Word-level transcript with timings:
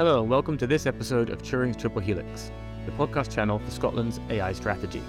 Hello, 0.00 0.22
and 0.22 0.30
welcome 0.30 0.56
to 0.56 0.66
this 0.66 0.86
episode 0.86 1.28
of 1.28 1.42
Turing's 1.42 1.76
Triple 1.76 2.00
Helix, 2.00 2.50
the 2.86 2.92
podcast 2.92 3.30
channel 3.30 3.58
for 3.58 3.70
Scotland's 3.70 4.18
AI 4.30 4.50
strategy. 4.54 5.02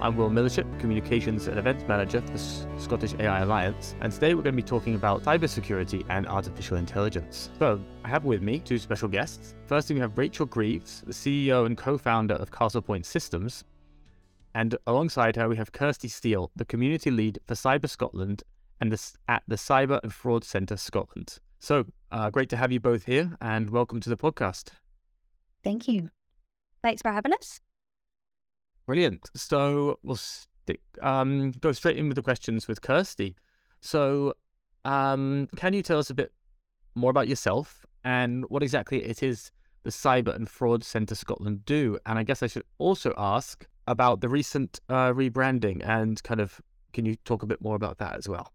I'm 0.00 0.16
Will 0.16 0.30
Millership, 0.30 0.78
Communications 0.78 1.48
and 1.48 1.58
Events 1.58 1.82
Manager 1.88 2.20
for 2.20 2.38
Scottish 2.78 3.14
AI 3.18 3.40
Alliance, 3.40 3.96
and 4.00 4.12
today 4.12 4.34
we're 4.34 4.44
going 4.44 4.54
to 4.54 4.62
be 4.62 4.68
talking 4.68 4.94
about 4.94 5.24
cybersecurity 5.24 6.06
and 6.10 6.28
artificial 6.28 6.76
intelligence. 6.76 7.50
So, 7.58 7.80
I 8.04 8.08
have 8.08 8.24
with 8.24 8.40
me 8.40 8.60
two 8.60 8.78
special 8.78 9.08
guests. 9.08 9.56
Firstly, 9.66 9.94
we 9.94 10.00
have 10.00 10.16
Rachael 10.16 10.46
Greaves, 10.46 11.02
the 11.04 11.12
CEO 11.12 11.66
and 11.66 11.76
co 11.76 11.98
founder 11.98 12.34
of 12.34 12.52
Castlepoint 12.52 13.04
Systems, 13.04 13.64
and 14.54 14.76
alongside 14.86 15.34
her, 15.34 15.48
we 15.48 15.56
have 15.56 15.72
Kirstie 15.72 16.08
Steele, 16.08 16.52
the 16.54 16.64
community 16.64 17.10
lead 17.10 17.40
for 17.48 17.54
Cyber 17.54 17.90
Scotland 17.90 18.44
and 18.80 18.92
the, 18.92 19.12
at 19.26 19.42
the 19.48 19.56
Cyber 19.56 19.98
and 20.04 20.14
Fraud 20.14 20.44
Centre 20.44 20.76
Scotland. 20.76 21.40
So, 21.58 21.86
uh, 22.10 22.30
great 22.30 22.48
to 22.50 22.56
have 22.56 22.72
you 22.72 22.80
both 22.80 23.04
here 23.04 23.36
and 23.40 23.70
welcome 23.70 24.00
to 24.00 24.08
the 24.08 24.16
podcast. 24.16 24.70
Thank 25.62 25.88
you. 25.88 26.10
Thanks 26.82 27.02
for 27.02 27.10
having 27.10 27.32
us. 27.32 27.60
Brilliant. 28.86 29.28
So, 29.34 29.98
we'll 30.02 30.16
stick, 30.16 30.80
um, 31.02 31.52
go 31.52 31.72
straight 31.72 31.96
in 31.96 32.08
with 32.08 32.16
the 32.16 32.22
questions 32.22 32.68
with 32.68 32.80
Kirstie. 32.80 33.34
So, 33.80 34.34
um, 34.84 35.48
can 35.56 35.72
you 35.72 35.82
tell 35.82 35.98
us 35.98 36.10
a 36.10 36.14
bit 36.14 36.32
more 36.94 37.10
about 37.10 37.28
yourself 37.28 37.84
and 38.04 38.44
what 38.48 38.62
exactly 38.62 39.04
it 39.04 39.22
is 39.22 39.50
the 39.82 39.90
Cyber 39.90 40.34
and 40.34 40.48
Fraud 40.48 40.84
Centre 40.84 41.16
Scotland 41.16 41.64
do? 41.64 41.98
And 42.06 42.18
I 42.18 42.22
guess 42.22 42.42
I 42.42 42.46
should 42.46 42.64
also 42.78 43.12
ask 43.16 43.66
about 43.88 44.20
the 44.20 44.28
recent 44.28 44.80
uh, 44.88 45.12
rebranding 45.12 45.86
and 45.86 46.22
kind 46.22 46.40
of 46.40 46.60
can 46.92 47.04
you 47.04 47.16
talk 47.24 47.42
a 47.42 47.46
bit 47.46 47.60
more 47.60 47.76
about 47.76 47.98
that 47.98 48.16
as 48.16 48.28
well? 48.28 48.52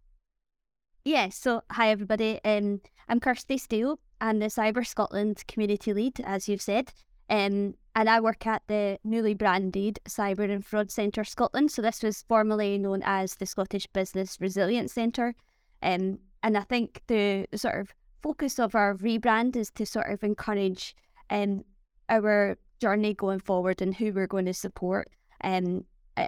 Yeah, 1.03 1.29
so 1.29 1.63
hi 1.71 1.89
everybody. 1.89 2.39
Um, 2.45 2.79
I'm 3.09 3.19
Kirstie 3.19 3.59
Steele. 3.59 3.99
I'm 4.19 4.37
the 4.37 4.47
Cyber 4.47 4.85
Scotland 4.85 5.43
community 5.47 5.93
lead, 5.93 6.21
as 6.23 6.47
you've 6.47 6.61
said. 6.61 6.93
Um, 7.27 7.73
and 7.95 8.07
I 8.07 8.20
work 8.20 8.45
at 8.45 8.62
the 8.67 8.99
newly 9.03 9.34
branded 9.34 9.99
Cyber 10.07 10.48
and 10.48 10.63
Fraud 10.63 10.91
Centre 10.91 11.23
Scotland. 11.23 11.71
So 11.71 11.81
this 11.81 12.03
was 12.03 12.23
formerly 12.27 12.77
known 12.77 13.01
as 13.03 13.35
the 13.35 13.48
Scottish 13.48 13.87
Business 13.87 14.37
Resilience 14.39 14.93
Centre. 14.93 15.34
Um, 15.81 16.20
and 16.43 16.55
I 16.55 16.61
think 16.61 17.01
the 17.07 17.48
sort 17.55 17.79
of 17.79 17.95
focus 18.21 18.59
of 18.59 18.76
our 18.76 18.93
rebrand 18.93 19.55
is 19.55 19.71
to 19.71 19.87
sort 19.87 20.11
of 20.11 20.23
encourage 20.23 20.95
um, 21.31 21.63
our 22.09 22.59
journey 22.79 23.15
going 23.15 23.39
forward 23.39 23.81
and 23.81 23.95
who 23.95 24.13
we're 24.13 24.27
going 24.27 24.45
to 24.45 24.54
support. 24.54 25.09
Um, 25.43 25.85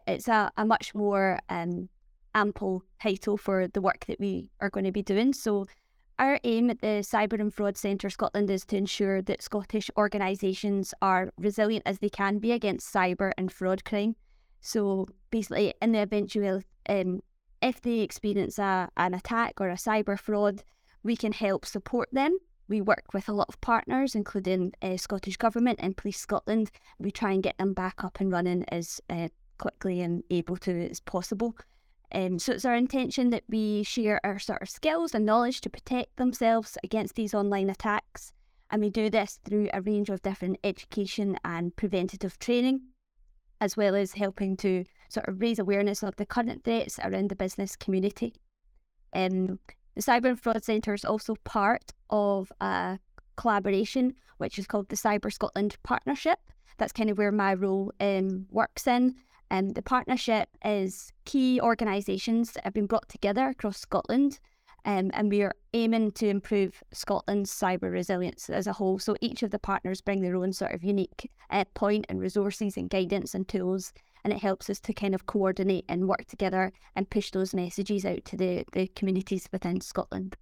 it's 0.08 0.28
a, 0.28 0.52
a 0.58 0.66
much 0.66 0.96
more 0.96 1.40
um, 1.50 1.90
ample 2.36 2.84
title 3.02 3.38
for 3.38 3.68
the 3.68 3.82
work 3.82 4.06
that 4.08 4.20
we 4.20 4.50
are 4.60 4.70
going 4.70 4.86
to 4.86 4.92
be 4.92 5.02
doing. 5.02 5.34
So, 5.34 5.66
our 6.20 6.40
aim 6.44 6.70
at 6.70 6.82
the 6.82 7.02
Cyber 7.02 7.40
and 7.40 7.52
Fraud 7.52 7.76
Centre 7.76 8.10
Scotland 8.10 8.50
is 8.50 8.66
to 8.66 8.78
ensure 8.78 9.22
that 9.24 9.42
Scottish 9.42 9.90
organisations 9.98 10.94
are 11.02 11.32
resilient 11.38 11.84
as 11.88 12.00
they 12.00 12.10
can 12.10 12.38
be 12.38 12.52
against 12.52 12.94
cyber 12.94 13.32
and 13.36 13.52
fraud 13.52 13.84
crime. 13.84 14.16
So, 14.62 15.08
basically, 15.32 15.74
in 15.82 15.92
the 15.92 16.00
eventual, 16.00 16.62
um, 16.88 17.22
if 17.62 17.82
they 17.82 18.00
experience 18.00 18.60
a, 18.60 18.90
an 18.96 19.14
attack 19.14 19.60
or 19.60 19.70
a 19.70 19.76
cyber 19.76 20.20
fraud, 20.20 20.64
we 21.04 21.16
can 21.16 21.34
help 21.34 21.66
support 21.66 22.10
them. 22.12 22.38
We 22.68 22.80
work 22.80 23.14
with 23.14 23.28
a 23.28 23.34
lot 23.34 23.50
of 23.50 23.60
partners, 23.60 24.16
including 24.16 24.74
uh, 24.82 24.98
Scottish 24.98 25.38
Government 25.38 25.80
and 25.82 25.98
Police 25.98 26.20
Scotland. 26.20 26.72
We 26.98 27.12
try 27.12 27.32
and 27.32 27.44
get 27.44 27.58
them 27.58 27.74
back 27.74 28.04
up 28.04 28.20
and 28.20 28.32
running 28.32 28.66
as 28.70 29.02
uh, 29.10 29.30
quickly 29.58 30.02
and 30.02 30.24
able 30.30 30.58
to 30.58 30.90
as 30.90 31.00
possible. 31.00 31.56
Um, 32.14 32.38
so 32.38 32.54
it's 32.54 32.66
our 32.66 32.76
intention 32.76 33.32
that 33.32 33.44
we 33.50 33.84
share 33.84 34.20
our 34.24 34.38
sort 34.38 34.62
of 34.62 34.70
skills 34.70 35.16
and 35.16 35.26
knowledge 35.26 35.62
to 35.62 35.70
protect 35.70 36.16
themselves 36.18 36.78
against 36.84 37.16
these 37.16 37.34
online 37.34 37.70
attacks. 37.70 38.32
And 38.70 38.82
we 38.82 38.90
do 38.90 39.10
this 39.10 39.40
through 39.44 39.70
a 39.74 39.82
range 39.82 40.10
of 40.10 40.22
different 40.22 40.58
education 40.64 41.38
and 41.44 41.76
preventative 41.76 42.38
training, 42.40 42.82
as 43.62 43.76
well 43.76 43.96
as 43.96 44.14
helping 44.14 44.58
to 44.58 44.86
sort 45.10 45.28
of 45.28 45.42
raise 45.42 45.60
awareness 45.60 46.04
of 46.04 46.16
the 46.16 46.26
current 46.26 46.64
threats 46.64 47.00
around 47.00 47.30
the 47.30 47.36
business 47.36 47.76
community. 47.76 48.34
Um, 49.16 49.60
the 49.96 50.02
Cyber 50.02 50.30
and 50.30 50.40
Fraud 50.40 50.64
Centre 50.64 50.94
is 50.94 51.06
also 51.06 51.36
part 51.44 51.94
of 52.10 52.52
a 52.62 53.00
collaboration 53.36 54.16
which 54.38 54.58
is 54.60 54.68
called 54.68 54.90
the 54.90 54.96
Cyber 54.96 55.32
Scotland 55.32 55.78
Partnership. 55.84 56.40
That's 56.78 56.94
kind 56.94 57.10
of 57.10 57.18
where 57.18 57.32
my 57.32 57.54
role 57.54 57.92
um, 58.00 58.48
works 58.50 58.88
in. 58.88 59.16
Um, 59.54 59.70
the 59.70 59.84
partnership 59.84 60.50
is 60.66 61.14
key 61.26 61.62
organisations 61.62 62.54
that 62.54 62.64
have 62.64 62.74
been 62.74 62.88
brought 62.88 63.08
together 63.08 63.50
across 63.50 63.78
Scotland, 63.78 64.40
um, 64.84 65.12
and 65.14 65.30
we 65.30 65.44
are 65.44 65.54
aiming 65.76 66.12
to 66.14 66.28
improve 66.28 66.82
Scotland's 66.92 67.52
cyber 67.52 67.92
resilience 67.92 68.50
as 68.50 68.66
a 68.66 68.74
whole. 68.74 68.98
So 68.98 69.16
each 69.22 69.44
of 69.44 69.52
the 69.52 69.60
partners 69.60 70.02
bring 70.02 70.22
their 70.22 70.36
own 70.36 70.54
sort 70.54 70.74
of 70.74 70.84
unique 70.84 71.30
uh, 71.52 71.66
point 71.76 72.08
and 72.10 72.20
resources 72.20 72.78
and 72.78 72.90
guidance 72.90 73.36
and 73.36 73.48
tools, 73.48 73.94
and 74.24 74.34
it 74.34 74.40
helps 74.40 74.72
us 74.72 74.80
to 74.80 74.94
kind 74.94 75.14
of 75.14 75.28
coordinate 75.28 75.86
and 75.88 76.10
work 76.10 76.26
together 76.26 76.74
and 76.96 77.12
push 77.12 77.30
those 77.30 77.54
messages 77.54 78.06
out 78.06 78.26
to 78.26 78.36
the, 78.36 78.66
the 78.74 78.88
communities 78.96 79.48
within 79.52 79.82
Scotland. 79.82 80.36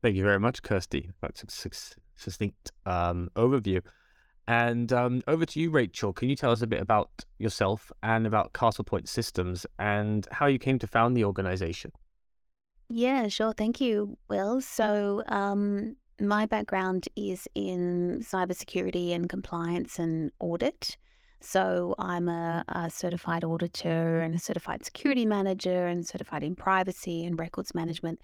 Thank 0.00 0.16
you 0.16 0.22
very 0.22 0.40
much, 0.40 0.62
Kirstie. 0.62 1.10
That's 1.20 1.42
a 1.42 1.50
succinct 2.16 2.72
um, 2.86 3.28
overview. 3.36 3.82
And 4.48 4.92
um, 4.92 5.22
over 5.26 5.44
to 5.44 5.60
you, 5.60 5.70
Rachael. 5.70 6.12
Can 6.12 6.28
you 6.28 6.36
tell 6.36 6.52
us 6.52 6.62
a 6.62 6.66
bit 6.66 6.80
about 6.80 7.10
yourself 7.38 7.90
and 8.02 8.26
about 8.26 8.52
Castlepoint 8.52 9.08
Systems 9.08 9.66
and 9.78 10.26
how 10.30 10.46
you 10.46 10.58
came 10.58 10.78
to 10.78 10.86
found 10.86 11.16
the 11.16 11.24
organization? 11.24 11.92
Yeah, 12.88 13.26
sure. 13.26 13.52
Thank 13.52 13.80
you, 13.80 14.16
Will. 14.28 14.60
So, 14.60 15.24
um, 15.26 15.96
my 16.20 16.46
background 16.46 17.08
is 17.16 17.48
in 17.54 18.20
cybersecurity 18.22 19.12
and 19.12 19.28
compliance 19.28 19.98
and 19.98 20.30
audit. 20.38 20.96
So, 21.40 21.96
I'm 21.98 22.28
a, 22.28 22.64
a 22.68 22.88
certified 22.88 23.42
auditor 23.42 24.20
and 24.20 24.36
a 24.36 24.38
certified 24.38 24.84
security 24.84 25.26
manager 25.26 25.88
and 25.88 26.06
certified 26.06 26.44
in 26.44 26.54
privacy 26.54 27.24
and 27.24 27.38
records 27.38 27.74
management. 27.74 28.20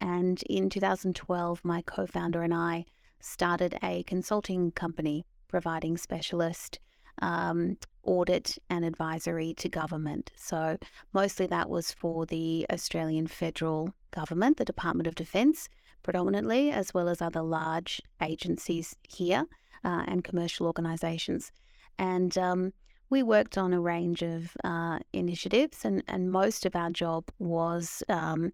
And 0.00 0.40
in 0.44 0.70
2012, 0.70 1.60
my 1.64 1.82
co 1.82 2.06
founder 2.06 2.42
and 2.42 2.54
I 2.54 2.84
started 3.18 3.76
a 3.82 4.04
consulting 4.04 4.70
company 4.70 5.24
providing 5.54 5.96
specialist 5.96 6.80
um, 7.22 7.78
audit 8.02 8.58
and 8.70 8.84
advisory 8.84 9.54
to 9.54 9.68
government. 9.68 10.32
So, 10.34 10.76
mostly 11.12 11.46
that 11.46 11.70
was 11.70 11.92
for 11.92 12.26
the 12.26 12.66
Australian 12.72 13.28
federal 13.28 13.94
government, 14.10 14.56
the 14.56 14.64
Department 14.64 15.06
of 15.06 15.14
Defence, 15.14 15.68
predominantly, 16.02 16.72
as 16.72 16.92
well 16.92 17.08
as 17.08 17.22
other 17.22 17.40
large 17.40 18.02
agencies 18.20 18.96
here 19.08 19.44
uh, 19.84 20.02
and 20.08 20.24
commercial 20.24 20.66
organisations. 20.66 21.52
And 22.00 22.36
um, 22.36 22.72
we 23.08 23.22
worked 23.22 23.56
on 23.56 23.72
a 23.72 23.80
range 23.80 24.22
of 24.22 24.56
uh, 24.64 24.98
initiatives, 25.12 25.84
and, 25.84 26.02
and 26.08 26.32
most 26.32 26.66
of 26.66 26.74
our 26.74 26.90
job 26.90 27.30
was 27.38 28.02
um, 28.08 28.52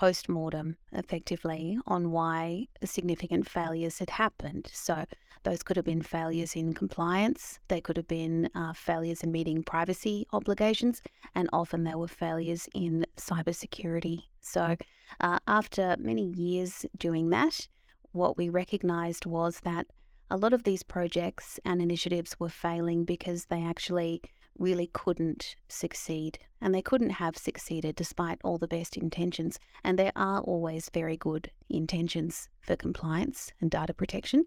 post 0.00 0.30
mortem 0.30 0.78
effectively 0.92 1.78
on 1.86 2.10
why 2.10 2.66
significant 2.82 3.46
failures 3.46 3.98
had 3.98 4.08
happened. 4.08 4.66
So, 4.72 5.04
those 5.42 5.62
could 5.62 5.76
have 5.76 5.84
been 5.84 6.00
failures 6.00 6.56
in 6.56 6.72
compliance, 6.72 7.58
they 7.68 7.82
could 7.82 7.98
have 7.98 8.08
been 8.08 8.48
uh, 8.54 8.72
failures 8.72 9.22
in 9.22 9.30
meeting 9.30 9.62
privacy 9.62 10.26
obligations, 10.32 11.02
and 11.34 11.50
often 11.52 11.84
there 11.84 11.98
were 11.98 12.08
failures 12.08 12.66
in 12.74 13.04
cybersecurity. 13.18 14.22
So, 14.40 14.74
uh, 15.20 15.38
after 15.46 15.96
many 15.98 16.30
years 16.30 16.86
doing 16.96 17.28
that, 17.30 17.68
what 18.12 18.38
we 18.38 18.48
recognized 18.48 19.26
was 19.26 19.60
that 19.64 19.86
a 20.30 20.38
lot 20.38 20.54
of 20.54 20.62
these 20.62 20.82
projects 20.82 21.60
and 21.66 21.82
initiatives 21.82 22.40
were 22.40 22.48
failing 22.48 23.04
because 23.04 23.46
they 23.46 23.62
actually 23.62 24.22
really 24.60 24.90
couldn't 24.92 25.56
succeed. 25.68 26.38
And 26.60 26.74
they 26.74 26.82
couldn't 26.82 27.10
have 27.10 27.36
succeeded 27.36 27.96
despite 27.96 28.38
all 28.44 28.58
the 28.58 28.68
best 28.68 28.96
intentions. 28.96 29.58
And 29.82 29.98
there 29.98 30.12
are 30.14 30.40
always 30.42 30.90
very 30.92 31.16
good 31.16 31.50
intentions 31.68 32.48
for 32.60 32.76
compliance 32.76 33.52
and 33.60 33.70
data 33.70 33.94
protection. 33.94 34.44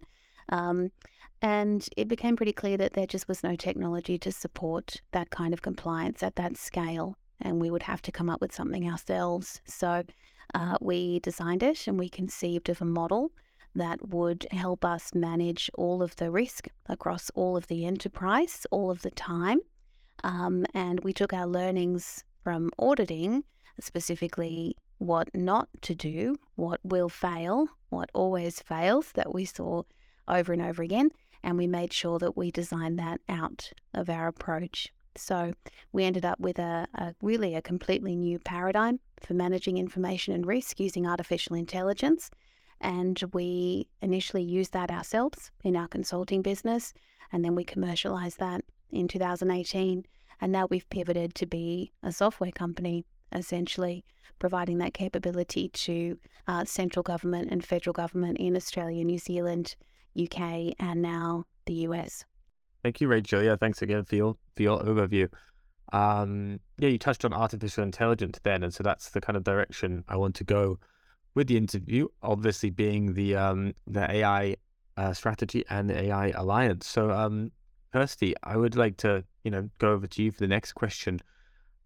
Um, 0.50 0.92
and 1.42 1.86
it 1.98 2.07
became 2.07 2.38
pretty 2.38 2.54
clear 2.54 2.77
that 2.77 2.94
there 2.94 3.07
just 3.07 3.27
was 3.27 3.44
no 3.44 3.56
technology 3.56 4.18
to 4.19 4.31
support 4.31 5.01
that 5.12 5.31
kind 5.31 5.54
of 5.54 5.62
compliance 5.62 6.24
at 6.24 6.36
that 6.36 6.56
scale. 6.56 7.18
And 7.42 7.59
we 7.59 7.71
would 7.71 7.83
have 7.83 8.01
to 8.04 8.12
come 8.12 8.30
up 8.30 8.39
with 8.39 8.54
something 8.54 8.89
ourselves. 8.89 9.59
So 9.66 10.04
uh, 10.54 10.77
we 10.80 11.19
designed 11.19 11.63
it 11.63 11.88
and 11.88 11.98
we 11.98 12.07
conceived 12.07 12.69
of 12.69 12.81
a 12.81 12.86
model 12.86 13.31
that 13.75 14.07
would 14.09 14.45
help 14.51 14.86
us 14.86 15.16
manage 15.16 15.69
all 15.74 16.04
of 16.04 16.16
the 16.18 16.30
risk 16.30 16.68
across 16.88 17.31
all 17.31 17.57
of 17.57 17.68
the 17.68 17.86
enterprise, 17.86 18.68
all 18.69 18.92
of 18.92 19.01
the 19.01 19.12
time, 19.12 19.59
um, 20.24 20.66
and 20.74 21.00
we 21.04 21.14
took 21.14 21.34
our 21.34 21.48
learnings 21.48 22.24
from 22.44 22.72
auditing, 22.80 23.44
specifically 23.80 24.75
what 24.98 25.30
not 25.34 25.68
to 25.81 25.96
do, 25.96 26.38
what 26.56 26.80
will 26.84 27.10
fail, 27.10 27.68
what 27.90 28.10
always 28.14 28.62
fails 28.62 29.12
that 29.14 29.34
we 29.34 29.46
saw 29.46 29.84
over 30.28 30.54
and 30.54 30.62
over 30.62 30.81
again, 30.81 31.12
and 31.44 31.58
we 31.58 31.68
made 31.68 31.92
sure 31.92 32.20
that 32.20 32.38
we 32.38 32.52
designed 32.52 32.98
that 33.00 33.20
out 33.28 33.72
of 33.94 34.10
our 34.10 34.28
approach. 34.28 34.94
So 35.16 35.54
we 35.92 36.06
ended 36.06 36.26
up 36.26 36.40
with 36.40 36.58
a, 36.58 36.88
a, 36.96 37.14
really 37.22 37.56
a 37.56 37.62
completely 37.62 38.16
new 38.16 38.40
paradigm 38.40 39.00
for 39.22 39.34
managing 39.34 39.78
information 39.78 40.34
and 40.34 40.46
risk 40.46 40.80
using 40.80 41.06
artificial 41.06 41.56
intelligence. 41.56 42.31
And 42.81 43.22
we 43.31 43.88
initially 44.02 44.44
used 44.44 44.74
that 44.74 44.90
ourselves 44.90 45.52
in 45.64 45.76
our 45.76 45.88
consulting 45.88 46.42
business. 46.42 46.94
And 47.31 47.44
then 47.44 47.56
we 47.56 47.64
commercialized 47.64 48.40
that 48.40 48.62
in 48.94 49.07
2018. 49.07 50.06
And 50.42 50.51
now 50.51 50.68
we've 50.69 50.90
pivoted 50.90 51.36
to 51.36 51.45
be 51.45 51.92
a 52.01 52.12
software 52.12 52.51
company, 52.51 53.06
essentially 53.31 54.04
providing 54.40 54.78
that 54.80 54.94
capability 54.94 55.69
to 55.69 56.18
uh, 56.48 56.66
central 56.66 57.04
government 57.04 57.50
and 57.51 57.63
federal 57.63 57.94
government 57.94 58.38
in 58.38 58.56
Australia, 58.56 59.04
New 59.04 59.18
Zealand, 59.18 59.75
UK, 60.22 60.74
and 60.80 61.01
now 61.01 61.45
the 61.66 61.74
US. 61.88 62.25
Thank 62.84 63.00
you, 63.00 63.07
Rachael. 63.07 63.44
Yeah, 63.44 63.56
thanks 63.56 63.81
again 63.81 64.04
for 64.04 64.16
your 64.16 64.36
for 64.56 64.63
your 64.63 64.80
overview. 64.81 65.30
Um, 65.94 66.60
yeah, 66.78 66.90
you 66.90 66.98
touched 66.98 67.24
on 67.24 67.34
artificial 67.34 67.84
intelligence 67.84 68.40
then, 68.44 68.63
and 68.63 68.74
so 68.74 68.84
that's 68.84 69.12
the 69.12 69.22
kind 69.22 69.38
of 69.38 69.44
direction 69.44 70.04
I 70.10 70.18
want 70.18 70.36
to 70.36 70.44
go 70.44 70.80
with 71.36 71.48
the 71.48 71.56
interview. 71.56 72.07
Obviously, 72.22 72.69
being 72.69 73.13
the 73.13 73.36
um, 73.36 73.74
the 73.88 74.12
AI 74.12 74.57
uh, 74.98 75.13
strategy 75.13 75.63
and 75.69 75.90
the 75.90 76.06
AI 76.06 76.30
alliance. 76.36 76.88
So, 76.88 77.12
um, 77.12 77.51
Kirstie, 77.94 78.34
I 78.44 78.57
would 78.57 78.75
like 78.75 78.98
to 78.98 79.24
you 79.44 79.51
know 79.51 79.69
go 79.78 79.92
over 79.92 80.07
to 80.07 80.24
you 80.24 80.31
for 80.31 80.40
the 80.40 80.48
next 80.48 80.74
question 80.74 81.19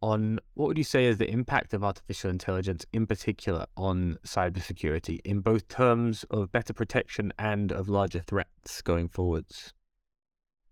on 0.01 0.39
what 0.54 0.68
would 0.68 0.77
you 0.77 0.83
say 0.83 1.06
is 1.06 1.18
the 1.18 1.30
impact 1.30 1.74
of 1.74 1.83
artificial 1.83 2.30
intelligence 2.30 2.86
in 2.94 3.07
particular 3.07 3.65
on 3.75 4.18
cybersecurity 4.24 5.19
in 5.25 5.39
both 5.39 5.68
terms 5.68 6.24
of 6.30 6.51
better 6.51 6.74
protection 6.74 7.33
and 7.39 7.71
of 7.71 7.89
larger 7.89 8.19
threats 8.19 8.81
going 8.81 9.07
forwards? 9.07 9.74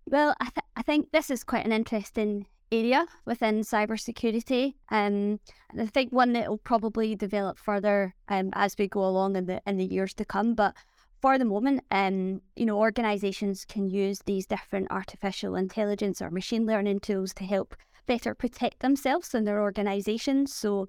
Well, 0.08 0.36
I, 0.40 0.46
th- 0.46 0.66
I 0.76 0.84
think 0.84 1.12
this 1.12 1.32
is 1.32 1.44
quite 1.44 1.66
an 1.66 1.72
interesting 1.72 2.46
area 2.72 3.08
within 3.26 3.62
cybersecurity, 3.62 4.76
um, 4.92 5.40
and 5.72 5.82
I 5.82 5.88
think 5.88 6.12
one 6.12 6.34
that 6.34 6.48
will 6.48 6.60
probably 6.60 7.16
develop 7.16 7.58
further 7.58 8.14
um, 8.28 8.52
as 8.54 8.76
we 8.78 8.88
go 8.88 9.04
along 9.04 9.36
in 9.36 9.48
the 9.48 9.62
in 9.66 9.78
the 9.78 9.86
years 9.86 10.14
to 10.16 10.26
come. 10.26 10.54
But 10.54 10.76
for 11.26 11.40
the 11.40 11.44
moment, 11.44 11.84
um, 11.90 12.40
you 12.56 12.68
know, 12.68 12.78
organizations 12.78 13.66
can 13.66 13.90
use 13.90 14.20
these 14.28 14.46
different 14.46 14.86
artificial 14.92 15.56
intelligence 15.56 16.22
or 16.22 16.30
machine 16.30 16.68
learning 16.68 17.00
tools 17.00 17.34
to 17.34 17.44
help 17.44 17.76
better 18.06 18.36
protect 18.36 18.82
themselves 18.82 19.34
and 19.34 19.48
their 19.48 19.60
organizations. 19.60 20.54
So 20.54 20.86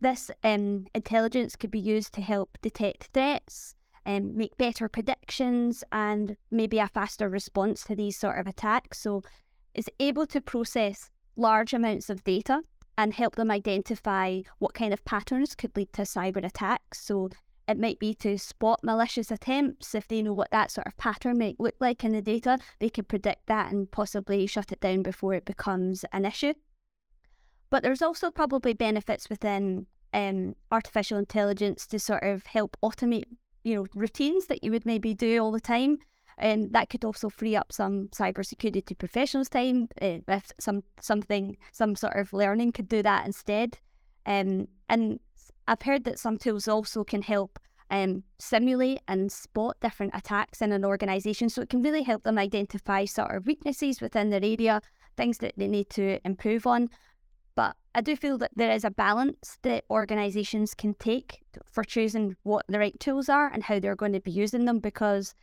this 0.00 0.30
um, 0.42 0.86
intelligence 0.94 1.54
could 1.54 1.70
be 1.70 1.78
used 1.78 2.14
to 2.14 2.22
help 2.22 2.56
detect 2.62 3.10
threats, 3.12 3.74
and 4.06 4.30
um, 4.30 4.36
make 4.38 4.56
better 4.56 4.88
predictions, 4.88 5.84
and 5.92 6.38
maybe 6.50 6.78
a 6.78 6.88
faster 6.88 7.28
response 7.28 7.84
to 7.84 7.94
these 7.94 8.18
sort 8.18 8.38
of 8.38 8.46
attacks. 8.46 9.00
So 9.00 9.20
it's 9.74 9.90
able 10.00 10.26
to 10.28 10.40
process 10.40 11.10
large 11.36 11.74
amounts 11.74 12.08
of 12.08 12.24
data 12.24 12.62
and 12.96 13.12
help 13.12 13.36
them 13.36 13.50
identify 13.50 14.40
what 14.60 14.72
kind 14.72 14.94
of 14.94 15.04
patterns 15.04 15.54
could 15.54 15.76
lead 15.76 15.92
to 15.92 16.02
cyber 16.02 16.42
attacks. 16.42 17.02
So 17.02 17.28
it 17.66 17.78
might 17.78 17.98
be 17.98 18.14
to 18.14 18.38
spot 18.38 18.80
malicious 18.82 19.30
attempts. 19.30 19.94
If 19.94 20.06
they 20.08 20.22
know 20.22 20.34
what 20.34 20.50
that 20.50 20.70
sort 20.70 20.86
of 20.86 20.96
pattern 20.96 21.38
might 21.38 21.58
look 21.58 21.74
like 21.80 22.04
in 22.04 22.12
the 22.12 22.22
data, 22.22 22.58
they 22.78 22.90
can 22.90 23.04
predict 23.04 23.46
that 23.46 23.72
and 23.72 23.90
possibly 23.90 24.46
shut 24.46 24.72
it 24.72 24.80
down 24.80 25.02
before 25.02 25.34
it 25.34 25.44
becomes 25.44 26.04
an 26.12 26.24
issue. 26.24 26.54
But 27.70 27.82
there's 27.82 28.02
also 28.02 28.30
probably 28.30 28.74
benefits 28.74 29.28
within 29.30 29.86
um, 30.12 30.54
artificial 30.70 31.18
intelligence 31.18 31.86
to 31.88 31.98
sort 31.98 32.22
of 32.22 32.46
help 32.46 32.76
automate, 32.84 33.24
you 33.64 33.74
know, 33.74 33.86
routines 33.94 34.46
that 34.46 34.62
you 34.62 34.70
would 34.70 34.86
maybe 34.86 35.14
do 35.14 35.42
all 35.42 35.50
the 35.50 35.60
time. 35.60 35.98
And 36.36 36.72
that 36.72 36.90
could 36.90 37.04
also 37.04 37.28
free 37.28 37.56
up 37.56 37.72
some 37.72 38.08
cybersecurity 38.08 38.98
professionals' 38.98 39.48
time 39.48 39.88
uh, 40.02 40.18
if 40.28 40.50
some 40.58 40.82
something 41.00 41.56
some 41.72 41.94
sort 41.94 42.16
of 42.16 42.32
learning 42.32 42.72
could 42.72 42.88
do 42.88 43.02
that 43.02 43.24
instead. 43.24 43.78
Um, 44.26 44.68
and 44.88 45.20
I've 45.66 45.82
heard 45.82 46.04
that 46.04 46.18
some 46.18 46.38
tools 46.38 46.68
also 46.68 47.04
can 47.04 47.22
help 47.22 47.58
um, 47.90 48.24
simulate 48.38 49.00
and 49.08 49.30
spot 49.30 49.76
different 49.80 50.14
attacks 50.14 50.60
in 50.60 50.72
an 50.72 50.84
organisation. 50.84 51.48
So 51.48 51.62
it 51.62 51.68
can 51.68 51.82
really 51.82 52.02
help 52.02 52.24
them 52.24 52.38
identify 52.38 53.04
sort 53.04 53.34
of 53.34 53.46
weaknesses 53.46 54.00
within 54.00 54.30
their 54.30 54.44
area, 54.44 54.80
things 55.16 55.38
that 55.38 55.54
they 55.56 55.68
need 55.68 55.90
to 55.90 56.18
improve 56.24 56.66
on. 56.66 56.88
But 57.54 57.76
I 57.94 58.00
do 58.00 58.16
feel 58.16 58.36
that 58.38 58.50
there 58.56 58.72
is 58.72 58.84
a 58.84 58.90
balance 58.90 59.58
that 59.62 59.84
organisations 59.88 60.74
can 60.74 60.94
take 60.94 61.42
for 61.70 61.84
choosing 61.84 62.36
what 62.42 62.64
the 62.68 62.80
right 62.80 62.98
tools 62.98 63.28
are 63.28 63.48
and 63.52 63.62
how 63.62 63.78
they're 63.78 63.94
going 63.94 64.12
to 64.12 64.20
be 64.20 64.32
using 64.32 64.64
them 64.64 64.80
because 64.80 65.34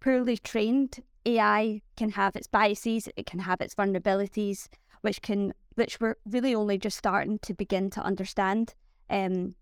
poorly 0.00 0.36
trained 0.36 0.98
AI 1.24 1.82
can 1.96 2.10
have 2.10 2.34
its 2.36 2.46
biases, 2.46 3.08
it 3.16 3.26
can 3.26 3.40
have 3.40 3.60
its 3.60 3.74
vulnerabilities, 3.74 4.68
which 5.02 5.22
can 5.22 5.52
which 5.74 6.00
we're 6.00 6.16
really 6.24 6.54
only 6.54 6.78
just 6.78 6.96
starting 6.96 7.38
to 7.40 7.52
begin 7.52 7.90
to 7.90 8.00
understand. 8.00 8.74
Um, 9.08 9.54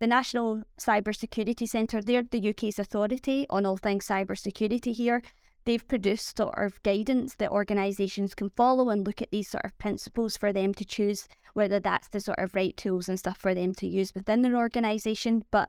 the 0.00 0.06
National 0.06 0.62
Cybersecurity 0.80 1.68
Centre, 1.68 2.02
they're 2.02 2.24
the 2.24 2.50
UK's 2.50 2.78
authority 2.78 3.46
on 3.50 3.64
all 3.64 3.76
things 3.76 4.06
cybersecurity 4.06 4.92
here. 4.94 5.22
They've 5.64 5.86
produced 5.86 6.36
sort 6.36 6.58
of 6.58 6.82
guidance 6.82 7.36
that 7.36 7.52
organisations 7.52 8.34
can 8.34 8.50
follow 8.50 8.90
and 8.90 9.06
look 9.06 9.22
at 9.22 9.30
these 9.30 9.48
sort 9.48 9.64
of 9.64 9.78
principles 9.78 10.36
for 10.36 10.52
them 10.52 10.74
to 10.74 10.84
choose 10.84 11.28
whether 11.54 11.78
that's 11.78 12.08
the 12.08 12.18
sort 12.18 12.40
of 12.40 12.54
right 12.54 12.76
tools 12.76 13.08
and 13.08 13.18
stuff 13.18 13.38
for 13.38 13.54
them 13.54 13.74
to 13.74 13.86
use 13.86 14.12
within 14.12 14.42
their 14.42 14.56
organisation. 14.56 15.44
But 15.52 15.68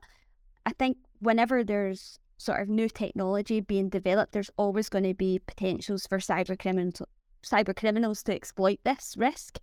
I 0.66 0.72
think 0.72 0.96
whenever 1.20 1.62
there's 1.62 2.18
sort 2.36 2.60
of 2.60 2.68
new 2.68 2.88
technology 2.88 3.60
being 3.60 3.88
developed, 3.88 4.32
there's 4.32 4.50
always 4.56 4.88
going 4.88 5.04
to 5.04 5.14
be 5.14 5.40
potentials 5.46 6.06
for 6.08 6.18
cyber 6.18 6.58
criminals, 6.58 7.02
cyber 7.44 7.76
criminals 7.76 8.22
to 8.24 8.34
exploit 8.34 8.80
this 8.84 9.14
risk. 9.16 9.58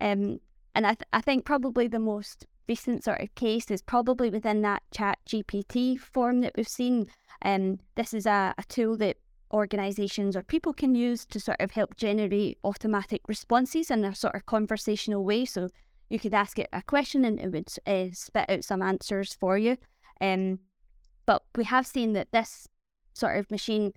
Um, 0.00 0.40
and 0.74 0.86
I, 0.86 0.94
th- 0.94 1.08
I 1.12 1.20
think 1.20 1.44
probably 1.44 1.86
the 1.86 1.98
most 1.98 2.46
recent 2.68 3.04
sort 3.04 3.20
of 3.20 3.34
case 3.34 3.70
is 3.70 3.82
probably 3.82 4.30
within 4.30 4.62
that 4.62 4.82
chat 4.92 5.18
GPT 5.28 5.98
form 5.98 6.40
that 6.40 6.52
we've 6.56 6.68
seen. 6.68 7.06
Um, 7.42 7.78
this 7.94 8.14
is 8.14 8.26
a, 8.26 8.54
a 8.56 8.62
tool 8.68 8.96
that 8.98 9.16
organizations 9.52 10.36
or 10.36 10.42
people 10.42 10.72
can 10.72 10.94
use 10.94 11.24
to 11.26 11.38
sort 11.38 11.60
of 11.60 11.70
help 11.70 11.96
generate 11.96 12.58
automatic 12.64 13.22
responses 13.28 13.90
in 13.90 14.04
a 14.04 14.14
sort 14.14 14.34
of 14.34 14.46
conversational 14.46 15.24
way. 15.24 15.44
So 15.44 15.68
you 16.10 16.18
could 16.18 16.34
ask 16.34 16.58
it 16.58 16.68
a 16.72 16.82
question 16.82 17.24
and 17.24 17.40
it 17.40 17.52
would 17.52 17.68
uh, 17.86 18.12
spit 18.12 18.50
out 18.50 18.64
some 18.64 18.82
answers 18.82 19.34
for 19.34 19.56
you. 19.56 19.76
Um, 20.20 20.58
but 21.26 21.42
we 21.56 21.64
have 21.64 21.86
seen 21.86 22.12
that 22.14 22.32
this 22.32 22.68
sort 23.14 23.38
of 23.38 23.50
machine 23.50 23.92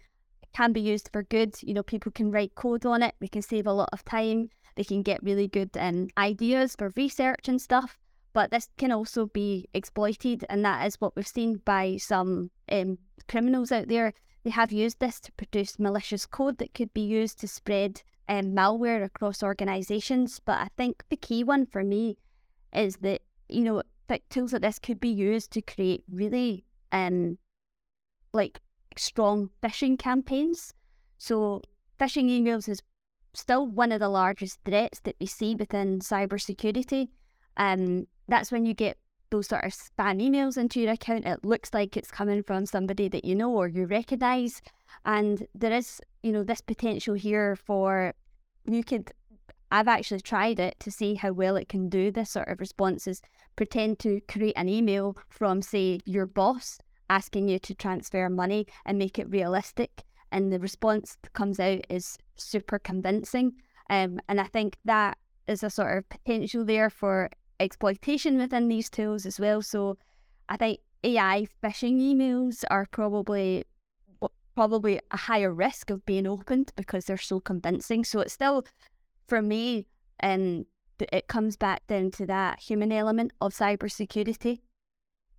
can 0.53 0.73
be 0.73 0.81
used 0.81 1.09
for 1.11 1.23
good. 1.23 1.55
You 1.61 1.73
know, 1.73 1.83
people 1.83 2.11
can 2.11 2.31
write 2.31 2.55
code 2.55 2.85
on 2.85 3.03
it. 3.03 3.15
We 3.19 3.27
can 3.27 3.41
save 3.41 3.67
a 3.67 3.73
lot 3.73 3.89
of 3.91 4.05
time. 4.05 4.49
They 4.77 4.85
can 4.85 5.01
get 5.01 5.21
really 5.21 5.49
good 5.49 5.71
um, 5.77 6.07
ideas 6.17 6.75
for 6.77 6.93
research 6.95 7.49
and 7.49 7.61
stuff 7.61 7.99
but 8.37 8.51
this 8.51 8.69
can 8.77 8.91
also 8.91 9.25
be 9.25 9.67
exploited, 9.73 10.45
and 10.47 10.63
that 10.63 10.85
is 10.85 11.01
what 11.01 11.15
we've 11.15 11.27
seen 11.27 11.59
by 11.65 11.97
some 11.97 12.51
um, 12.71 12.99
criminals 13.27 13.71
out 13.71 13.87
there. 13.87 14.13
They 14.43 14.51
have 14.51 14.71
used 14.71 14.99
this 14.99 15.19
to 15.21 15.31
produce 15.31 15.79
malicious 15.79 16.27
code 16.27 16.59
that 16.59 16.75
could 16.75 16.93
be 16.93 17.01
used 17.01 17.39
to 17.39 17.47
spread 17.47 18.03
um, 18.29 18.53
malware 18.53 19.03
across 19.03 19.41
organisations. 19.41 20.39
But 20.39 20.59
I 20.59 20.67
think 20.77 21.03
the 21.09 21.17
key 21.17 21.43
one 21.43 21.65
for 21.65 21.83
me 21.83 22.19
is 22.71 22.97
that 22.97 23.21
you 23.49 23.63
know 23.63 23.81
tools 24.29 24.53
like 24.53 24.61
this 24.61 24.77
could 24.77 24.99
be 24.99 25.09
used 25.09 25.49
to 25.53 25.61
create 25.63 26.03
really 26.07 26.63
um 26.91 27.39
like 28.33 28.59
strong 28.95 29.49
phishing 29.63 29.97
campaigns. 29.97 30.75
So 31.17 31.63
phishing 31.99 32.29
emails 32.29 32.69
is 32.69 32.83
still 33.37 33.67
one 33.67 33.91
of 33.91 33.99
the 33.99 34.09
largest 34.09 34.59
threats 34.65 34.99
that 35.01 35.15
we 35.19 35.27
see 35.27 35.55
within 35.55 35.99
cybersecurity. 35.99 37.09
Um, 37.55 38.07
that's 38.27 38.51
when 38.51 38.65
you 38.65 38.73
get 38.73 38.97
those 39.29 39.47
sort 39.47 39.63
of 39.63 39.71
spam 39.71 40.21
emails 40.21 40.57
into 40.57 40.79
your 40.79 40.93
account. 40.93 41.25
It 41.25 41.45
looks 41.45 41.73
like 41.73 41.97
it's 41.97 42.11
coming 42.11 42.43
from 42.43 42.65
somebody 42.65 43.09
that 43.09 43.25
you 43.25 43.35
know 43.35 43.51
or 43.51 43.67
you 43.67 43.85
recognize. 43.85 44.61
And 45.05 45.47
there 45.53 45.73
is, 45.73 46.01
you 46.23 46.31
know, 46.31 46.43
this 46.43 46.61
potential 46.61 47.13
here 47.13 47.55
for 47.55 48.13
you 48.65 48.83
could 48.83 49.11
I've 49.69 49.87
actually 49.87 50.21
tried 50.21 50.59
it 50.59 50.79
to 50.79 50.91
see 50.91 51.15
how 51.15 51.33
well 51.33 51.57
it 51.57 51.67
can 51.67 51.89
do 51.89 52.09
this 52.09 52.31
sort 52.31 52.47
of 52.47 52.61
responses. 52.61 53.21
Pretend 53.57 53.99
to 53.99 54.21
create 54.27 54.53
an 54.55 54.69
email 54.69 55.17
from, 55.27 55.61
say, 55.61 55.99
your 56.05 56.25
boss 56.25 56.79
asking 57.09 57.49
you 57.49 57.59
to 57.59 57.75
transfer 57.75 58.29
money 58.29 58.65
and 58.85 58.97
make 58.97 59.19
it 59.19 59.29
realistic. 59.29 60.03
And 60.31 60.51
the 60.51 60.59
response 60.59 61.17
that 61.21 61.33
comes 61.33 61.59
out 61.59 61.81
is 61.89 62.17
super 62.35 62.79
convincing. 62.79 63.53
Um, 63.89 64.19
and 64.27 64.41
I 64.41 64.45
think 64.45 64.77
that 64.85 65.17
is 65.47 65.63
a 65.63 65.69
sort 65.69 65.97
of 65.97 66.09
potential 66.09 66.65
there 66.65 66.89
for 66.89 67.29
exploitation 67.59 68.37
within 68.37 68.67
these 68.67 68.89
tools 68.89 69.25
as 69.25 69.39
well. 69.39 69.61
So 69.61 69.97
I 70.49 70.57
think 70.57 70.79
AI 71.03 71.47
phishing 71.63 71.99
emails 71.99 72.63
are 72.69 72.87
probably 72.91 73.63
probably 74.55 74.99
a 75.11 75.17
higher 75.17 75.53
risk 75.53 75.91
of 75.91 76.03
being 76.07 76.25
opened 76.25 76.73
because 76.75 77.05
they're 77.05 77.15
so 77.15 77.39
convincing. 77.39 78.03
So 78.03 78.21
it's 78.21 78.33
still 78.33 78.65
for 79.27 79.39
me, 79.39 79.85
and 80.19 80.65
um, 80.99 81.07
it 81.11 81.27
comes 81.27 81.55
back 81.55 81.85
down 81.85 82.09
to 82.11 82.25
that 82.25 82.59
human 82.59 82.91
element 82.91 83.33
of 83.39 83.53
cybersecurity 83.53 84.61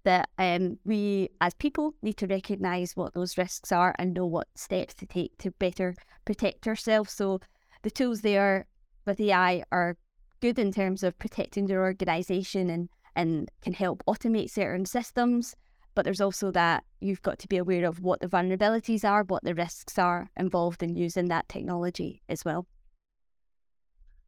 that 0.09 0.31
um, 0.39 0.79
we 0.87 1.29
as 1.43 1.53
people 1.53 1.93
need 2.01 2.17
to 2.17 2.27
recognize 2.27 2.97
what 2.97 3.13
those 3.13 3.37
risks 3.37 3.71
are 3.71 3.95
and 3.99 4.15
know 4.15 4.25
what 4.25 4.49
steps 4.55 4.95
to 4.95 5.05
take 5.05 5.37
to 5.37 5.51
better 5.51 5.95
protect 6.25 6.67
ourselves. 6.67 7.13
So 7.13 7.41
the 7.83 7.91
tools 7.91 8.23
there 8.23 8.67
with 9.05 9.21
AI 9.21 9.65
are 9.71 9.99
good 10.41 10.59
in 10.59 10.73
terms 10.73 11.03
of 11.03 11.19
protecting 11.19 11.67
their 11.67 11.83
organization 11.83 12.71
and, 12.71 12.89
and 13.15 13.51
can 13.61 13.75
help 13.75 14.03
automate 14.09 14.51
certain 14.51 14.87
systems. 14.87 15.55
but 15.95 16.05
there's 16.05 16.23
also 16.23 16.51
that 16.53 16.85
you've 17.01 17.23
got 17.23 17.39
to 17.41 17.49
be 17.49 17.59
aware 17.59 17.85
of 17.85 18.01
what 18.01 18.21
the 18.21 18.29
vulnerabilities 18.29 19.05
are, 19.05 19.25
what 19.25 19.45
the 19.45 19.55
risks 19.55 19.99
are 19.99 20.31
involved 20.37 20.83
in 20.83 20.97
using 20.97 21.29
that 21.29 21.49
technology 21.49 22.23
as 22.31 22.45
well. 22.47 22.67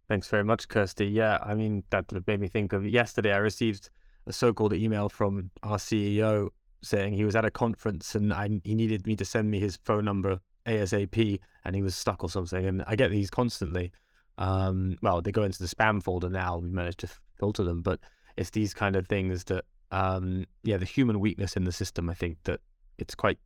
Thanks 0.09 0.29
very 0.29 0.45
much, 0.45 0.69
Kirstie. 0.69 1.11
Yeah, 1.11 1.39
I 1.43 1.55
mean, 1.55 1.85
that 1.91 2.05
made 2.27 2.41
me 2.41 2.49
think 2.49 2.73
of 2.75 2.87
yesterday. 2.87 3.33
I 3.33 3.39
received 3.39 3.89
a 4.27 4.33
so 4.33 4.53
called 4.53 4.73
email 4.73 5.09
from 5.09 5.51
our 5.63 5.77
CEO 5.77 6.49
saying 6.83 7.13
he 7.13 7.25
was 7.25 7.37
at 7.37 7.45
a 7.45 7.51
conference 7.51 8.15
and 8.15 8.33
I, 8.33 8.49
he 8.65 8.75
needed 8.75 9.07
me 9.07 9.17
to 9.17 9.25
send 9.25 9.51
me 9.51 9.61
his 9.61 9.79
phone 9.85 10.05
number 10.05 10.41
ASAP 10.67 11.41
and 11.65 11.77
he 11.77 11.83
was 11.83 11.95
stuck 11.95 12.23
or 12.23 12.31
something. 12.31 12.65
And 12.65 12.85
I 12.87 12.97
get 12.97 13.11
these 13.11 13.31
constantly. 13.31 13.93
Um, 14.39 14.97
well, 15.03 15.21
they 15.21 15.33
go 15.33 15.43
into 15.43 15.59
the 15.59 15.69
spam 15.69 16.03
folder 16.03 16.31
now. 16.31 16.59
We 16.59 16.71
managed 16.71 17.01
to 17.01 17.09
filter 17.39 17.63
them, 17.63 17.83
but 17.83 18.01
it's 18.37 18.51
these 18.51 18.73
kind 18.73 18.97
of 18.97 19.07
things 19.07 19.45
that, 19.45 19.65
um, 19.91 20.47
yeah, 20.63 20.79
the 20.79 20.87
human 20.87 21.21
weakness 21.21 21.57
in 21.57 21.65
the 21.65 21.73
system. 21.73 22.09
I 22.09 22.15
think 22.15 22.39
that 22.45 22.61
it's 22.99 23.15
quite 23.15 23.39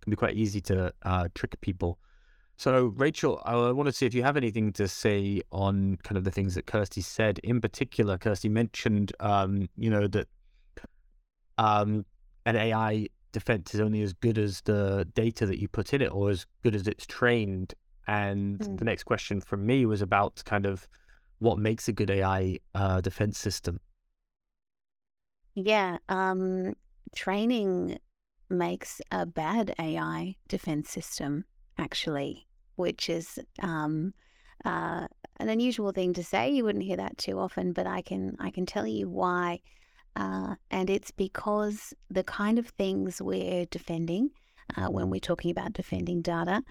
can 0.00 0.10
be 0.10 0.16
quite 0.16 0.36
easy 0.36 0.60
to 0.62 0.92
uh, 1.02 1.28
trick 1.34 1.60
people 1.60 1.98
so, 2.58 2.86
Rachael, 2.96 3.40
I 3.44 3.70
want 3.70 3.86
to 3.86 3.92
see 3.92 4.04
if 4.04 4.14
you 4.14 4.24
have 4.24 4.36
anything 4.36 4.72
to 4.72 4.88
say 4.88 5.42
on 5.52 5.96
kind 6.02 6.18
of 6.18 6.24
the 6.24 6.32
things 6.32 6.56
that 6.56 6.66
Kirstie 6.66 7.04
said. 7.04 7.38
In 7.44 7.60
particular, 7.60 8.18
Kirstie 8.18 8.50
mentioned, 8.50 9.12
um, 9.20 9.68
you 9.76 9.88
know, 9.88 10.08
that 10.08 10.26
um, 11.56 12.04
an 12.46 12.56
AI 12.56 13.06
defense 13.30 13.74
is 13.74 13.80
only 13.80 14.02
as 14.02 14.12
good 14.12 14.38
as 14.38 14.60
the 14.62 15.06
data 15.14 15.46
that 15.46 15.60
you 15.60 15.68
put 15.68 15.94
in 15.94 16.02
it, 16.02 16.08
or 16.12 16.30
as 16.30 16.46
good 16.64 16.74
as 16.74 16.88
it's 16.88 17.06
trained. 17.06 17.74
And 18.08 18.58
mm. 18.58 18.76
the 18.76 18.84
next 18.84 19.04
question 19.04 19.40
from 19.40 19.64
me 19.64 19.86
was 19.86 20.02
about 20.02 20.42
kind 20.44 20.66
of 20.66 20.88
what 21.38 21.58
makes 21.58 21.86
a 21.86 21.92
good 21.92 22.10
AI 22.10 22.58
uh, 22.74 23.00
defense 23.00 23.38
system. 23.38 23.78
Yeah, 25.54 25.98
um, 26.08 26.74
training 27.14 28.00
makes 28.50 29.00
a 29.12 29.26
bad 29.26 29.76
AI 29.78 30.34
defense 30.48 30.90
system 30.90 31.44
actually 31.78 32.47
which 32.78 33.08
is 33.08 33.38
um, 33.62 34.14
uh, 34.64 35.06
an 35.38 35.48
unusual 35.48 35.92
thing 35.92 36.12
to 36.14 36.24
say. 36.24 36.50
You 36.50 36.64
wouldn't 36.64 36.84
hear 36.84 36.96
that 36.96 37.18
too 37.18 37.38
often, 37.38 37.72
but 37.72 37.86
I 37.86 38.02
can 38.02 38.36
I 38.40 38.50
can 38.50 38.66
tell 38.66 38.86
you 38.86 39.08
why. 39.08 39.60
Uh, 40.16 40.56
and 40.70 40.90
it's 40.90 41.10
because 41.10 41.94
the 42.10 42.24
kind 42.24 42.58
of 42.58 42.68
things 42.68 43.22
we're 43.22 43.66
defending 43.66 44.30
uh, 44.76 44.86
when 44.86 45.10
we're 45.10 45.20
talking 45.20 45.50
about 45.50 45.72
defending 45.72 46.22
data, 46.22 46.62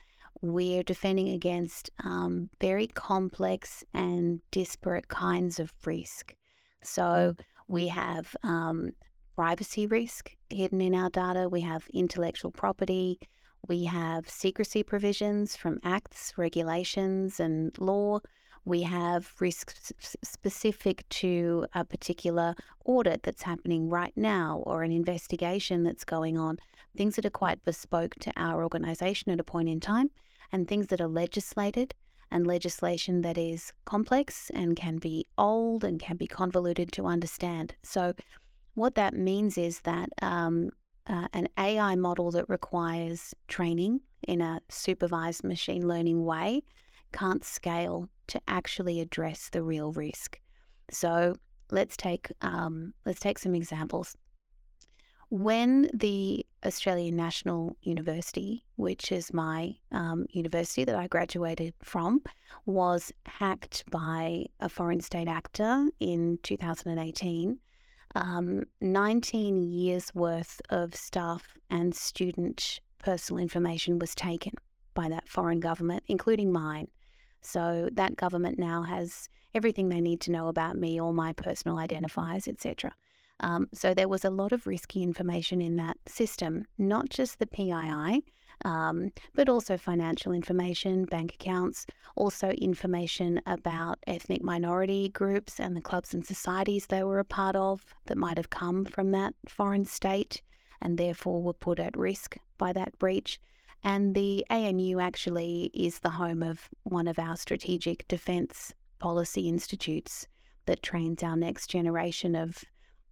we're 0.42 0.84
defending 0.84 1.30
against 1.30 1.90
um, 2.04 2.50
very 2.60 2.88
complex 2.88 3.84
and 3.94 4.42
disparate 4.52 5.08
kinds 5.08 5.60
of 5.60 5.72
risk. 5.86 6.36
So 6.84 7.36
we 7.68 7.88
have 7.88 8.36
um, 8.44 8.92
privacy 9.36 9.88
risk 9.88 10.32
hidden 10.50 10.82
in 10.82 10.96
our 10.96 11.10
data, 11.10 11.50
we 11.50 11.62
have 11.62 11.88
intellectual 11.94 12.52
property, 12.52 13.20
we 13.68 13.86
have 13.86 14.30
secrecy 14.30 14.84
provisions 14.84 15.56
from 15.56 15.80
acts, 15.84 16.34
regulations, 16.38 17.40
and 17.40 17.78
law. 17.80 18.20
We 18.66 18.82
have 18.84 19.34
risks 19.40 19.94
specific 20.24 21.08
to 21.10 21.68
a 21.74 21.86
particular 21.86 22.56
audit 22.86 23.24
that's 23.24 23.44
happening 23.44 23.90
right 23.90 24.14
now 24.16 24.64
or 24.66 24.84
an 24.84 24.92
investigation 24.92 25.84
that's 25.84 26.04
going 26.04 26.38
on, 26.38 26.58
things 26.96 27.16
that 27.16 27.26
are 27.26 27.30
quite 27.30 27.64
bespoke 27.64 28.16
to 28.22 28.32
our 28.36 28.64
organisation 28.64 29.32
at 29.32 29.40
a 29.40 29.44
point 29.44 29.70
in 29.70 29.80
time, 29.80 30.10
and 30.52 30.68
things 30.68 30.88
that 30.88 31.02
are 31.02 31.08
legislated 31.08 31.94
and 32.32 32.46
legislation 32.46 33.22
that 33.22 33.38
is 33.38 33.72
complex 33.86 34.52
and 34.54 34.76
can 34.76 34.98
be 34.98 35.26
old 35.38 35.84
and 35.84 36.00
can 36.00 36.18
be 36.18 36.28
convoluted 36.28 36.92
to 36.92 37.06
understand. 37.06 37.76
So, 37.84 38.14
what 38.74 38.96
that 38.96 39.14
means 39.14 39.58
is 39.58 39.82
that 39.82 40.10
um, 40.22 40.70
uh, 41.08 41.28
an 41.34 41.48
AI 41.58 41.96
model 41.96 42.32
that 42.32 42.50
requires 42.50 43.34
training 43.48 44.02
in 44.28 44.42
a 44.42 44.62
supervised 44.70 45.44
machine 45.44 45.88
learning 45.88 46.26
way 46.26 46.62
can't 47.14 47.44
scale 47.44 48.10
to 48.28 48.42
actually 48.48 49.00
address 49.00 49.50
the 49.50 49.64
real 49.64 49.92
risk. 49.94 50.40
So 50.92 51.36
let's 51.72 51.98
take 51.98 52.32
um, 52.42 52.94
let's 53.06 53.20
take 53.20 53.40
some 53.40 53.56
examples. 53.56 54.16
When 55.30 55.90
the 55.94 56.46
Australian 56.66 57.18
National 57.18 57.76
University, 57.82 58.64
which 58.78 59.12
is 59.12 59.34
my 59.34 59.76
um, 59.92 60.26
university 60.30 60.86
that 60.86 60.96
I 60.96 61.08
graduated 61.08 61.74
from, 61.84 62.22
was 62.66 63.12
hacked 63.26 63.84
by 63.92 64.46
a 64.62 64.70
foreign 64.70 65.02
state 65.02 65.28
actor 65.28 65.88
in 66.00 66.40
2018, 66.44 67.60
um, 68.16 68.64
19 68.82 69.64
years 69.64 70.14
worth 70.16 70.62
of 70.70 70.96
staff 70.96 71.58
and 71.70 71.94
student 71.96 72.80
personal 73.00 73.42
information 73.42 74.00
was 74.00 74.16
taken 74.16 74.54
by 74.94 75.10
that 75.10 75.30
foreign 75.30 75.60
government, 75.60 76.04
including 76.08 76.52
mine. 76.52 76.88
So 77.42 77.90
that 77.94 78.16
government 78.16 78.58
now 78.58 78.84
has 78.84 79.30
everything 79.54 79.90
they 79.90 80.02
need 80.02 80.22
to 80.22 80.32
know 80.32 80.48
about 80.48 80.76
me, 80.76 81.00
all 81.00 81.14
my 81.14 81.34
personal 81.34 81.78
identifiers, 81.78 82.48
etc. 82.48 82.94
Um, 83.40 83.68
so 83.74 83.94
there 83.94 84.08
was 84.08 84.26
a 84.26 84.30
lot 84.30 84.52
of 84.52 84.68
risky 84.68 85.04
information 85.04 85.62
in 85.62 85.76
that 85.78 85.98
system, 86.08 86.66
not 86.78 87.10
just 87.10 87.40
the 87.40 87.48
PII, 87.48 88.24
um, 88.66 89.12
but 89.36 89.50
also 89.50 89.78
financial 89.78 90.32
information, 90.32 91.06
bank 91.06 91.34
accounts, 91.34 91.86
also 92.16 92.50
information 92.50 93.42
about 93.46 94.00
ethnic 94.08 94.44
minority 94.44 95.10
groups 95.10 95.60
and 95.60 95.76
the 95.76 95.82
clubs 95.82 96.14
and 96.14 96.26
societies 96.26 96.88
they 96.88 97.04
were 97.04 97.20
a 97.20 97.26
part 97.26 97.56
of 97.56 97.86
that 98.06 98.18
might 98.18 98.38
have 98.38 98.50
come 98.50 98.86
from 98.86 99.12
that 99.12 99.34
foreign 99.48 99.86
state 99.86 100.42
and 100.82 100.98
therefore 100.98 101.42
were 101.42 101.54
put 101.54 101.80
at 101.80 101.98
risk 101.98 102.38
by 102.58 102.74
that 102.74 102.98
breach. 103.00 103.40
And 103.84 104.16
the 104.16 104.46
ANU 104.50 105.00
actually 105.00 105.70
is 105.74 106.00
the 106.00 106.10
home 106.10 106.42
of 106.42 106.70
one 106.84 107.08
of 107.08 107.20
our 107.20 107.38
strategic 107.38 108.08
defence 108.08 108.74
policy 109.00 109.48
institutes 109.48 110.28
that 110.66 110.82
trains 110.82 111.24
our 111.24 111.38
next 111.38 111.68
generation 111.68 112.36
of 112.36 112.64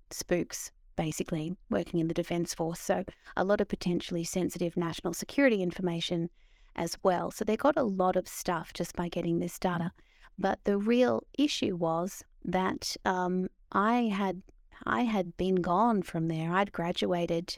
spooks 0.09 0.71
basically 0.95 1.55
working 1.69 1.99
in 1.99 2.07
the 2.07 2.13
Defence 2.13 2.53
Force. 2.53 2.79
So, 2.79 3.03
a 3.35 3.43
lot 3.43 3.61
of 3.61 3.67
potentially 3.67 4.23
sensitive 4.23 4.77
national 4.77 5.13
security 5.13 5.61
information 5.61 6.29
as 6.75 6.97
well. 7.03 7.31
So, 7.31 7.45
they 7.45 7.57
got 7.57 7.77
a 7.77 7.83
lot 7.83 8.15
of 8.15 8.27
stuff 8.27 8.73
just 8.73 8.95
by 8.95 9.09
getting 9.09 9.39
this 9.39 9.59
data. 9.59 9.91
But 10.37 10.59
the 10.65 10.77
real 10.77 11.23
issue 11.37 11.75
was 11.75 12.23
that 12.43 12.95
um, 13.05 13.47
I 13.71 14.03
had 14.03 14.41
I 14.85 15.01
had 15.01 15.37
been 15.37 15.55
gone 15.55 16.03
from 16.03 16.27
there. 16.27 16.51
I'd 16.51 16.71
graduated, 16.71 17.57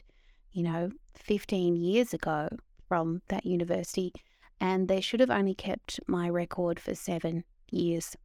you 0.52 0.62
know, 0.62 0.90
15 1.14 1.76
years 1.76 2.14
ago 2.14 2.48
from 2.88 3.22
that 3.28 3.44
university, 3.44 4.12
and 4.60 4.88
they 4.88 5.00
should 5.00 5.20
have 5.20 5.30
only 5.30 5.54
kept 5.54 6.00
my 6.06 6.28
record 6.28 6.78
for 6.80 6.94
seven 6.94 7.44
years. 7.70 8.16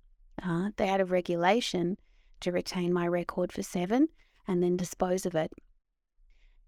Uh, 0.41 0.69
they 0.77 0.87
had 0.87 1.01
a 1.01 1.05
regulation 1.05 1.97
to 2.39 2.51
retain 2.51 2.93
my 2.93 3.07
record 3.07 3.51
for 3.51 3.63
seven, 3.63 4.07
and 4.47 4.61
then 4.61 4.77
dispose 4.77 5.25
of 5.25 5.35
it. 5.35 5.51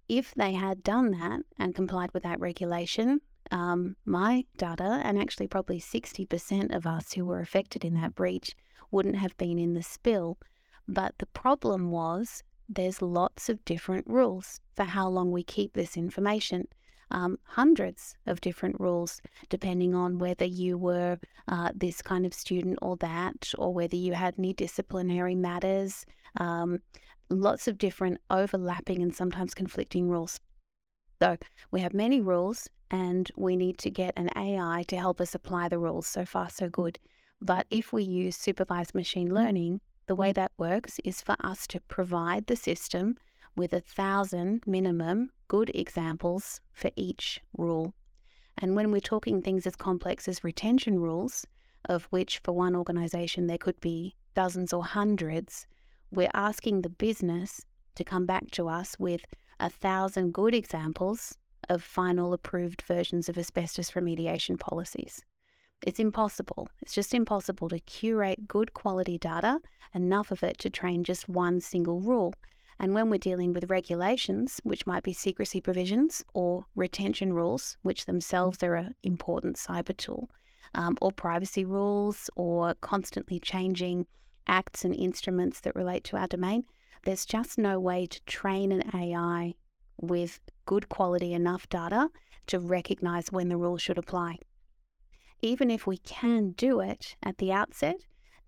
If 0.07 0.33
they 0.35 0.53
had 0.53 0.83
done 0.83 1.11
that 1.11 1.41
and 1.57 1.73
complied 1.73 2.11
with 2.13 2.23
that 2.23 2.39
regulation, 2.39 3.21
um, 3.51 3.95
my 4.05 4.45
data, 4.57 5.01
and 5.03 5.19
actually 5.19 5.47
probably 5.47 5.79
60% 5.79 6.75
of 6.75 6.85
us 6.85 7.13
who 7.13 7.25
were 7.25 7.39
affected 7.39 7.83
in 7.83 7.95
that 7.95 8.15
breach, 8.15 8.55
wouldn't 8.91 9.17
have 9.17 9.37
been 9.37 9.59
in 9.59 9.73
the 9.73 9.83
spill. 9.83 10.37
But 10.87 11.15
the 11.17 11.25
problem 11.27 11.91
was 11.91 12.43
there's 12.69 13.01
lots 13.01 13.49
of 13.49 13.63
different 13.65 14.07
rules 14.07 14.59
for 14.75 14.83
how 14.83 15.07
long 15.07 15.31
we 15.31 15.43
keep 15.43 15.73
this 15.73 15.97
information. 15.97 16.67
Um, 17.11 17.37
hundreds 17.43 18.15
of 18.25 18.41
different 18.41 18.79
rules, 18.79 19.21
depending 19.49 19.93
on 19.93 20.17
whether 20.17 20.45
you 20.45 20.77
were 20.77 21.19
uh, 21.47 21.71
this 21.75 22.01
kind 22.01 22.25
of 22.25 22.33
student 22.33 22.79
or 22.81 22.97
that, 22.97 23.53
or 23.57 23.73
whether 23.73 23.95
you 23.95 24.13
had 24.13 24.35
any 24.39 24.53
disciplinary 24.53 25.35
matters. 25.35 26.05
Um, 26.37 26.79
lots 27.29 27.67
of 27.67 27.77
different 27.77 28.19
overlapping 28.29 29.01
and 29.01 29.15
sometimes 29.15 29.53
conflicting 29.53 30.09
rules. 30.09 30.39
So 31.21 31.37
we 31.71 31.81
have 31.81 31.93
many 31.93 32.21
rules 32.21 32.69
and 32.91 33.31
we 33.35 33.55
need 33.55 33.77
to 33.79 33.89
get 33.89 34.13
an 34.17 34.29
AI 34.35 34.83
to 34.87 34.97
help 34.97 35.19
us 35.21 35.33
apply 35.33 35.69
the 35.69 35.79
rules. 35.79 36.07
So 36.07 36.25
far, 36.25 36.49
so 36.49 36.69
good. 36.69 36.99
But 37.41 37.67
if 37.69 37.91
we 37.91 38.03
use 38.03 38.35
supervised 38.35 38.95
machine 38.95 39.27
mm-hmm. 39.27 39.37
learning, 39.37 39.81
the 40.07 40.15
way 40.15 40.31
that 40.33 40.51
works 40.57 40.99
is 41.03 41.21
for 41.21 41.35
us 41.39 41.65
to 41.67 41.79
provide 41.81 42.47
the 42.47 42.55
system 42.55 43.17
with 43.55 43.73
a 43.73 43.79
thousand 43.79 44.63
minimum 44.67 45.31
good 45.47 45.71
examples 45.73 46.61
for 46.73 46.91
each 46.95 47.41
rule. 47.57 47.93
And 48.57 48.75
when 48.75 48.91
we're 48.91 48.99
talking 48.99 49.41
things 49.41 49.65
as 49.65 49.75
complex 49.75 50.27
as 50.27 50.43
retention 50.43 50.99
rules, 50.99 51.45
of 51.85 52.05
which 52.05 52.39
for 52.39 52.51
one 52.51 52.75
organization 52.75 53.47
there 53.47 53.57
could 53.57 53.79
be 53.79 54.15
dozens 54.33 54.73
or 54.73 54.83
hundreds, 54.83 55.67
we're 56.15 56.29
asking 56.33 56.81
the 56.81 56.89
business 56.89 57.65
to 57.95 58.03
come 58.03 58.25
back 58.25 58.51
to 58.51 58.67
us 58.67 58.95
with 58.99 59.21
a 59.59 59.69
thousand 59.69 60.33
good 60.33 60.53
examples 60.53 61.37
of 61.69 61.81
final 61.83 62.33
approved 62.33 62.81
versions 62.83 63.29
of 63.29 63.37
asbestos 63.37 63.91
remediation 63.91 64.59
policies. 64.59 65.21
It's 65.85 65.99
impossible. 65.99 66.69
It's 66.81 66.93
just 66.93 67.13
impossible 67.13 67.69
to 67.69 67.79
curate 67.79 68.47
good 68.47 68.73
quality 68.73 69.17
data, 69.17 69.59
enough 69.93 70.31
of 70.31 70.43
it 70.43 70.57
to 70.59 70.69
train 70.69 71.03
just 71.03 71.29
one 71.29 71.59
single 71.59 71.99
rule. 71.99 72.33
And 72.79 72.93
when 72.93 73.09
we're 73.09 73.17
dealing 73.17 73.53
with 73.53 73.69
regulations, 73.69 74.59
which 74.63 74.85
might 74.85 75.03
be 75.03 75.13
secrecy 75.13 75.61
provisions 75.61 76.23
or 76.33 76.65
retention 76.75 77.33
rules, 77.33 77.77
which 77.83 78.05
themselves 78.05 78.61
are 78.63 78.75
an 78.75 78.95
important 79.03 79.55
cyber 79.55 79.95
tool, 79.95 80.29
um, 80.73 80.97
or 81.01 81.11
privacy 81.11 81.63
rules 81.63 82.29
or 82.35 82.75
constantly 82.81 83.39
changing 83.39 84.05
acts 84.47 84.85
and 84.85 84.95
instruments 84.95 85.59
that 85.61 85.75
relate 85.75 86.03
to 86.05 86.17
our 86.17 86.27
domain, 86.27 86.65
there's 87.03 87.25
just 87.25 87.57
no 87.57 87.79
way 87.79 88.05
to 88.07 88.23
train 88.25 88.71
an 88.71 88.83
AI 88.93 89.53
with 89.99 90.39
good 90.65 90.89
quality 90.89 91.33
enough 91.33 91.69
data 91.69 92.09
to 92.47 92.59
recognize 92.59 93.31
when 93.31 93.49
the 93.49 93.57
rule 93.57 93.77
should 93.77 93.97
apply. 93.97 94.37
Even 95.41 95.69
if 95.69 95.85
we 95.85 95.97
can 95.97 96.51
do 96.51 96.79
it 96.79 97.15
at 97.21 97.37
the 97.37 97.51
outset, 97.51 97.97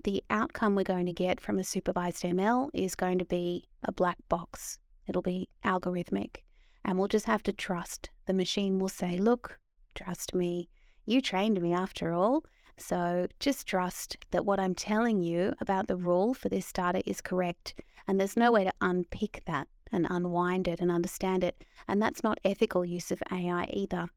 the 0.03 0.23
outcome 0.29 0.75
we're 0.75 0.83
going 0.83 1.05
to 1.05 1.13
get 1.13 1.41
from 1.41 1.59
a 1.59 1.63
supervised 1.63 2.23
ML 2.23 2.69
is 2.73 2.95
going 2.95 3.19
to 3.19 3.25
be 3.25 3.67
a 3.83 3.91
black 3.91 4.17
box. 4.29 4.79
It'll 5.07 5.21
be 5.21 5.49
algorithmic. 5.65 6.37
And 6.85 6.97
we'll 6.97 7.07
just 7.07 7.25
have 7.25 7.43
to 7.43 7.53
trust. 7.53 8.09
The 8.25 8.33
machine 8.33 8.79
will 8.79 8.89
say, 8.89 9.17
look, 9.17 9.59
trust 9.95 10.33
me. 10.33 10.69
You 11.05 11.21
trained 11.21 11.61
me 11.61 11.73
after 11.73 12.13
all. 12.13 12.43
So 12.77 13.27
just 13.39 13.67
trust 13.67 14.17
that 14.31 14.45
what 14.45 14.59
I'm 14.59 14.75
telling 14.75 15.21
you 15.21 15.53
about 15.59 15.87
the 15.87 15.95
rule 15.95 16.33
for 16.33 16.47
this 16.47 16.71
data 16.71 17.01
is 17.09 17.21
correct. 17.21 17.73
And 18.07 18.19
there's 18.19 18.37
no 18.37 18.51
way 18.51 18.63
to 18.63 18.73
unpick 18.81 19.41
that 19.45 19.67
and 19.91 20.05
unwind 20.09 20.67
it 20.67 20.79
and 20.79 20.91
understand 20.91 21.43
it. 21.43 21.63
And 21.87 22.01
that's 22.01 22.23
not 22.23 22.39
ethical 22.45 22.85
use 22.85 23.11
of 23.11 23.23
AI 23.31 23.69
either. 23.73 24.07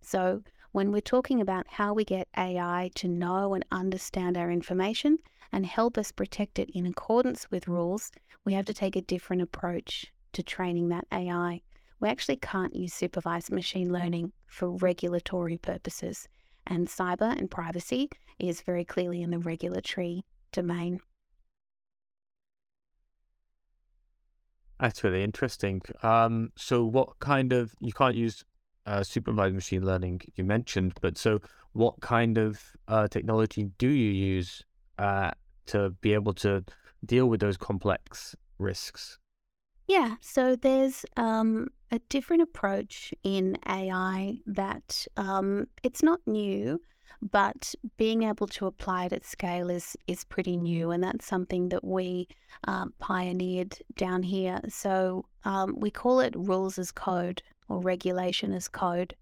So 0.00 0.42
when 0.72 0.90
we're 0.90 1.00
talking 1.00 1.40
about 1.40 1.66
how 1.68 1.92
we 1.92 2.04
get 2.04 2.28
AI 2.36 2.90
to 2.94 3.08
know 3.08 3.54
and 3.54 3.64
understand 3.70 4.36
our 4.38 4.50
information 4.50 5.18
and 5.52 5.66
help 5.66 5.98
us 5.98 6.10
protect 6.10 6.58
it 6.58 6.70
in 6.70 6.86
accordance 6.86 7.50
with 7.50 7.68
rules, 7.68 8.10
we 8.44 8.54
have 8.54 8.64
to 8.64 8.74
take 8.74 8.96
a 8.96 9.02
different 9.02 9.42
approach 9.42 10.12
to 10.32 10.42
training 10.42 10.88
that 10.88 11.06
AI. 11.12 11.60
We 12.00 12.08
actually 12.08 12.36
can't 12.36 12.74
use 12.74 12.94
supervised 12.94 13.52
machine 13.52 13.92
learning 13.92 14.32
for 14.46 14.70
regulatory 14.70 15.58
purposes, 15.58 16.26
and 16.66 16.88
cyber 16.88 17.36
and 17.36 17.50
privacy 17.50 18.08
is 18.38 18.60
very 18.62 18.84
clearly 18.84 19.22
in 19.22 19.30
the 19.30 19.38
regulatory 19.38 20.24
domain. 20.52 21.00
That's 24.80 25.04
really 25.04 25.22
interesting. 25.22 25.80
Um, 26.02 26.50
so, 26.56 26.84
what 26.84 27.18
kind 27.20 27.52
of 27.52 27.72
you 27.78 27.92
can't 27.92 28.16
use 28.16 28.44
uh, 28.86 29.04
supervised 29.04 29.54
machine 29.54 29.84
learning 29.84 30.22
you 30.34 30.44
mentioned, 30.44 30.94
but 31.00 31.16
so 31.16 31.40
what 31.72 32.00
kind 32.00 32.36
of 32.36 32.60
uh, 32.88 33.08
technology 33.08 33.70
do 33.78 33.88
you 33.88 34.10
use 34.10 34.62
uh, 34.98 35.30
to 35.66 35.90
be 36.00 36.14
able 36.14 36.34
to 36.34 36.64
deal 37.04 37.26
with 37.26 37.40
those 37.40 37.56
complex 37.56 38.34
risks? 38.58 39.18
Yeah, 39.92 40.14
so 40.22 40.56
there's 40.56 41.04
um, 41.18 41.68
a 41.90 41.98
different 42.08 42.40
approach 42.40 43.12
in 43.24 43.58
AI 43.68 44.38
that 44.46 45.06
um, 45.18 45.66
it's 45.82 46.02
not 46.02 46.20
new, 46.24 46.80
but 47.20 47.74
being 47.98 48.22
able 48.22 48.46
to 48.46 48.64
apply 48.64 49.04
it 49.04 49.12
at 49.12 49.26
scale 49.26 49.68
is 49.68 49.94
is 50.06 50.24
pretty 50.24 50.56
new, 50.56 50.92
and 50.92 51.04
that's 51.04 51.26
something 51.26 51.68
that 51.68 51.84
we 51.84 52.26
um, 52.64 52.94
pioneered 53.00 53.76
down 53.94 54.22
here. 54.22 54.62
So 54.70 55.26
um, 55.44 55.78
we 55.78 55.90
call 55.90 56.20
it 56.20 56.34
rules 56.38 56.78
as 56.78 56.90
code 56.90 57.42
or 57.68 57.78
regulation 57.82 58.54
as 58.54 58.68
code. 58.68 59.14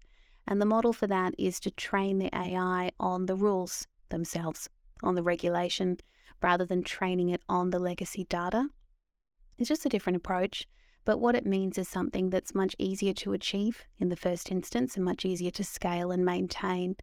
And 0.47 0.61
the 0.61 0.65
model 0.65 0.93
for 0.93 1.07
that 1.07 1.33
is 1.37 1.59
to 1.59 1.71
train 1.71 2.17
the 2.17 2.33
AI 2.33 2.91
on 2.97 3.25
the 3.25 3.35
rules 3.35 3.87
themselves, 4.07 4.69
on 5.03 5.15
the 5.15 5.23
regulation, 5.23 5.97
rather 6.41 6.65
than 6.65 6.81
training 6.81 7.27
it 7.27 7.41
on 7.49 7.71
the 7.71 7.79
legacy 7.79 8.23
data. 8.23 8.69
It's 9.61 9.67
just 9.67 9.85
a 9.85 9.89
different 9.89 10.17
approach, 10.17 10.67
but 11.05 11.19
what 11.19 11.35
it 11.35 11.45
means 11.45 11.77
is 11.77 11.87
something 11.87 12.31
that's 12.31 12.55
much 12.55 12.75
easier 12.79 13.13
to 13.13 13.33
achieve 13.33 13.83
in 13.99 14.09
the 14.09 14.15
first 14.15 14.49
instance 14.49 14.95
and 14.95 15.05
much 15.05 15.23
easier 15.23 15.51
to 15.51 15.63
scale 15.63 16.09
and 16.09 16.25
maintain. 16.25 16.95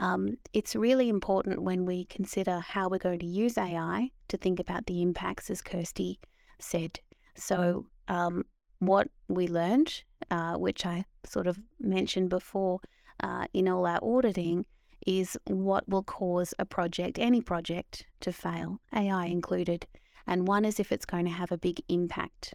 Um, 0.00 0.36
it's 0.52 0.74
really 0.74 1.08
important 1.08 1.62
when 1.62 1.86
we 1.86 2.06
consider 2.06 2.58
how 2.58 2.88
we're 2.88 2.98
going 2.98 3.20
to 3.20 3.26
use 3.26 3.56
AI 3.56 4.10
to 4.26 4.36
think 4.36 4.58
about 4.58 4.86
the 4.86 5.00
impacts, 5.00 5.48
as 5.48 5.62
Kirstie 5.62 6.18
said. 6.58 6.98
So, 7.36 7.86
um, 8.08 8.46
what 8.80 9.06
we 9.28 9.46
learned, 9.46 10.02
uh, 10.28 10.54
which 10.54 10.84
I 10.84 11.04
sort 11.24 11.46
of 11.46 11.56
mentioned 11.78 12.30
before 12.30 12.80
uh, 13.22 13.46
in 13.54 13.68
all 13.68 13.86
our 13.86 14.00
auditing, 14.02 14.66
is 15.06 15.38
what 15.44 15.88
will 15.88 16.02
cause 16.02 16.52
a 16.58 16.64
project, 16.64 17.20
any 17.20 17.40
project, 17.40 18.06
to 18.22 18.32
fail, 18.32 18.80
AI 18.92 19.26
included. 19.26 19.86
And 20.26 20.46
one 20.46 20.64
is 20.64 20.80
if 20.80 20.92
it's 20.92 21.04
going 21.04 21.24
to 21.26 21.30
have 21.30 21.52
a 21.52 21.58
big 21.58 21.80
impact. 21.88 22.54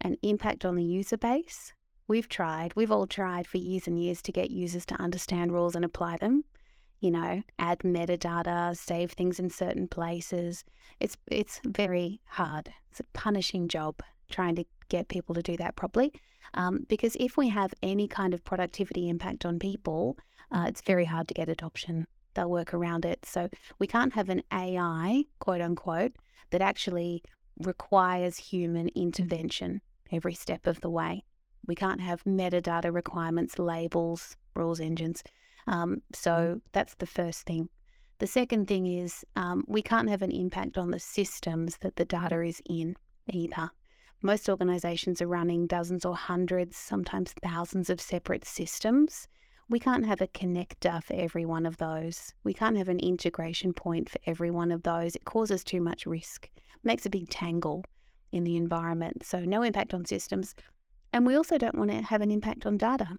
An 0.00 0.16
impact 0.22 0.64
on 0.64 0.76
the 0.76 0.84
user 0.84 1.16
base. 1.16 1.72
We've 2.08 2.28
tried, 2.28 2.74
we've 2.74 2.90
all 2.90 3.06
tried 3.06 3.46
for 3.46 3.58
years 3.58 3.86
and 3.86 3.98
years 3.98 4.20
to 4.22 4.32
get 4.32 4.50
users 4.50 4.84
to 4.86 5.00
understand 5.00 5.52
rules 5.52 5.74
and 5.74 5.84
apply 5.84 6.16
them. 6.18 6.44
You 7.00 7.10
know, 7.10 7.42
add 7.58 7.80
metadata, 7.80 8.76
save 8.76 9.12
things 9.12 9.38
in 9.38 9.50
certain 9.50 9.88
places. 9.88 10.64
It's 11.00 11.16
it's 11.26 11.60
very 11.64 12.20
hard. 12.26 12.72
It's 12.90 13.00
a 13.00 13.04
punishing 13.12 13.66
job 13.66 14.02
trying 14.30 14.54
to 14.56 14.64
get 14.88 15.08
people 15.08 15.34
to 15.34 15.42
do 15.42 15.56
that 15.56 15.74
properly. 15.74 16.12
Um, 16.54 16.86
because 16.88 17.16
if 17.18 17.36
we 17.36 17.48
have 17.48 17.72
any 17.82 18.06
kind 18.08 18.34
of 18.34 18.44
productivity 18.44 19.08
impact 19.08 19.44
on 19.44 19.58
people, 19.58 20.16
uh, 20.50 20.66
it's 20.68 20.82
very 20.82 21.06
hard 21.06 21.28
to 21.28 21.34
get 21.34 21.48
adoption. 21.48 22.06
They'll 22.34 22.50
work 22.50 22.74
around 22.74 23.04
it. 23.04 23.24
So 23.24 23.48
we 23.78 23.86
can't 23.86 24.14
have 24.14 24.28
an 24.28 24.42
AI, 24.52 25.24
quote 25.38 25.60
unquote, 25.60 26.12
that 26.50 26.60
actually 26.60 27.22
requires 27.58 28.36
human 28.36 28.88
intervention 28.88 29.80
every 30.10 30.34
step 30.34 30.66
of 30.66 30.80
the 30.80 30.90
way. 30.90 31.24
We 31.66 31.74
can't 31.74 32.00
have 32.00 32.24
metadata 32.24 32.92
requirements, 32.92 33.58
labels, 33.58 34.36
rules 34.54 34.80
engines. 34.80 35.22
Um, 35.66 36.02
so 36.12 36.30
mm-hmm. 36.30 36.58
that's 36.72 36.94
the 36.96 37.06
first 37.06 37.46
thing. 37.46 37.68
The 38.18 38.26
second 38.26 38.68
thing 38.68 38.86
is 38.86 39.24
um, 39.36 39.64
we 39.66 39.82
can't 39.82 40.08
have 40.08 40.22
an 40.22 40.30
impact 40.30 40.78
on 40.78 40.90
the 40.90 40.98
systems 40.98 41.78
that 41.78 41.96
the 41.96 42.04
data 42.04 42.42
is 42.42 42.62
in 42.68 42.96
either. 43.28 43.70
Most 44.22 44.48
organizations 44.48 45.20
are 45.20 45.26
running 45.26 45.66
dozens 45.66 46.04
or 46.04 46.14
hundreds, 46.14 46.76
sometimes 46.76 47.34
thousands 47.42 47.90
of 47.90 48.00
separate 48.00 48.44
systems. 48.44 49.26
We 49.68 49.78
can't 49.78 50.06
have 50.06 50.20
a 50.20 50.28
connector 50.28 51.02
for 51.02 51.14
every 51.14 51.44
one 51.44 51.66
of 51.66 51.78
those. 51.78 52.34
We 52.44 52.52
can't 52.52 52.76
have 52.76 52.88
an 52.88 53.00
integration 53.00 53.72
point 53.72 54.10
for 54.10 54.18
every 54.26 54.50
one 54.50 54.70
of 54.70 54.82
those. 54.82 55.16
It 55.16 55.24
causes 55.24 55.64
too 55.64 55.80
much 55.80 56.06
risk, 56.06 56.50
makes 56.84 57.06
a 57.06 57.10
big 57.10 57.28
tangle 57.30 57.84
in 58.32 58.44
the 58.44 58.56
environment. 58.56 59.24
So, 59.24 59.40
no 59.40 59.62
impact 59.62 59.94
on 59.94 60.04
systems. 60.04 60.54
And 61.12 61.26
we 61.26 61.36
also 61.36 61.58
don't 61.58 61.78
want 61.78 61.90
to 61.90 62.02
have 62.02 62.20
an 62.20 62.30
impact 62.30 62.66
on 62.66 62.76
data. 62.76 63.16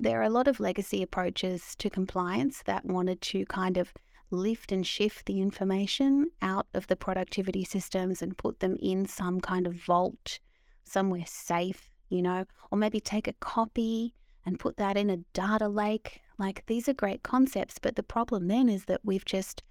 There 0.00 0.20
are 0.20 0.24
a 0.24 0.30
lot 0.30 0.46
of 0.46 0.60
legacy 0.60 1.02
approaches 1.02 1.74
to 1.76 1.90
compliance 1.90 2.62
that 2.64 2.84
wanted 2.84 3.20
to 3.22 3.44
kind 3.46 3.76
of 3.76 3.92
lift 4.30 4.70
and 4.70 4.86
shift 4.86 5.26
the 5.26 5.40
information 5.40 6.30
out 6.42 6.66
of 6.74 6.86
the 6.86 6.96
productivity 6.96 7.64
systems 7.64 8.22
and 8.22 8.38
put 8.38 8.60
them 8.60 8.76
in 8.80 9.06
some 9.06 9.40
kind 9.40 9.66
of 9.66 9.74
vault 9.74 10.38
somewhere 10.84 11.24
safe, 11.26 11.90
you 12.08 12.22
know, 12.22 12.44
or 12.70 12.78
maybe 12.78 13.00
take 13.00 13.26
a 13.26 13.32
copy 13.34 14.14
and 14.44 14.58
put 14.58 14.76
that 14.76 14.96
in 14.96 15.10
a 15.10 15.18
data 15.32 15.68
lake. 15.68 16.20
Like 16.38 16.64
these 16.66 16.88
are 16.88 16.94
great 16.94 17.22
concepts, 17.22 17.78
but 17.78 17.96
the 17.96 18.02
problem 18.02 18.48
then 18.48 18.68
is 18.68 18.84
that 18.86 19.00
we've 19.04 19.24
just 19.24 19.62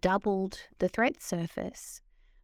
doubled 0.00 0.60
the 0.78 0.88
threat 0.88 1.22
surface. 1.22 2.00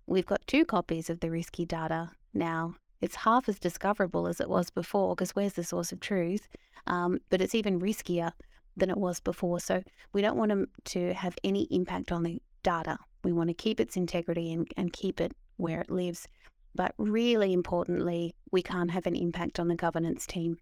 We've 0.06 0.26
got 0.26 0.46
two 0.46 0.64
copies 0.64 1.10
of 1.10 1.20
the 1.20 1.30
risky 1.30 1.64
data 1.64 2.10
now. 2.34 2.74
It's 3.00 3.16
half 3.16 3.48
as 3.48 3.58
discoverable 3.58 4.28
as 4.28 4.40
it 4.40 4.48
was 4.48 4.70
before 4.70 5.14
because 5.14 5.32
where's 5.32 5.54
the 5.54 5.64
source 5.64 5.90
of 5.90 6.00
truth? 6.00 6.48
Um, 6.86 7.18
but 7.30 7.40
it's 7.40 7.54
even 7.54 7.80
riskier 7.80 8.32
than 8.76 8.90
it 8.90 8.96
was 8.96 9.20
before. 9.20 9.60
So 9.60 9.82
we 10.12 10.22
don't 10.22 10.36
want 10.36 10.50
them 10.50 10.68
to 10.86 11.12
have 11.14 11.36
any 11.42 11.64
impact 11.70 12.12
on 12.12 12.22
the 12.22 12.40
data. 12.62 12.98
We 13.24 13.32
want 13.32 13.48
to 13.48 13.54
keep 13.54 13.80
its 13.80 13.96
integrity 13.96 14.52
and, 14.52 14.66
and 14.76 14.92
keep 14.92 15.20
it 15.20 15.32
where 15.56 15.80
it 15.80 15.90
lives. 15.90 16.28
But 16.74 16.94
really 16.96 17.52
importantly, 17.52 18.34
we 18.50 18.62
can't 18.62 18.90
have 18.90 19.06
an 19.06 19.16
impact 19.16 19.60
on 19.60 19.68
the 19.68 19.74
governance 19.74 20.26
team. 20.26 20.58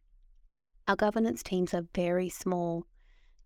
Our 0.88 0.96
governance 0.96 1.42
teams 1.42 1.74
are 1.74 1.86
very 1.94 2.28
small. 2.28 2.84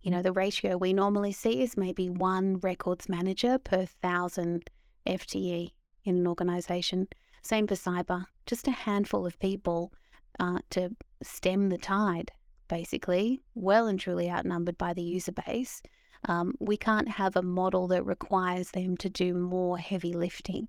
You 0.01 0.11
know, 0.11 0.23
the 0.23 0.33
ratio 0.33 0.77
we 0.77 0.92
normally 0.92 1.33
see 1.33 1.62
is 1.62 1.77
maybe 1.77 2.09
one 2.09 2.59
records 2.59 3.09
manager 3.09 3.59
per 3.59 3.87
thousand 3.87 4.70
FTE 5.07 5.70
in 6.05 6.16
an 6.16 6.27
organization. 6.27 7.09
Same 7.42 7.66
for 7.66 7.75
cyber, 7.75 8.27
just 8.47 8.68
a 8.68 8.73
handful 8.73 9.27
of 9.27 9.38
people 9.38 9.92
uh, 10.38 10.59
to 10.70 10.90
stem 11.23 11.68
the 11.68 11.79
tide 11.79 12.33
basically, 12.68 13.42
well 13.55 13.87
and 13.87 14.01
truly 14.01 14.31
outnumbered 14.31 14.79
by 14.79 14.94
the 14.94 15.03
user 15.03 15.33
base. 15.33 15.83
Um, 16.27 16.55
we 16.59 16.77
can't 16.77 17.09
have 17.09 17.37
a 17.37 17.42
model 17.42 17.87
that 17.88 18.07
requires 18.07 18.70
them 18.70 18.97
to 18.99 19.11
do 19.11 19.35
more 19.35 19.79
heavy 19.79 20.12
lifting. 20.12 20.68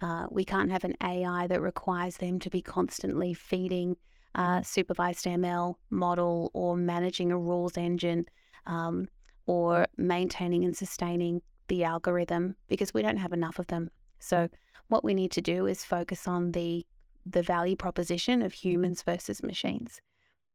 Uh, 0.00 0.26
we 0.30 0.44
can't 0.44 0.70
have 0.70 0.84
an 0.84 0.94
AI 1.02 1.46
that 1.48 1.60
requires 1.60 2.18
them 2.18 2.38
to 2.40 2.50
be 2.50 2.62
constantly 2.62 3.34
feeding 3.34 3.96
a 4.36 4.62
supervised 4.62 5.24
ML 5.24 5.74
model 5.90 6.50
or 6.54 6.76
managing 6.76 7.32
a 7.32 7.38
rules 7.38 7.76
engine 7.76 8.26
um, 8.66 9.08
or 9.46 9.86
maintaining 9.96 10.64
and 10.64 10.76
sustaining 10.76 11.40
the 11.68 11.84
algorithm 11.84 12.54
because 12.68 12.94
we 12.94 13.02
don't 13.02 13.16
have 13.16 13.32
enough 13.32 13.58
of 13.58 13.66
them. 13.68 13.90
So, 14.18 14.48
what 14.88 15.02
we 15.02 15.14
need 15.14 15.32
to 15.32 15.40
do 15.40 15.66
is 15.66 15.84
focus 15.84 16.28
on 16.28 16.52
the 16.52 16.86
the 17.28 17.42
value 17.42 17.74
proposition 17.74 18.40
of 18.40 18.52
humans 18.52 19.02
versus 19.02 19.42
machines. 19.42 20.00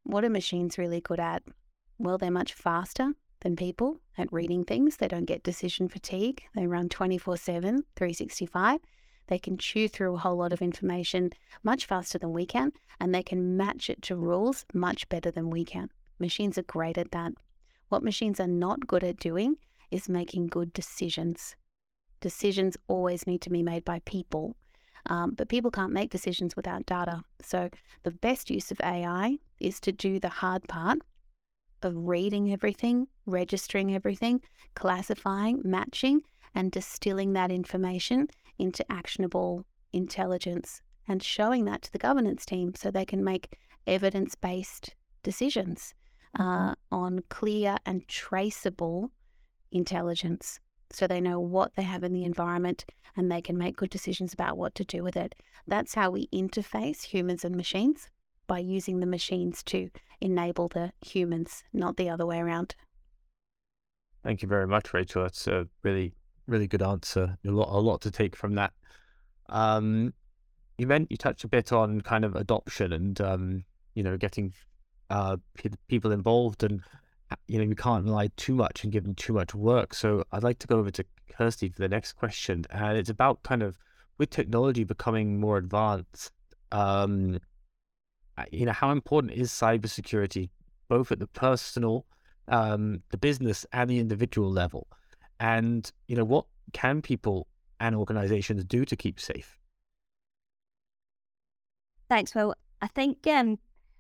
What 0.04 0.24
are 0.24 0.30
machines 0.30 0.78
really 0.78 1.02
good 1.02 1.20
at? 1.20 1.44
Well, 2.00 2.18
they're 2.18 2.32
much 2.32 2.54
faster 2.54 3.12
than 3.42 3.58
people 3.58 4.00
at 4.18 4.32
reading 4.32 4.64
things. 4.64 4.98
They 4.98 5.10
don't 5.10 5.26
get 5.26 5.44
decision 5.44 5.90
fatigue. 5.90 6.44
They 6.56 6.68
run 6.68 6.88
24 6.88 7.36
7, 7.36 7.84
365. 7.96 8.80
They 9.32 9.40
can 9.40 9.58
chew 9.58 9.88
through 9.88 10.16
a 10.16 10.18
whole 10.18 10.36
lot 10.36 10.52
of 10.52 10.62
information 10.62 11.30
much 11.64 11.86
faster 11.86 12.20
than 12.20 12.34
we 12.34 12.46
can, 12.46 12.74
and 13.00 13.16
they 13.16 13.24
can 13.24 13.56
match 13.56 13.90
it 13.90 14.02
to 14.02 14.18
rules 14.18 14.66
much 14.74 15.08
better 15.08 15.32
than 15.32 15.50
we 15.50 15.64
can. 15.64 15.90
Machines 16.20 16.58
are 16.58 16.64
great 16.64 16.98
at 16.98 17.12
that. 17.12 17.32
What 17.88 18.04
machines 18.04 18.42
are 18.42 18.48
not 18.66 18.88
good 18.88 19.06
at 19.06 19.16
doing 19.16 19.56
is 19.90 20.10
making 20.10 20.48
good 20.48 20.74
decisions. 20.74 21.56
Decisions 22.20 22.76
always 22.90 23.26
need 23.26 23.40
to 23.44 23.50
be 23.50 23.64
made 23.64 23.86
by 23.86 24.00
people, 24.00 24.58
um, 25.06 25.32
but 25.32 25.48
people 25.48 25.72
can't 25.72 25.94
make 25.94 26.12
decisions 26.12 26.58
without 26.58 26.86
data. 26.86 27.24
So, 27.42 27.70
the 28.04 28.12
best 28.12 28.50
use 28.50 28.70
of 28.70 28.82
AI 28.82 29.38
is 29.62 29.80
to 29.80 29.94
do 29.94 30.20
the 30.20 30.28
hard 30.28 30.68
part 30.68 31.00
of 31.82 31.96
reading 31.96 32.52
everything, 32.52 33.08
registering 33.26 33.96
everything, 33.96 34.42
classifying, 34.76 35.62
matching, 35.64 36.24
and 36.54 36.70
distilling 36.70 37.32
that 37.32 37.50
information 37.50 38.28
into 38.58 38.90
actionable 38.92 39.66
intelligence 39.94 40.82
and 41.08 41.22
showing 41.22 41.66
that 41.66 41.82
to 41.82 41.92
the 41.92 41.98
governance 41.98 42.46
team 42.46 42.74
so 42.76 42.90
they 42.90 43.06
can 43.06 43.24
make 43.24 43.58
evidence 43.88 44.36
based 44.36 44.96
decisions 45.24 45.94
uh, 46.40 46.74
on 46.92 47.20
clear 47.30 47.78
and 47.86 48.08
traceable 48.08 49.12
intelligence 49.72 50.60
so 50.92 51.08
they 51.08 51.22
know 51.22 51.40
what 51.40 51.76
they 51.76 51.84
have 51.84 52.04
in 52.04 52.14
the 52.14 52.24
environment 52.24 52.86
and 53.16 53.32
they 53.32 53.42
can 53.42 53.58
make 53.58 53.76
good 53.76 53.90
decisions 53.90 54.34
about 54.34 54.58
what 54.58 54.76
to 54.76 54.84
do 54.84 55.04
with 55.04 55.16
it. 55.16 55.36
That's 55.68 55.96
how 55.96 56.10
we 56.10 56.28
interface 56.28 57.04
humans 57.04 57.44
and 57.44 57.56
machines 57.56 58.10
by 58.48 58.60
using 58.60 59.00
the 59.00 59.06
machines 59.06 59.64
to 59.64 59.90
enable 60.20 60.68
the 60.68 60.92
humans, 61.06 61.64
not 61.74 61.98
the 61.98 62.10
other 62.10 62.26
way 62.26 62.40
around. 62.40 62.76
Thank 64.24 64.42
you 64.42 64.48
very 64.48 64.68
much, 64.68 64.94
Rachael. 64.94 65.24
That's 65.24 65.48
a 65.48 65.68
really, 65.84 66.14
really 66.48 66.68
good 66.68 66.82
answer. 66.82 67.38
A 67.46 67.52
lot, 67.52 67.70
a 67.70 67.80
lot 67.80 68.02
to 68.02 68.12
take 68.12 68.36
from 68.36 68.56
that. 68.56 68.74
Um, 69.50 70.14
you 70.78 70.88
meant 70.88 71.12
you 71.12 71.18
touched 71.18 71.44
a 71.44 71.48
bit 71.48 71.72
on 71.72 72.02
kind 72.02 72.26
of 72.26 72.36
adoption 72.36 72.94
and 72.94 73.20
um, 73.22 73.64
you 73.94 74.04
know 74.04 74.18
getting 74.18 74.54
uh, 75.10 75.38
p- 75.56 75.70
people 75.88 76.12
involved, 76.12 76.64
and 76.64 76.82
uh, 77.30 77.36
you 77.48 77.58
know 77.58 77.66
you 77.66 77.76
can't 77.76 78.06
rely 78.06 78.30
too 78.38 78.56
much 78.56 78.84
and 78.84 78.92
give 78.92 79.04
them 79.04 79.16
too 79.16 79.34
much 79.34 79.54
work. 79.54 79.94
So 79.94 80.24
I'd 80.32 80.44
like 80.44 80.60
to 80.60 80.68
go 80.68 80.78
over 80.78 80.92
to 80.92 81.06
Kirstie 81.32 81.74
for 81.74 81.82
the 81.82 81.90
next 81.90 82.14
question, 82.14 82.66
and 82.72 82.98
it's 82.98 83.10
about 83.10 83.44
kind 83.44 83.62
of 83.62 83.78
with 84.18 84.30
technology 84.30 84.84
becoming 84.84 85.40
more 85.40 85.58
advanced. 85.58 86.32
Um, 86.72 87.40
uh, 88.38 88.46
you 88.52 88.66
know, 88.66 88.72
how 88.72 88.92
important 88.92 89.34
is 89.34 89.52
cybersecurity, 89.52 90.50
both 90.88 91.12
at 91.12 91.20
the 91.20 91.28
personal, 91.28 92.06
um, 92.48 93.04
the 93.12 93.18
business, 93.18 93.66
and 93.74 93.90
the 93.90 94.00
individual 94.00 94.50
level? 94.50 94.88
And 95.42 95.92
you 96.08 96.16
know, 96.16 96.24
what 96.24 96.46
can 96.72 97.02
people 97.02 97.48
and 97.80 97.96
organizations 97.96 98.64
do 98.64 98.86
to 98.86 98.96
keep 98.96 99.20
safe? 99.20 99.58
Thanks, 102.10 102.36
Well, 102.36 102.54
I 102.82 102.88
think 102.88 103.26
um, 103.26 103.58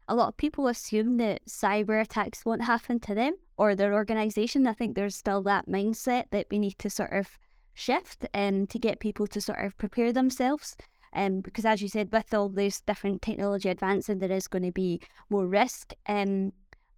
a 0.07 0.13
lot 0.13 0.27
of 0.27 0.37
people 0.37 0.67
assume 0.67 1.17
that 1.17 1.45
cyber 1.47 1.99
attacks 1.99 2.45
won't 2.45 2.63
happen 2.63 2.99
to 2.99 3.15
them 3.15 3.35
or 3.57 3.73
their 3.73 3.93
organization. 3.93 4.67
I 4.67 4.73
think 4.73 4.95
there's 4.95 5.15
still 5.15 5.41
that 5.43 5.67
mindset 5.67 6.25
that 6.29 6.47
we 6.51 6.59
need 6.59 6.77
to 6.79 6.89
sort 6.89 7.11
of 7.11 7.39
shift 7.73 8.27
and 8.33 8.63
um, 8.63 8.67
to 8.67 8.77
get 8.77 8.99
people 8.99 9.25
to 9.27 9.41
sort 9.41 9.65
of 9.65 9.77
prepare 9.77 10.13
themselves. 10.13 10.75
Um, 11.13 11.41
because 11.41 11.65
as 11.65 11.81
you 11.81 11.87
said, 11.87 12.11
with 12.11 12.33
all 12.33 12.49
these 12.49 12.81
different 12.81 13.21
technology 13.21 13.69
advancing, 13.69 14.19
there 14.19 14.31
is 14.31 14.47
going 14.47 14.63
to 14.63 14.71
be 14.71 15.01
more 15.29 15.47
risk. 15.47 15.93
Um, 16.07 16.53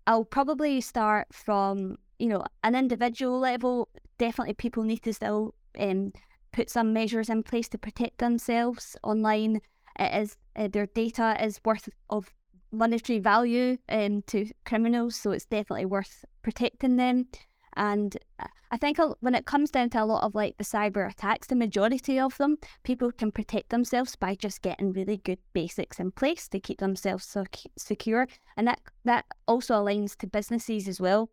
I'll 0.06 0.26
probably 0.26 0.82
start 0.82 1.28
from 1.32 1.98
you 2.24 2.30
know 2.30 2.46
an 2.64 2.74
individual 2.74 3.38
level. 3.38 3.90
Definitely, 4.18 4.54
people 4.54 4.84
need 4.84 5.04
to 5.04 5.14
still 5.14 5.54
um, 5.78 6.14
put 6.54 6.70
some 6.70 6.94
measures 6.94 7.30
in 7.30 7.44
place 7.44 7.68
to 7.70 7.78
protect 7.78 8.20
themselves 8.20 8.96
online. 9.04 9.60
It 10.00 10.22
is 10.22 10.38
uh, 10.56 10.70
their 10.70 10.86
data 10.86 11.36
is 11.44 11.60
worth 11.66 11.90
of 12.10 12.34
monetary 12.72 13.20
value 13.20 13.78
um, 13.90 14.22
to 14.28 14.50
criminals, 14.66 15.18
so 15.18 15.32
it's 15.32 15.46
definitely 15.46 15.86
worth 15.86 16.24
protecting 16.42 16.96
them. 16.96 17.28
And 17.76 18.16
I 18.72 18.78
think 18.78 19.00
when 19.20 19.36
it 19.36 19.46
comes 19.46 19.70
down 19.72 19.90
to 19.90 20.04
a 20.04 20.06
lot 20.06 20.24
of 20.24 20.34
like 20.34 20.58
the 20.58 20.64
cyber 20.64 21.12
attacks, 21.12 21.48
the 21.48 21.56
majority 21.56 22.20
of 22.20 22.38
them, 22.38 22.58
people 22.84 23.12
can 23.12 23.32
protect 23.32 23.70
themselves 23.70 24.16
by 24.16 24.36
just 24.36 24.62
getting 24.62 24.94
really 24.94 25.18
good 25.18 25.40
basics 25.52 26.00
in 26.00 26.12
place 26.12 26.48
to 26.50 26.60
keep 26.60 26.80
themselves 26.80 27.26
sec- 27.26 27.72
secure. 27.78 28.28
And 28.56 28.68
that, 28.68 28.80
that 29.04 29.26
also 29.46 29.74
aligns 29.74 30.16
to 30.18 30.28
businesses 30.28 30.88
as 30.88 31.02
well. 31.02 31.30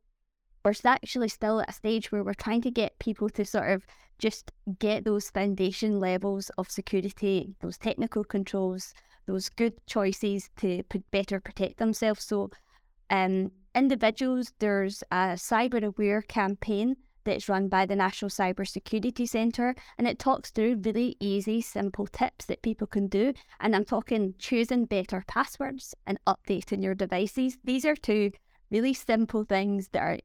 We're 0.64 0.74
actually 0.84 1.28
still 1.28 1.60
at 1.60 1.70
a 1.70 1.72
stage 1.72 2.12
where 2.12 2.22
we're 2.22 2.34
trying 2.34 2.62
to 2.62 2.70
get 2.70 2.98
people 2.98 3.28
to 3.30 3.44
sort 3.44 3.70
of 3.70 3.86
just 4.18 4.52
get 4.78 5.04
those 5.04 5.30
foundation 5.30 5.98
levels 5.98 6.50
of 6.58 6.70
security, 6.70 7.54
those 7.60 7.78
technical 7.78 8.24
controls, 8.24 8.92
those 9.26 9.48
good 9.48 9.74
choices 9.86 10.50
to 10.58 10.82
better 11.10 11.40
protect 11.40 11.78
themselves. 11.78 12.24
So, 12.24 12.50
um, 13.08 13.52
individuals, 13.74 14.52
there's 14.58 15.02
a 15.10 15.36
cyber 15.36 15.82
aware 15.82 16.22
campaign 16.22 16.96
that's 17.24 17.48
run 17.48 17.68
by 17.68 17.86
the 17.86 17.96
National 17.96 18.30
Cyber 18.30 18.66
Security 18.66 19.26
Centre, 19.26 19.74
and 19.98 20.06
it 20.06 20.18
talks 20.18 20.50
through 20.50 20.82
really 20.84 21.16
easy, 21.20 21.60
simple 21.60 22.06
tips 22.06 22.46
that 22.46 22.62
people 22.62 22.86
can 22.86 23.08
do. 23.08 23.32
And 23.60 23.74
I'm 23.74 23.84
talking 23.84 24.34
choosing 24.38 24.84
better 24.86 25.24
passwords 25.26 25.94
and 26.06 26.18
updating 26.26 26.82
your 26.82 26.94
devices. 26.94 27.58
These 27.64 27.84
are 27.84 27.96
two 27.96 28.32
really 28.70 28.94
simple 28.94 29.44
things 29.44 29.88
that 29.88 30.02
are 30.02 30.18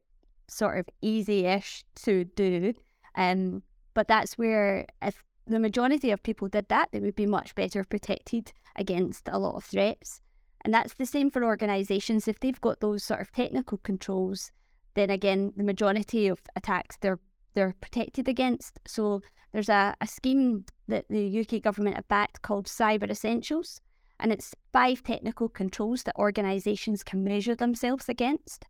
sort 0.48 0.78
of 0.78 0.86
easy-ish 1.02 1.84
to 2.04 2.24
do. 2.24 2.74
Um, 3.14 3.62
but 3.94 4.08
that's 4.08 4.36
where 4.36 4.86
if 5.02 5.22
the 5.46 5.58
majority 5.58 6.10
of 6.10 6.22
people 6.22 6.48
did 6.48 6.68
that, 6.68 6.88
they 6.92 7.00
would 7.00 7.16
be 7.16 7.26
much 7.26 7.54
better 7.54 7.84
protected 7.84 8.52
against 8.76 9.28
a 9.28 9.38
lot 9.38 9.54
of 9.54 9.64
threats. 9.64 10.20
And 10.64 10.74
that's 10.74 10.94
the 10.94 11.06
same 11.06 11.30
for 11.30 11.44
organisations. 11.44 12.26
If 12.26 12.40
they've 12.40 12.60
got 12.60 12.80
those 12.80 13.04
sort 13.04 13.20
of 13.20 13.32
technical 13.32 13.78
controls, 13.78 14.50
then 14.94 15.10
again, 15.10 15.52
the 15.56 15.62
majority 15.62 16.26
of 16.26 16.40
attacks 16.56 16.96
they're 17.00 17.20
they're 17.54 17.74
protected 17.80 18.28
against. 18.28 18.78
So 18.86 19.22
there's 19.52 19.70
a, 19.70 19.94
a 20.00 20.06
scheme 20.06 20.66
that 20.88 21.06
the 21.08 21.40
UK 21.40 21.62
government 21.62 21.96
have 21.96 22.08
backed 22.08 22.42
called 22.42 22.66
Cyber 22.66 23.10
Essentials, 23.10 23.80
and 24.20 24.32
it's 24.32 24.54
five 24.72 25.02
technical 25.02 25.48
controls 25.48 26.02
that 26.02 26.16
organisations 26.16 27.02
can 27.02 27.24
measure 27.24 27.54
themselves 27.54 28.08
against. 28.08 28.66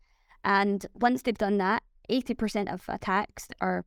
And 0.47 0.87
once 0.95 1.23
they've 1.23 1.37
done 1.37 1.59
that, 1.59 1.83
80% 2.09 2.73
of 2.73 2.85
attacks 2.89 3.49
are 3.61 3.85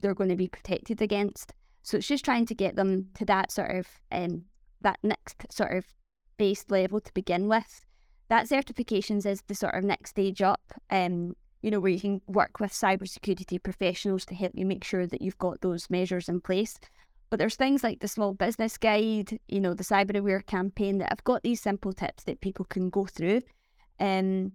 they're 0.00 0.14
going 0.14 0.30
to 0.30 0.36
be 0.36 0.48
protected 0.48 1.00
against. 1.00 1.54
So 1.82 1.96
it's 1.96 2.08
just 2.08 2.24
trying 2.24 2.44
to 2.46 2.54
get 2.54 2.74
them 2.74 3.08
to 3.14 3.24
that 3.26 3.52
sort 3.52 3.70
of 3.70 3.86
um, 4.10 4.44
that 4.80 4.98
next 5.04 5.46
sort 5.50 5.76
of 5.76 5.86
base 6.36 6.64
level 6.68 7.00
to 7.00 7.14
begin 7.14 7.48
with. 7.48 7.86
That 8.28 8.48
certifications 8.48 9.24
is 9.24 9.42
the 9.46 9.54
sort 9.54 9.76
of 9.76 9.84
next 9.84 10.10
stage 10.10 10.42
up. 10.42 10.72
Um, 10.90 11.36
you 11.62 11.70
know, 11.70 11.78
where 11.78 11.92
you 11.92 12.00
can 12.00 12.20
work 12.26 12.58
with 12.58 12.72
cybersecurity 12.72 13.62
professionals 13.62 14.26
to 14.26 14.34
help 14.34 14.50
you 14.56 14.66
make 14.66 14.82
sure 14.82 15.06
that 15.06 15.22
you've 15.22 15.38
got 15.38 15.60
those 15.60 15.88
measures 15.88 16.28
in 16.28 16.40
place. 16.40 16.76
But 17.30 17.38
there's 17.38 17.54
things 17.54 17.84
like 17.84 18.00
the 18.00 18.08
Small 18.08 18.34
Business 18.34 18.76
Guide, 18.76 19.38
you 19.46 19.60
know, 19.60 19.72
the 19.72 19.84
Cyber 19.84 20.16
Aware 20.16 20.40
campaign 20.40 20.98
that 20.98 21.10
have 21.10 21.22
got 21.22 21.44
these 21.44 21.60
simple 21.60 21.92
tips 21.92 22.24
that 22.24 22.40
people 22.40 22.64
can 22.64 22.90
go 22.90 23.06
through. 23.06 23.42
Um, 24.00 24.50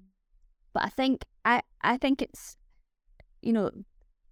but 0.77 0.85
I 0.85 0.89
think 0.89 1.25
I 1.43 1.63
I 1.81 1.97
think 1.97 2.21
it's 2.21 2.55
you 3.41 3.51
know 3.51 3.71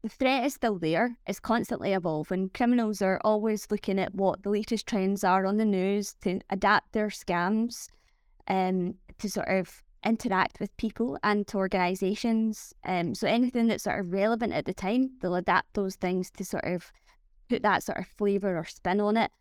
the 0.04 0.10
threat 0.10 0.46
is 0.46 0.54
still 0.54 0.78
there. 0.78 1.18
It's 1.26 1.40
constantly 1.40 1.94
evolving. 1.94 2.50
Criminals 2.50 3.02
are 3.02 3.20
always 3.24 3.66
looking 3.72 3.98
at 3.98 4.14
what 4.14 4.44
the 4.44 4.52
latest 4.52 4.86
trends 4.86 5.24
are 5.24 5.48
on 5.48 5.58
the 5.58 5.66
news 5.66 6.14
to 6.22 6.40
adapt 6.52 6.94
their 6.94 7.08
scams 7.08 7.88
um, 8.48 8.94
to 9.18 9.28
sort 9.28 9.48
of 9.48 9.82
interact 10.06 10.60
with 10.60 10.78
people 10.78 11.18
and 11.24 11.48
to 11.48 11.58
organisations. 11.58 12.76
Um, 12.86 13.16
so 13.16 13.28
anything 13.28 13.66
that's 13.66 13.86
sort 13.86 14.00
of 14.00 14.14
relevant 14.14 14.54
at 14.54 14.66
the 14.66 14.74
time, 14.76 15.18
they'll 15.20 15.34
adapt 15.34 15.74
those 15.74 15.96
things 15.96 16.30
to 16.38 16.46
sort 16.46 16.66
of 16.66 16.92
put 17.50 17.64
that 17.64 17.82
sort 17.82 17.98
of 17.98 18.06
flavour 18.06 18.56
or 18.56 18.66
spin 18.66 19.02
on 19.02 19.18
it. 19.18 19.32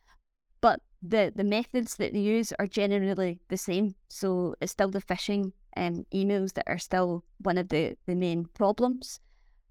But 0.63 0.81
the, 1.07 1.33
the 1.35 1.45
methods 1.45 1.97
that 1.97 2.13
they 2.15 2.21
use 2.21 2.53
are 2.59 2.67
generally 2.67 3.39
the 3.49 3.59
same. 3.59 3.95
So 4.09 4.55
it's 4.61 4.73
still 4.73 4.91
the 4.91 5.03
phishing 5.03 5.53
um, 5.77 6.07
emails 6.15 6.55
that 6.55 6.65
are 6.67 6.79
still 6.79 7.25
one 7.39 7.59
of 7.59 7.69
the, 7.69 7.97
the 8.07 8.15
main 8.15 8.47
problems. 8.55 9.21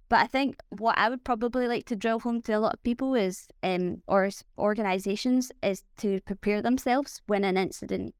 But 0.09 0.19
I 0.19 0.27
think 0.27 0.57
what 0.69 0.97
I 0.97 1.09
would 1.09 1.23
probably 1.23 1.67
like 1.67 1.85
to 1.85 1.95
drill 1.95 2.19
home 2.19 2.41
to 2.43 2.53
a 2.53 2.59
lot 2.59 2.75
of 2.75 2.83
people 2.83 3.15
is, 3.15 3.47
um, 3.63 4.03
or 4.07 4.29
organisations, 4.59 5.51
is 5.63 5.83
to 5.97 6.21
prepare 6.21 6.61
themselves 6.61 7.21
when 7.25 7.43
an 7.43 7.57
incident 7.57 8.13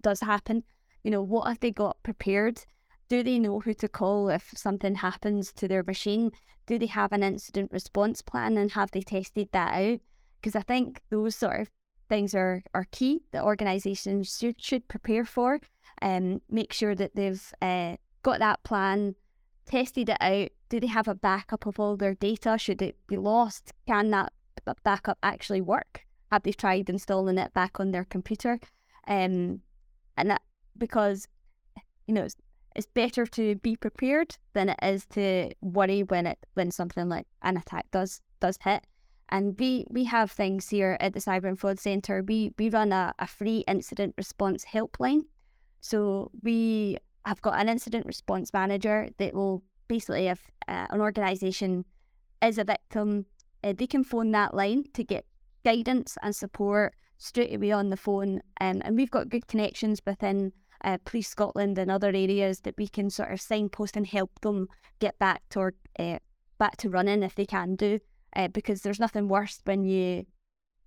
does 0.00 0.20
happen. 0.20 0.64
You 1.04 1.10
know, 1.10 1.22
what 1.22 1.48
have 1.48 1.60
they 1.60 1.70
got 1.70 2.02
prepared? 2.02 2.64
Do 3.10 3.22
they 3.22 3.38
know 3.38 3.60
who 3.60 3.74
to 3.74 3.88
call 3.88 4.30
if 4.30 4.52
something 4.54 4.94
happens 4.94 5.52
to 5.54 5.68
their 5.68 5.82
machine? 5.82 6.30
Do 6.66 6.78
they 6.78 6.86
have 6.86 7.12
an 7.12 7.22
incident 7.22 7.72
response 7.72 8.22
plan 8.22 8.56
and 8.56 8.72
have 8.72 8.92
they 8.92 9.02
tested 9.02 9.48
that 9.52 9.74
out? 9.74 10.00
Because 10.40 10.56
I 10.56 10.62
think 10.62 11.02
those 11.10 11.36
sort 11.36 11.60
of 11.60 11.70
things 12.12 12.34
are, 12.34 12.62
are 12.74 12.86
key 12.90 13.22
that 13.32 13.42
organizations 13.42 14.36
should, 14.38 14.60
should 14.60 14.86
prepare 14.86 15.24
for 15.24 15.60
and 16.02 16.34
um, 16.34 16.42
make 16.50 16.70
sure 16.70 16.94
that 16.94 17.16
they've 17.16 17.54
uh, 17.62 17.96
got 18.22 18.38
that 18.38 18.62
plan, 18.64 19.14
tested 19.64 20.10
it 20.10 20.18
out. 20.20 20.50
Do 20.68 20.78
they 20.78 20.88
have 20.88 21.08
a 21.08 21.14
backup 21.14 21.64
of 21.64 21.80
all 21.80 21.96
their 21.96 22.12
data? 22.12 22.58
Should 22.58 22.82
it 22.82 22.96
be 23.06 23.16
lost? 23.16 23.72
Can 23.86 24.10
that 24.10 24.30
backup 24.84 25.16
actually 25.22 25.62
work? 25.62 26.04
Have 26.30 26.42
they 26.42 26.52
tried 26.52 26.90
installing 26.90 27.38
it 27.38 27.54
back 27.54 27.80
on 27.80 27.92
their 27.92 28.04
computer? 28.04 28.60
Um, 29.08 29.62
and 30.18 30.30
that 30.30 30.42
because 30.76 31.26
you 32.06 32.12
know 32.12 32.24
it's, 32.24 32.36
it's 32.76 32.86
better 32.86 33.24
to 33.24 33.54
be 33.56 33.74
prepared 33.74 34.36
than 34.52 34.68
it 34.68 34.78
is 34.82 35.06
to 35.06 35.50
worry 35.62 36.02
when 36.02 36.26
it 36.26 36.38
when 36.54 36.70
something 36.70 37.08
like 37.08 37.26
an 37.40 37.56
attack 37.56 37.86
does 37.90 38.20
does 38.38 38.58
hit. 38.62 38.86
And 39.32 39.58
we 39.58 39.86
we 39.88 40.04
have 40.04 40.30
things 40.30 40.68
here 40.68 40.98
at 41.00 41.14
the 41.14 41.20
Cyber 41.20 41.48
and 41.48 41.58
Fraud 41.58 41.80
Centre. 41.80 42.22
We 42.22 42.52
we 42.58 42.68
run 42.68 42.92
a, 42.92 43.14
a 43.18 43.26
free 43.26 43.64
incident 43.66 44.14
response 44.18 44.66
helpline. 44.66 45.22
So 45.80 46.30
we 46.42 46.98
have 47.24 47.40
got 47.40 47.58
an 47.58 47.70
incident 47.70 48.04
response 48.04 48.52
manager 48.52 49.08
that 49.16 49.32
will 49.32 49.62
basically, 49.88 50.28
if 50.28 50.50
uh, 50.68 50.86
an 50.90 51.00
organisation 51.00 51.86
is 52.44 52.58
a 52.58 52.64
victim, 52.64 53.24
uh, 53.64 53.72
they 53.74 53.86
can 53.86 54.04
phone 54.04 54.32
that 54.32 54.52
line 54.54 54.84
to 54.92 55.02
get 55.02 55.24
guidance 55.64 56.18
and 56.22 56.36
support 56.36 56.94
straight 57.16 57.54
away 57.54 57.72
on 57.72 57.88
the 57.88 57.96
phone. 57.96 58.42
Um, 58.60 58.82
and 58.84 58.96
we've 58.96 59.10
got 59.10 59.30
good 59.30 59.46
connections 59.46 60.02
within 60.06 60.52
uh, 60.84 60.98
Police 61.06 61.30
Scotland 61.30 61.78
and 61.78 61.90
other 61.90 62.08
areas 62.08 62.60
that 62.60 62.74
we 62.76 62.86
can 62.86 63.08
sort 63.08 63.32
of 63.32 63.40
signpost 63.40 63.96
and 63.96 64.06
help 64.06 64.42
them 64.42 64.68
get 64.98 65.18
back 65.18 65.40
to 65.50 65.70
uh, 65.98 66.18
back 66.58 66.76
to 66.76 66.90
running 66.90 67.22
if 67.22 67.34
they 67.34 67.46
can 67.46 67.76
do 67.76 67.98
uh, 68.34 68.48
because 68.48 68.82
there's 68.82 69.00
nothing 69.00 69.28
worse 69.28 69.60
when 69.64 69.84
you 69.84 70.26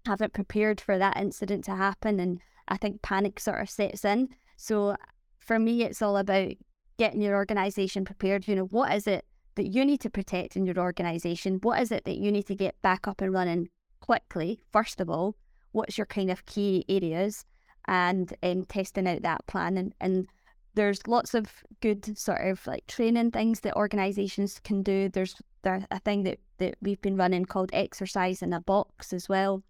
haven't 0.05 0.33
prepared 0.33 0.79
for 0.79 0.97
that 0.97 1.17
incident 1.17 1.65
to 1.65 1.75
happen. 1.75 2.19
And 2.19 2.39
I 2.67 2.77
think 2.77 3.01
panic 3.01 3.39
sort 3.39 3.61
of 3.61 3.69
sets 3.69 4.05
in. 4.05 4.29
So 4.57 4.95
for 5.39 5.59
me, 5.59 5.83
it's 5.83 6.01
all 6.01 6.17
about 6.17 6.51
getting 6.97 7.21
your 7.21 7.35
organization 7.35 8.05
prepared. 8.05 8.47
You 8.47 8.55
know, 8.55 8.65
what 8.65 8.93
is 8.93 9.07
it 9.07 9.25
that 9.55 9.67
you 9.67 9.85
need 9.85 10.01
to 10.01 10.09
protect 10.09 10.55
in 10.55 10.65
your 10.65 10.79
organization? 10.79 11.59
What 11.61 11.81
is 11.81 11.91
it 11.91 12.05
that 12.05 12.17
you 12.17 12.31
need 12.31 12.47
to 12.47 12.55
get 12.55 12.81
back 12.81 13.07
up 13.07 13.21
and 13.21 13.33
running 13.33 13.69
quickly, 13.99 14.59
first 14.71 14.99
of 15.01 15.09
all? 15.09 15.35
What's 15.71 15.97
your 15.97 16.07
kind 16.07 16.31
of 16.31 16.45
key 16.45 16.85
areas? 16.87 17.45
And 17.87 18.33
um, 18.41 18.65
testing 18.65 19.07
out 19.07 19.21
that 19.21 19.45
plan. 19.47 19.77
And, 19.77 19.93
and 20.01 20.27
there's 20.75 21.07
lots 21.07 21.33
of 21.33 21.63
good 21.81 22.17
sort 22.17 22.41
of 22.41 22.65
like 22.67 22.85
training 22.87 23.31
things 23.31 23.61
that 23.61 23.75
organizations 23.75 24.59
can 24.63 24.83
do. 24.83 25.09
There's 25.09 25.35
there 25.63 25.85
a 25.89 25.99
thing 25.99 26.23
that, 26.23 26.39
that 26.59 26.75
we've 26.81 27.01
been 27.01 27.17
running 27.17 27.45
called 27.45 27.71
exercise 27.73 28.41
in 28.41 28.53
a 28.53 28.61
box 28.61 29.11
as 29.11 29.27
well, 29.27 29.63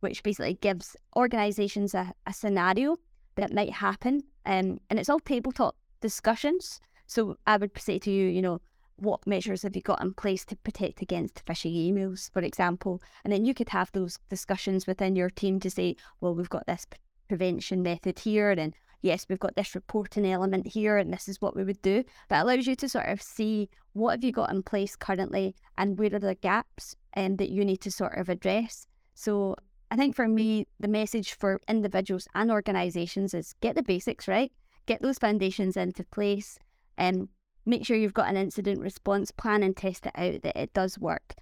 which 0.00 0.22
basically 0.22 0.54
gives 0.54 0.96
organizations 1.16 1.94
a, 1.94 2.12
a 2.26 2.32
scenario 2.32 2.96
that 3.34 3.52
might 3.52 3.72
happen. 3.72 4.22
Um, 4.46 4.78
and 4.88 4.98
it's 4.98 5.08
all 5.08 5.20
tabletop 5.20 5.76
discussions. 6.00 6.80
So 7.06 7.36
I 7.46 7.56
would 7.56 7.76
say 7.78 7.98
to 7.98 8.10
you, 8.10 8.28
you 8.28 8.42
know, 8.42 8.60
what 8.96 9.26
measures 9.26 9.62
have 9.62 9.74
you 9.74 9.82
got 9.82 10.02
in 10.02 10.12
place 10.14 10.44
to 10.44 10.56
protect 10.56 11.02
against 11.02 11.44
phishing 11.46 11.74
emails, 11.74 12.30
for 12.32 12.42
example? 12.42 13.02
And 13.24 13.32
then 13.32 13.44
you 13.44 13.54
could 13.54 13.70
have 13.70 13.90
those 13.92 14.18
discussions 14.28 14.86
within 14.86 15.16
your 15.16 15.30
team 15.30 15.58
to 15.60 15.70
say, 15.70 15.96
well, 16.20 16.34
we've 16.34 16.50
got 16.50 16.66
this 16.66 16.86
prevention 17.28 17.82
method 17.82 18.18
here, 18.18 18.50
and 18.50 18.74
yes, 19.02 19.26
we've 19.28 19.38
got 19.38 19.56
this 19.56 19.74
reporting 19.74 20.26
element 20.26 20.66
here 20.66 20.96
and 20.96 21.12
this 21.12 21.28
is 21.28 21.40
what 21.40 21.56
we 21.56 21.64
would 21.64 21.80
do. 21.82 22.04
But 22.28 22.42
allows 22.42 22.66
you 22.66 22.76
to 22.76 22.88
sort 22.88 23.08
of 23.08 23.22
see 23.22 23.68
what 23.92 24.12
have 24.12 24.24
you 24.24 24.32
got 24.32 24.50
in 24.50 24.62
place 24.62 24.96
currently 24.96 25.54
and 25.78 25.98
where 25.98 26.14
are 26.14 26.18
the 26.18 26.34
gaps 26.34 26.96
um, 27.16 27.36
that 27.36 27.50
you 27.50 27.64
need 27.64 27.80
to 27.82 27.90
sort 27.90 28.16
of 28.16 28.28
address. 28.28 28.86
So 29.14 29.56
I 29.90 29.96
think 29.96 30.14
for 30.14 30.28
me, 30.28 30.66
the 30.78 30.88
message 30.88 31.34
for 31.34 31.60
individuals 31.68 32.28
and 32.34 32.50
organisations 32.50 33.34
is 33.34 33.54
get 33.60 33.74
the 33.74 33.82
basics 33.82 34.28
right, 34.28 34.52
get 34.86 35.02
those 35.02 35.18
foundations 35.18 35.76
into 35.76 36.04
place, 36.04 36.58
and 36.96 37.28
make 37.66 37.84
sure 37.84 37.96
you've 37.96 38.14
got 38.14 38.28
an 38.28 38.36
incident 38.36 38.80
response 38.80 39.30
plan 39.30 39.62
and 39.62 39.76
test 39.76 40.06
it 40.06 40.12
out 40.14 40.42
that 40.42 40.56
it 40.56 40.72
does 40.72 40.98
work. 40.98 41.34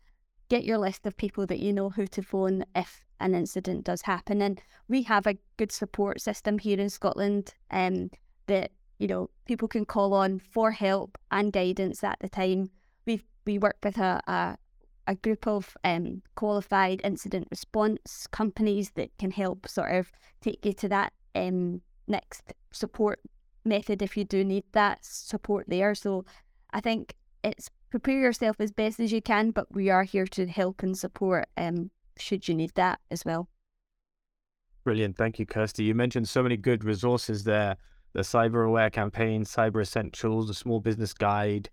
Get 0.48 0.64
your 0.64 0.78
list 0.78 1.04
of 1.04 1.16
people 1.16 1.46
that 1.46 1.58
you 1.58 1.72
know 1.74 1.90
who 1.90 2.06
to 2.06 2.22
phone 2.22 2.64
if 2.74 3.04
an 3.20 3.34
incident 3.34 3.84
does 3.84 4.02
happen. 4.02 4.42
And 4.42 4.60
we 4.88 5.02
have 5.02 5.26
a 5.26 5.38
good 5.56 5.72
support 5.72 6.20
system 6.20 6.58
here 6.58 6.80
in 6.80 6.90
Scotland 6.90 7.54
um, 7.70 8.10
that, 8.46 8.72
you 8.98 9.06
know, 9.06 9.30
people 9.46 9.68
can 9.68 9.84
call 9.84 10.14
on 10.14 10.38
for 10.38 10.72
help 10.72 11.18
and 11.30 11.52
guidance 11.52 12.04
at 12.04 12.18
the 12.20 12.28
time. 12.28 12.70
We 13.06 13.22
we 13.46 13.58
work 13.58 13.78
with 13.82 13.98
a, 13.98 14.20
a, 14.26 14.58
a 15.06 15.14
group 15.14 15.46
of 15.46 15.76
um, 15.82 16.22
qualified 16.34 17.00
incident 17.02 17.48
response 17.50 18.26
companies 18.26 18.90
that 18.90 19.16
can 19.18 19.30
help 19.30 19.66
sort 19.66 19.94
of 19.94 20.12
take 20.40 20.64
you 20.66 20.74
to 20.74 20.88
that 20.88 21.12
um, 21.34 21.80
next 22.06 22.52
support 22.72 23.20
method 23.64 24.02
if 24.02 24.16
you 24.16 24.24
do 24.24 24.44
need 24.44 24.64
that 24.72 24.98
support 25.02 25.66
there. 25.68 25.94
So 25.94 26.24
I 26.72 26.80
think 26.80 27.14
it's 27.42 27.70
prepare 27.90 28.20
yourself 28.20 28.60
as 28.60 28.70
best 28.70 29.00
as 29.00 29.12
you 29.12 29.22
can, 29.22 29.50
but 29.50 29.74
we 29.74 29.88
are 29.88 30.04
here 30.04 30.26
to 30.26 30.46
help 30.46 30.82
and 30.82 30.96
support 30.96 31.48
um, 31.56 31.90
should 32.20 32.48
you 32.48 32.54
need 32.54 32.72
that 32.74 33.00
as 33.10 33.24
well. 33.24 33.48
Brilliant. 34.84 35.16
Thank 35.16 35.38
you, 35.38 35.46
Kirstie. 35.46 35.84
You 35.84 35.94
mentioned 35.94 36.28
so 36.28 36.42
many 36.42 36.56
good 36.56 36.84
resources 36.84 37.44
there 37.44 37.76
the 38.14 38.20
Cyber 38.20 38.66
Aware 38.66 38.90
campaign, 38.90 39.44
Cyber 39.44 39.82
Essentials, 39.82 40.48
the 40.48 40.54
Small 40.54 40.80
Business 40.80 41.12
Guide, 41.12 41.68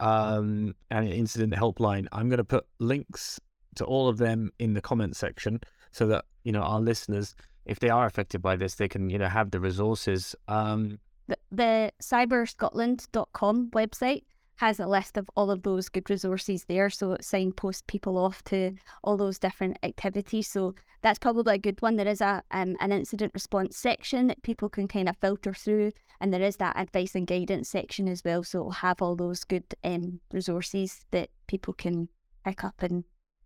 um, 0.00 0.74
and 0.90 1.08
Incident 1.08 1.54
Helpline. 1.54 2.06
I'm 2.12 2.28
going 2.28 2.38
to 2.38 2.44
put 2.44 2.66
links 2.80 3.40
to 3.76 3.84
all 3.84 4.08
of 4.08 4.18
them 4.18 4.50
in 4.58 4.74
the 4.74 4.80
comment 4.80 5.16
section 5.16 5.60
so 5.92 6.06
that, 6.08 6.24
you 6.44 6.52
know, 6.52 6.60
our 6.60 6.80
listeners, 6.80 7.34
if 7.64 7.78
they 7.78 7.88
are 7.88 8.06
affected 8.06 8.42
by 8.42 8.56
this, 8.56 8.74
they 8.74 8.88
can, 8.88 9.10
you 9.10 9.18
know, 9.18 9.28
have 9.28 9.50
the 9.50 9.60
resources. 9.60 10.34
Um, 10.48 10.98
the, 11.28 11.36
the 11.50 11.92
cyberscotland.com 12.02 13.70
website 13.70 14.24
has 14.56 14.80
a 14.80 14.86
list 14.86 15.16
of 15.16 15.28
all 15.36 15.50
of 15.50 15.62
those 15.62 15.88
good 15.88 16.08
resources 16.08 16.64
there. 16.64 16.90
So 16.90 17.12
it 17.12 17.24
signposts 17.24 17.82
people 17.86 18.18
off 18.18 18.42
to 18.44 18.72
all 19.04 19.16
those 19.16 19.38
different 19.38 19.78
activities. 19.82 20.48
So 20.48 20.74
that's 21.02 21.18
probably 21.18 21.54
a 21.54 21.58
good 21.58 21.80
one. 21.82 21.96
There 21.96 22.08
is 22.08 22.20
a 22.20 22.42
um, 22.50 22.76
an 22.80 22.92
incident 22.92 23.32
response 23.34 23.76
section 23.76 24.26
that 24.28 24.42
people 24.42 24.68
can 24.68 24.88
kind 24.88 25.08
of 25.08 25.16
filter 25.18 25.52
through, 25.52 25.92
and 26.20 26.32
there 26.32 26.42
is 26.42 26.56
that 26.56 26.78
advice 26.78 27.14
and 27.14 27.26
guidance 27.26 27.68
section 27.68 28.08
as 28.08 28.22
well. 28.24 28.42
So 28.42 28.60
it'll 28.60 28.70
have 28.72 29.02
all 29.02 29.14
those 29.14 29.44
good 29.44 29.64
um, 29.84 30.20
resources 30.32 31.04
that 31.10 31.28
people 31.46 31.74
can 31.74 32.08
pick 32.44 32.64
up 32.64 32.82
and, 32.82 33.04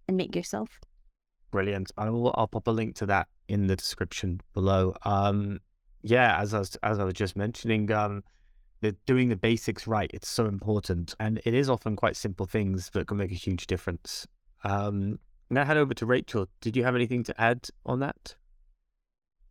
and 0.08 0.16
make 0.16 0.34
yourself. 0.36 0.80
Brilliant. 1.50 1.90
I'll, 1.98 2.32
I'll 2.36 2.46
pop 2.46 2.68
a 2.68 2.70
link 2.70 2.94
to 2.96 3.06
that 3.06 3.26
in 3.48 3.66
the 3.66 3.74
description 3.74 4.40
below. 4.54 4.94
Um, 5.04 5.58
yeah, 6.02 6.40
as 6.40 6.54
I 6.54 6.60
was, 6.60 6.76
as 6.82 6.98
I 6.98 7.04
was 7.04 7.14
just 7.14 7.36
mentioning, 7.36 7.90
um, 7.90 8.22
the 8.80 8.92
doing 9.06 9.28
the 9.28 9.36
basics 9.36 9.86
right 9.86 10.10
it's 10.12 10.28
so 10.28 10.46
important 10.46 11.14
and 11.20 11.40
it 11.44 11.54
is 11.54 11.68
often 11.68 11.96
quite 11.96 12.16
simple 12.16 12.46
things 12.46 12.90
that 12.90 13.06
can 13.06 13.16
make 13.16 13.32
a 13.32 13.34
huge 13.34 13.66
difference. 13.66 14.26
Um 14.64 15.18
now 15.50 15.64
head 15.64 15.76
over 15.76 15.94
to 15.94 16.06
rachael 16.06 16.46
did 16.60 16.76
you 16.76 16.84
have 16.84 16.94
anything 16.94 17.22
to 17.24 17.40
add 17.40 17.68
on 17.84 18.00
that? 18.00 18.34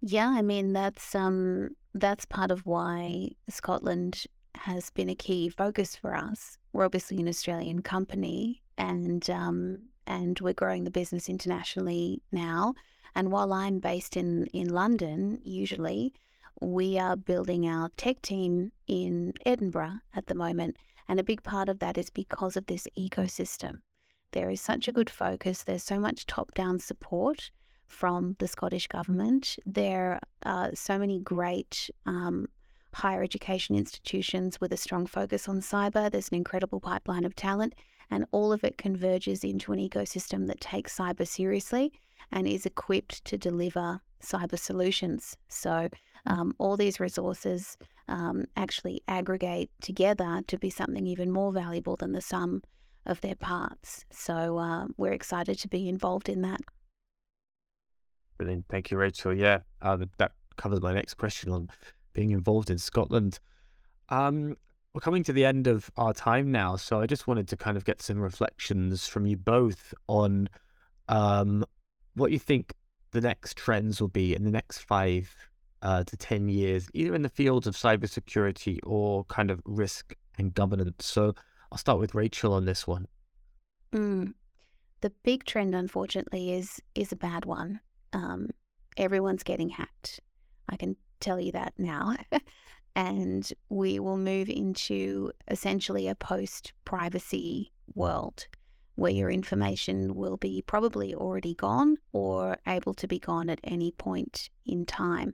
Yeah 0.01 0.29
i 0.29 0.41
mean 0.41 0.73
that's 0.73 1.13
um 1.15 1.69
that's 1.93 2.25
part 2.25 2.51
of 2.51 2.65
why 2.65 3.29
scotland 3.49 4.25
has 4.55 4.89
been 4.89 5.09
a 5.09 5.15
key 5.15 5.47
focus 5.47 5.95
for 5.95 6.13
us. 6.15 6.57
We're 6.73 6.85
obviously 6.85 7.17
an 7.19 7.27
australian 7.27 7.81
company 7.81 8.61
and 8.77 9.29
um 9.29 9.79
and 10.07 10.39
we're 10.39 10.53
growing 10.53 10.83
the 10.85 10.91
business 10.91 11.29
internationally 11.29 12.21
now 12.31 12.73
and 13.15 13.31
while 13.31 13.53
i'm 13.53 13.79
based 13.79 14.17
in 14.17 14.45
in 14.47 14.69
london 14.69 15.39
usually 15.43 16.13
we 16.61 16.97
are 16.97 17.15
building 17.15 17.67
our 17.67 17.89
tech 17.97 18.21
team 18.21 18.71
in 18.87 19.33
Edinburgh 19.45 19.99
at 20.15 20.27
the 20.27 20.35
moment. 20.35 20.77
And 21.07 21.19
a 21.19 21.23
big 21.23 21.43
part 21.43 21.69
of 21.69 21.79
that 21.79 21.97
is 21.97 22.09
because 22.09 22.55
of 22.55 22.67
this 22.67 22.87
ecosystem. 22.97 23.79
There 24.31 24.49
is 24.49 24.61
such 24.61 24.87
a 24.87 24.91
good 24.91 25.09
focus, 25.09 25.63
there's 25.63 25.83
so 25.83 25.99
much 25.99 26.27
top 26.27 26.53
down 26.53 26.79
support 26.79 27.49
from 27.87 28.35
the 28.37 28.47
Scottish 28.47 28.87
Government. 28.87 29.57
There 29.65 30.19
are 30.43 30.69
so 30.75 30.99
many 30.99 31.19
great 31.19 31.89
um, 32.05 32.47
higher 32.93 33.23
education 33.23 33.75
institutions 33.75 34.61
with 34.61 34.71
a 34.71 34.77
strong 34.77 35.07
focus 35.07 35.47
on 35.47 35.61
cyber. 35.61 36.11
There's 36.11 36.29
an 36.29 36.35
incredible 36.35 36.79
pipeline 36.79 37.25
of 37.25 37.35
talent, 37.35 37.73
and 38.11 38.25
all 38.31 38.53
of 38.53 38.63
it 38.63 38.77
converges 38.77 39.43
into 39.43 39.71
an 39.73 39.79
ecosystem 39.79 40.47
that 40.47 40.61
takes 40.61 40.97
cyber 40.97 41.27
seriously 41.27 41.91
and 42.31 42.47
is 42.47 42.65
equipped 42.65 43.25
to 43.25 43.37
deliver 43.37 44.01
cyber 44.21 44.59
solutions. 44.59 45.37
So 45.47 45.89
um, 46.25 46.53
all 46.57 46.77
these 46.77 46.99
resources 46.99 47.77
um, 48.07 48.45
actually 48.55 49.01
aggregate 49.07 49.69
together 49.81 50.41
to 50.47 50.57
be 50.57 50.69
something 50.69 51.05
even 51.05 51.31
more 51.31 51.51
valuable 51.51 51.95
than 51.95 52.11
the 52.11 52.21
sum 52.21 52.61
of 53.05 53.21
their 53.21 53.35
parts. 53.35 54.05
So 54.11 54.57
uh, 54.57 54.87
we're 54.97 55.13
excited 55.13 55.59
to 55.59 55.67
be 55.67 55.87
involved 55.87 56.29
in 56.29 56.41
that. 56.41 56.61
Brilliant. 58.37 58.65
Thank 58.69 58.91
you, 58.91 58.97
Rachael. 58.97 59.33
Yeah, 59.33 59.59
uh, 59.81 59.97
that 60.17 60.31
covers 60.55 60.81
my 60.81 60.93
next 60.93 61.15
question 61.15 61.51
on 61.51 61.69
being 62.13 62.31
involved 62.31 62.69
in 62.69 62.77
Scotland. 62.77 63.39
Um, 64.09 64.55
we're 64.93 65.01
coming 65.01 65.23
to 65.23 65.33
the 65.33 65.45
end 65.45 65.67
of 65.67 65.91
our 65.97 66.13
time 66.13 66.51
now, 66.51 66.75
so 66.75 66.99
I 66.99 67.05
just 67.05 67.27
wanted 67.27 67.47
to 67.49 67.57
kind 67.57 67.77
of 67.77 67.85
get 67.85 68.01
some 68.01 68.19
reflections 68.19 69.07
from 69.07 69.25
you 69.25 69.37
both 69.37 69.93
on 70.07 70.49
um, 71.07 71.63
what 72.15 72.31
you 72.31 72.39
think 72.39 72.73
the 73.11 73.21
next 73.21 73.57
trends 73.57 74.01
will 74.01 74.07
be 74.07 74.35
in 74.35 74.43
the 74.43 74.51
next 74.51 74.79
five 74.79 75.48
uh, 75.81 76.03
to 76.03 76.17
10 76.17 76.49
years, 76.49 76.87
either 76.93 77.15
in 77.15 77.21
the 77.21 77.29
fields 77.29 77.67
of 77.67 77.75
cybersecurity 77.75 78.79
or 78.83 79.23
kind 79.25 79.51
of 79.51 79.61
risk 79.65 80.15
and 80.37 80.53
governance. 80.53 81.05
So 81.05 81.33
I'll 81.71 81.77
start 81.77 81.99
with 81.99 82.15
Rachel 82.15 82.53
on 82.53 82.65
this 82.65 82.87
one. 82.87 83.07
Mm. 83.93 84.33
The 85.01 85.11
big 85.23 85.45
trend, 85.45 85.75
unfortunately, 85.75 86.53
is 86.53 86.81
is 86.93 87.11
a 87.11 87.15
bad 87.15 87.45
one. 87.45 87.79
Um, 88.11 88.49
everyone's 88.97 89.43
getting 89.43 89.69
hacked. 89.69 90.19
I 90.67 90.75
can 90.75 90.97
tell 91.19 91.39
you 91.39 91.51
that 91.53 91.73
now. 91.77 92.15
and 92.95 93.51
we 93.69 93.99
will 93.99 94.17
move 94.17 94.49
into 94.49 95.31
essentially 95.47 96.07
a 96.07 96.15
post 96.15 96.73
privacy 96.85 97.71
world 97.95 98.47
where 98.95 99.11
your 99.11 99.31
information 99.31 100.13
will 100.15 100.35
be 100.35 100.61
probably 100.61 101.15
already 101.15 101.55
gone 101.55 101.97
or 102.11 102.57
able 102.67 102.93
to 102.93 103.07
be 103.07 103.17
gone 103.17 103.49
at 103.49 103.59
any 103.63 103.91
point 103.91 104.49
in 104.65 104.85
time. 104.85 105.33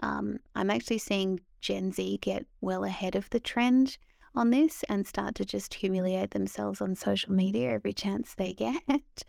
Um, 0.00 0.38
I'm 0.54 0.70
actually 0.70 0.98
seeing 0.98 1.40
Gen 1.60 1.92
Z 1.92 2.18
get 2.20 2.46
well 2.60 2.84
ahead 2.84 3.16
of 3.16 3.28
the 3.30 3.40
trend 3.40 3.98
on 4.34 4.50
this 4.50 4.84
and 4.88 5.06
start 5.06 5.34
to 5.36 5.44
just 5.44 5.74
humiliate 5.74 6.30
themselves 6.30 6.80
on 6.80 6.94
social 6.94 7.32
media 7.32 7.70
every 7.70 7.92
chance 7.92 8.34
they 8.34 8.52
get 8.54 9.24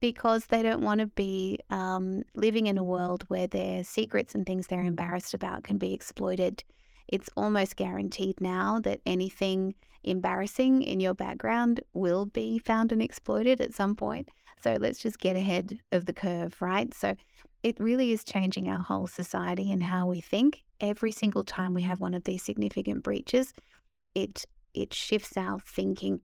because 0.00 0.46
they 0.46 0.62
don't 0.62 0.82
want 0.82 1.00
to 1.00 1.06
be 1.08 1.58
um, 1.70 2.22
living 2.34 2.66
in 2.66 2.78
a 2.78 2.84
world 2.84 3.24
where 3.28 3.46
their 3.46 3.84
secrets 3.84 4.34
and 4.34 4.46
things 4.46 4.66
they're 4.66 4.84
embarrassed 4.84 5.34
about 5.34 5.64
can 5.64 5.78
be 5.78 5.92
exploited. 5.92 6.62
It's 7.08 7.30
almost 7.36 7.76
guaranteed 7.76 8.40
now 8.40 8.80
that 8.80 9.00
anything 9.06 9.74
embarrassing 10.04 10.82
in 10.82 11.00
your 11.00 11.14
background 11.14 11.80
will 11.92 12.26
be 12.26 12.58
found 12.58 12.92
and 12.92 13.02
exploited 13.02 13.60
at 13.60 13.74
some 13.74 13.94
point. 13.94 14.28
So 14.62 14.76
let's 14.80 14.98
just 14.98 15.18
get 15.18 15.36
ahead 15.36 15.78
of 15.92 16.06
the 16.06 16.12
curve, 16.12 16.60
right? 16.60 16.92
So 16.94 17.14
it 17.66 17.80
really 17.80 18.12
is 18.12 18.22
changing 18.22 18.68
our 18.68 18.78
whole 18.78 19.08
society 19.08 19.72
and 19.72 19.82
how 19.82 20.06
we 20.06 20.20
think. 20.20 20.62
Every 20.80 21.10
single 21.10 21.42
time 21.42 21.74
we 21.74 21.82
have 21.82 22.00
one 22.00 22.14
of 22.14 22.22
these 22.22 22.44
significant 22.44 23.02
breaches, 23.02 23.52
it 24.14 24.44
it 24.72 24.94
shifts 24.94 25.36
our 25.36 25.58
thinking 25.60 26.20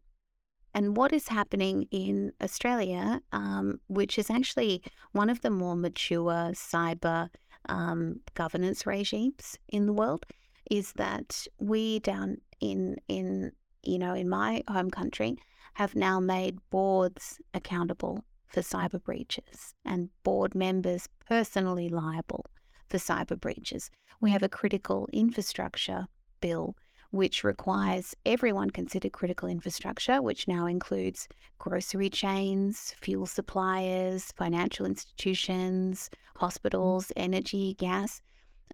and 0.74 0.96
what 0.96 1.12
is 1.12 1.28
happening 1.28 1.86
in 1.90 2.32
Australia, 2.42 3.20
um, 3.32 3.80
which 3.88 4.18
is 4.18 4.30
actually 4.30 4.82
one 5.12 5.28
of 5.30 5.40
the 5.40 5.50
more 5.50 5.76
mature 5.76 6.52
cyber 6.52 7.28
um, 7.68 8.20
governance 8.34 8.86
regimes 8.86 9.58
in 9.68 9.86
the 9.86 9.92
world, 9.92 10.24
is 10.70 10.92
that 10.92 11.46
we 11.58 11.98
down 11.98 12.36
in 12.60 12.96
in 13.08 13.50
you 13.82 13.98
know 13.98 14.14
in 14.14 14.28
my 14.28 14.62
home 14.68 14.90
country 14.90 15.36
have 15.74 15.96
now 15.96 16.20
made 16.20 16.58
boards 16.70 17.40
accountable 17.52 18.24
for 18.52 18.60
cyber 18.60 19.02
breaches 19.02 19.74
and 19.84 20.10
board 20.22 20.54
members 20.54 21.08
personally 21.28 21.88
liable 21.88 22.46
for 22.88 22.98
cyber 22.98 23.40
breaches. 23.40 23.90
We 24.20 24.30
have 24.30 24.42
a 24.42 24.48
critical 24.48 25.08
infrastructure 25.12 26.06
bill 26.40 26.76
which 27.10 27.44
requires 27.44 28.14
everyone 28.24 28.70
considered 28.70 29.12
critical 29.12 29.46
infrastructure, 29.48 30.22
which 30.22 30.48
now 30.48 30.66
includes 30.66 31.28
grocery 31.58 32.08
chains, 32.08 32.94
fuel 33.02 33.26
suppliers, 33.26 34.32
financial 34.32 34.86
institutions, 34.86 36.08
hospitals, 36.36 37.12
energy, 37.14 37.74
gas. 37.74 38.22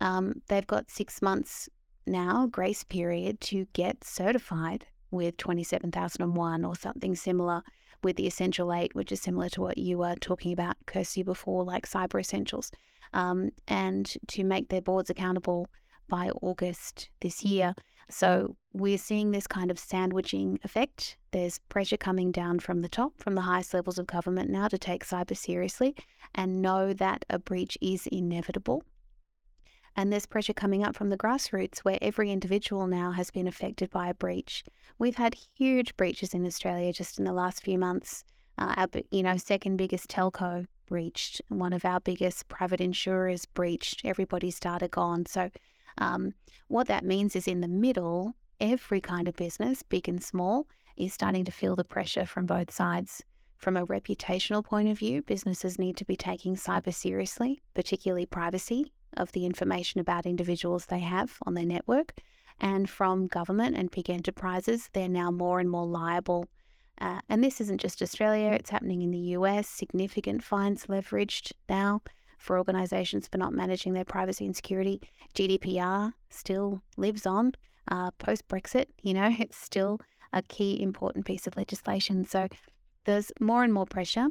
Um, 0.01 0.41
they've 0.47 0.67
got 0.67 0.89
six 0.89 1.21
months 1.21 1.69
now, 2.07 2.47
grace 2.47 2.85
period, 2.85 3.41
to 3.43 3.67
get 3.73 4.05
certified 4.05 4.87
with 5.11 5.37
27001 5.37 6.65
or 6.65 6.77
something 6.77 7.17
similar 7.17 7.63
with 8.03 8.17
the 8.17 8.27
Essential 8.27 8.73
8, 8.73 8.95
which 8.95 9.13
is 9.13 9.21
similar 9.21 9.49
to 9.51 9.61
what 9.61 9.79
you 9.79 9.99
were 9.99 10.15
talking 10.17 10.53
about, 10.53 10.77
Kirstie, 10.87 11.25
before, 11.25 11.65
like 11.65 11.89
Cyber 11.89 12.21
Essentials, 12.21 12.71
um, 13.13 13.51
and 13.67 14.15
to 14.29 14.45
make 14.45 14.69
their 14.69 14.83
boards 14.83 15.11
accountable 15.11 15.69
by 16.09 16.31
August 16.43 17.11
this 17.21 17.45
year. 17.45 17.75
So 18.11 18.57
we're 18.73 18.99
seeing 18.99 19.31
this 19.31 19.47
kind 19.47 19.71
of 19.71 19.79
sandwiching 19.79 20.59
effect. 20.65 21.17
There's 21.31 21.59
pressure 21.69 21.99
coming 21.99 22.33
down 22.33 22.61
from 22.61 22.81
the 22.81 22.89
top, 22.89 23.13
from 23.19 23.35
the 23.35 23.43
highest 23.43 23.75
levels 23.75 23.99
of 23.99 24.07
government 24.07 24.51
now 24.51 24.69
to 24.69 24.79
take 24.79 25.05
cyber 25.05 25.37
seriously 25.37 25.95
and 26.35 26.63
know 26.63 26.95
that 26.95 27.25
a 27.29 27.39
breach 27.39 27.77
is 27.83 28.07
inevitable. 28.07 28.83
And 29.99 30.13
there's 30.13 30.27
pressure 30.27 30.53
coming 30.53 30.85
up 30.85 30.95
from 30.95 31.09
the 31.09 31.19
grassroots 31.19 31.81
where 31.81 31.99
every 32.01 32.31
individual 32.31 32.87
now 32.87 33.11
has 33.11 33.33
been 33.33 33.49
affected 33.49 33.91
by 33.91 34.09
a 34.09 34.15
breach. 34.15 34.63
We've 34.97 35.17
had 35.17 35.35
huge 35.57 35.97
breaches 35.97 36.35
in 36.35 36.47
Australia 36.47 36.93
just 36.93 37.19
in 37.19 37.25
the 37.25 37.33
last 37.33 37.65
few 37.65 37.81
months. 37.81 38.23
Uh, 38.59 38.75
our, 38.77 38.89
you 39.11 39.25
know, 39.25 39.37
second 39.37 39.77
biggest 39.77 40.09
telco 40.09 40.67
breached, 40.87 41.43
one 41.49 41.73
of 41.73 41.85
our 41.85 41.99
biggest 41.99 42.47
private 42.47 42.81
insurers 42.81 43.45
breached, 43.45 44.03
everybody's 44.05 44.61
data 44.61 44.87
gone. 44.87 45.27
So 45.27 45.51
um, 45.99 46.33
what 46.69 46.87
that 46.87 47.05
means 47.05 47.35
is 47.35 47.49
in 47.49 47.61
the 47.61 47.67
middle, 47.67 48.37
every 48.61 49.01
kind 49.01 49.27
of 49.27 49.35
business, 49.35 49.83
big 49.83 50.09
and 50.09 50.23
small, 50.23 50.69
is 50.97 51.13
starting 51.13 51.45
to 51.45 51.51
feel 51.51 51.75
the 51.75 51.83
pressure 51.83 52.25
from 52.25 52.47
both 52.47 52.71
sides. 52.71 53.25
From 53.57 53.77
a 53.77 53.85
reputational 53.85 54.65
point 54.65 54.89
of 54.91 54.97
view, 54.97 55.23
businesses 55.23 55.77
need 55.77 55.97
to 55.97 56.05
be 56.05 56.15
taking 56.15 56.55
cyber 56.55 56.95
seriously, 56.95 57.61
particularly 57.75 58.27
privacy 58.27 58.93
of 59.17 59.33
the 59.33 59.47
information 59.47 60.01
about 60.01 60.27
individuals 60.27 60.87
they 60.87 61.01
have 61.01 61.39
on 61.47 61.55
their 61.55 61.65
network. 61.65 62.15
And 62.61 62.89
from 62.91 63.29
government 63.29 63.77
and 63.77 63.91
big 63.91 64.11
enterprises, 64.11 64.91
they're 64.93 65.09
now 65.09 65.31
more 65.31 65.61
and 65.61 65.71
more 65.71 65.87
liable. 65.87 66.49
Uh, 67.01 67.21
and 67.29 67.43
this 67.43 67.61
isn't 67.61 67.81
just 67.81 68.03
Australia, 68.03 68.51
it's 68.51 68.71
happening 68.71 69.03
in 69.03 69.13
the 69.13 69.37
US, 69.37 69.69
significant 69.69 70.43
fines 70.43 70.87
leveraged 70.87 71.53
now 71.69 72.03
for 72.39 72.59
organizations 72.59 73.29
for 73.29 73.39
not 73.39 73.53
managing 73.53 73.93
their 73.93 74.05
privacy 74.05 74.45
and 74.45 74.57
security. 74.57 75.01
GDPR 75.35 76.13
still 76.31 76.83
lives 76.97 77.27
on 77.27 77.53
uh, 77.89 78.11
post 78.13 78.49
Brexit. 78.49 78.87
You 79.03 79.15
know, 79.15 79.31
it's 79.39 79.57
still 79.57 80.01
a 80.33 80.43
key 80.43 80.81
important 80.83 81.25
piece 81.25 81.47
of 81.47 81.57
legislation. 81.57 82.25
So 82.25 82.49
there's 83.05 83.33
more 83.41 83.65
and 83.65 83.73
more 83.73 83.87
pressure 83.87 84.29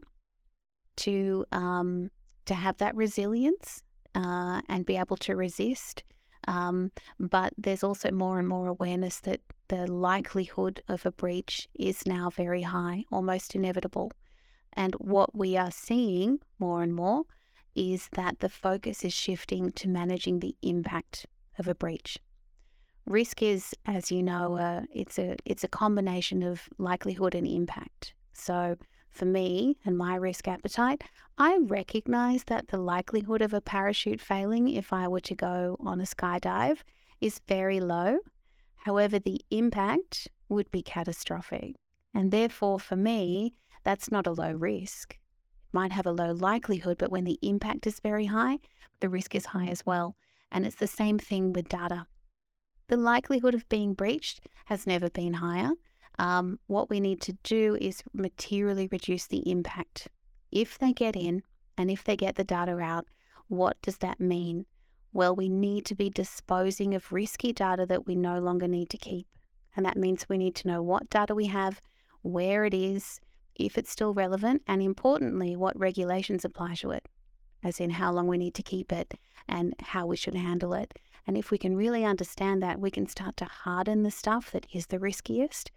to 0.98 1.46
um, 1.52 2.12
to 2.46 2.54
have 2.54 2.78
that 2.78 2.96
resilience 2.96 3.84
uh, 4.18 4.62
and 4.68 4.86
be 4.86 4.98
able 4.98 5.18
to 5.18 5.36
resist. 5.36 6.04
Um, 6.48 6.92
but 7.20 7.54
there's 7.58 7.84
also 7.84 8.10
more 8.12 8.40
and 8.40 8.48
more 8.48 8.68
awareness 8.68 9.20
that 9.22 9.42
the 9.68 9.86
likelihood 9.86 10.82
of 10.88 11.06
a 11.06 11.12
breach 11.12 11.68
is 11.76 12.06
now 12.06 12.30
very 12.30 12.64
high, 12.64 13.04
almost 13.12 13.54
inevitable. 13.54 14.12
And 14.74 14.94
what 14.96 15.36
we 15.36 15.58
are 15.58 15.72
seeing 15.72 16.40
more 16.58 16.82
and 16.82 16.96
more 16.96 17.24
is 17.76 18.10
that 18.14 18.40
the 18.40 18.50
focus 18.50 19.04
is 19.04 19.14
shifting 19.14 19.72
to 19.74 19.88
managing 19.88 20.40
the 20.40 20.56
impact 20.62 21.28
of 21.60 21.68
a 21.68 21.76
breach. 21.76 22.18
Risk 23.06 23.42
is, 23.42 23.74
as 23.86 24.12
you 24.12 24.24
know, 24.24 24.58
uh, 24.58 24.82
it's 24.94 25.20
a 25.20 25.36
it's 25.46 25.64
a 25.64 25.70
combination 25.70 26.44
of 26.44 26.70
likelihood 26.78 27.36
and 27.36 27.48
impact. 27.48 28.14
So 28.34 28.78
for 29.12 29.26
me 29.26 29.78
and 29.86 29.98
my 29.98 30.16
risk 30.16 30.48
appetite, 30.48 31.04
I 31.38 31.58
recognize 31.62 32.44
that 32.46 32.68
the 32.68 32.78
likelihood 32.78 33.42
of 33.42 33.54
a 33.54 33.62
parachute 33.62 34.22
failing 34.22 34.70
if 34.70 34.94
I 34.94 35.08
were 35.08 35.22
to 35.22 35.36
go 35.36 35.78
on 35.80 36.00
a 36.00 36.06
skydive 36.06 36.80
is 37.22 37.42
very 37.48 37.80
low. 37.80 38.20
However, 38.76 39.20
the 39.20 39.42
impact 39.52 40.28
would 40.50 40.70
be 40.72 40.82
catastrophic. 40.82 41.76
And 42.14 42.32
therefore, 42.32 42.80
for 42.80 42.96
me, 42.96 43.54
that's 43.84 44.12
not 44.12 44.28
a 44.28 44.32
low 44.32 44.52
risk 44.52 45.14
It 45.14 45.74
might 45.74 45.92
have 45.92 46.06
a 46.06 46.12
low 46.12 46.32
likelihood, 46.32 46.98
but 46.98 47.12
when 47.12 47.24
the 47.24 47.40
impact 47.42 47.86
is 47.88 48.00
very 48.00 48.26
high, 48.26 48.60
the 49.00 49.10
risk 49.10 49.36
is 49.36 49.48
high 49.48 49.68
as 49.68 49.86
well. 49.86 50.16
And 50.52 50.66
it's 50.66 50.78
the 50.78 50.88
same 50.88 51.20
thing 51.20 51.54
with 51.54 51.70
data. 51.70 52.08
The 52.88 52.98
likelihood 52.98 53.54
of 53.54 53.68
being 53.70 53.94
breached 53.94 54.42
has 54.66 54.88
never 54.88 55.10
been 55.10 55.36
higher. 55.36 55.72
Um, 56.20 56.60
what 56.68 56.90
we 56.90 57.00
need 57.00 57.22
to 57.22 57.34
do 57.44 57.78
is 57.80 58.04
materially 58.14 58.88
reduce 58.92 59.28
the 59.28 59.50
impact. 59.50 60.08
If 60.52 60.80
they 60.80 60.94
get 60.94 61.16
in 61.16 61.44
and 61.78 61.92
if 61.92 62.04
they 62.04 62.16
get 62.16 62.36
the 62.36 62.44
data 62.44 62.80
out, 62.80 63.06
what 63.48 63.82
does 63.82 63.98
that 63.98 64.20
mean? 64.20 64.66
Well, 65.14 65.36
we 65.36 65.50
need 65.50 65.86
to 65.86 65.96
be 65.96 66.10
disposing 66.10 66.94
of 66.94 67.12
risky 67.12 67.54
data 67.54 67.86
that 67.86 68.06
we 68.08 68.16
no 68.16 68.40
longer 68.40 68.68
need 68.68 68.90
to 68.92 68.98
keep. 68.98 69.28
And 69.76 69.86
that 69.86 69.98
means 69.98 70.28
we 70.28 70.38
need 70.38 70.56
to 70.56 70.68
know 70.68 70.82
what 70.82 71.10
data 71.10 71.36
we 71.36 71.48
have, 71.48 71.82
where 72.24 72.66
it 72.66 72.74
is, 72.74 73.20
if 73.56 73.78
it's 73.78 73.92
still 73.92 74.14
relevant, 74.14 74.64
and 74.68 74.82
importantly, 74.82 75.56
what 75.56 75.80
regulations 75.80 76.44
apply 76.44 76.76
to 76.76 76.92
it, 76.92 77.08
as 77.64 77.80
in 77.80 77.92
how 77.92 78.12
long 78.12 78.28
we 78.28 78.38
need 78.38 78.56
to 78.56 78.64
keep 78.64 78.92
it 78.92 79.14
and 79.48 79.76
how 79.80 80.06
we 80.06 80.18
should 80.18 80.36
handle 80.36 80.74
it. 80.74 80.98
And 81.26 81.38
if 81.38 81.52
we 81.52 81.58
can 81.58 81.76
really 81.76 82.04
understand 82.04 82.62
that, 82.64 82.80
we 82.80 82.92
can 82.92 83.08
start 83.08 83.38
to 83.38 83.46
harden 83.46 84.04
the 84.04 84.12
stuff 84.12 84.52
that 84.52 84.66
is 84.74 84.88
the 84.88 85.00
riskiest. 85.00 85.72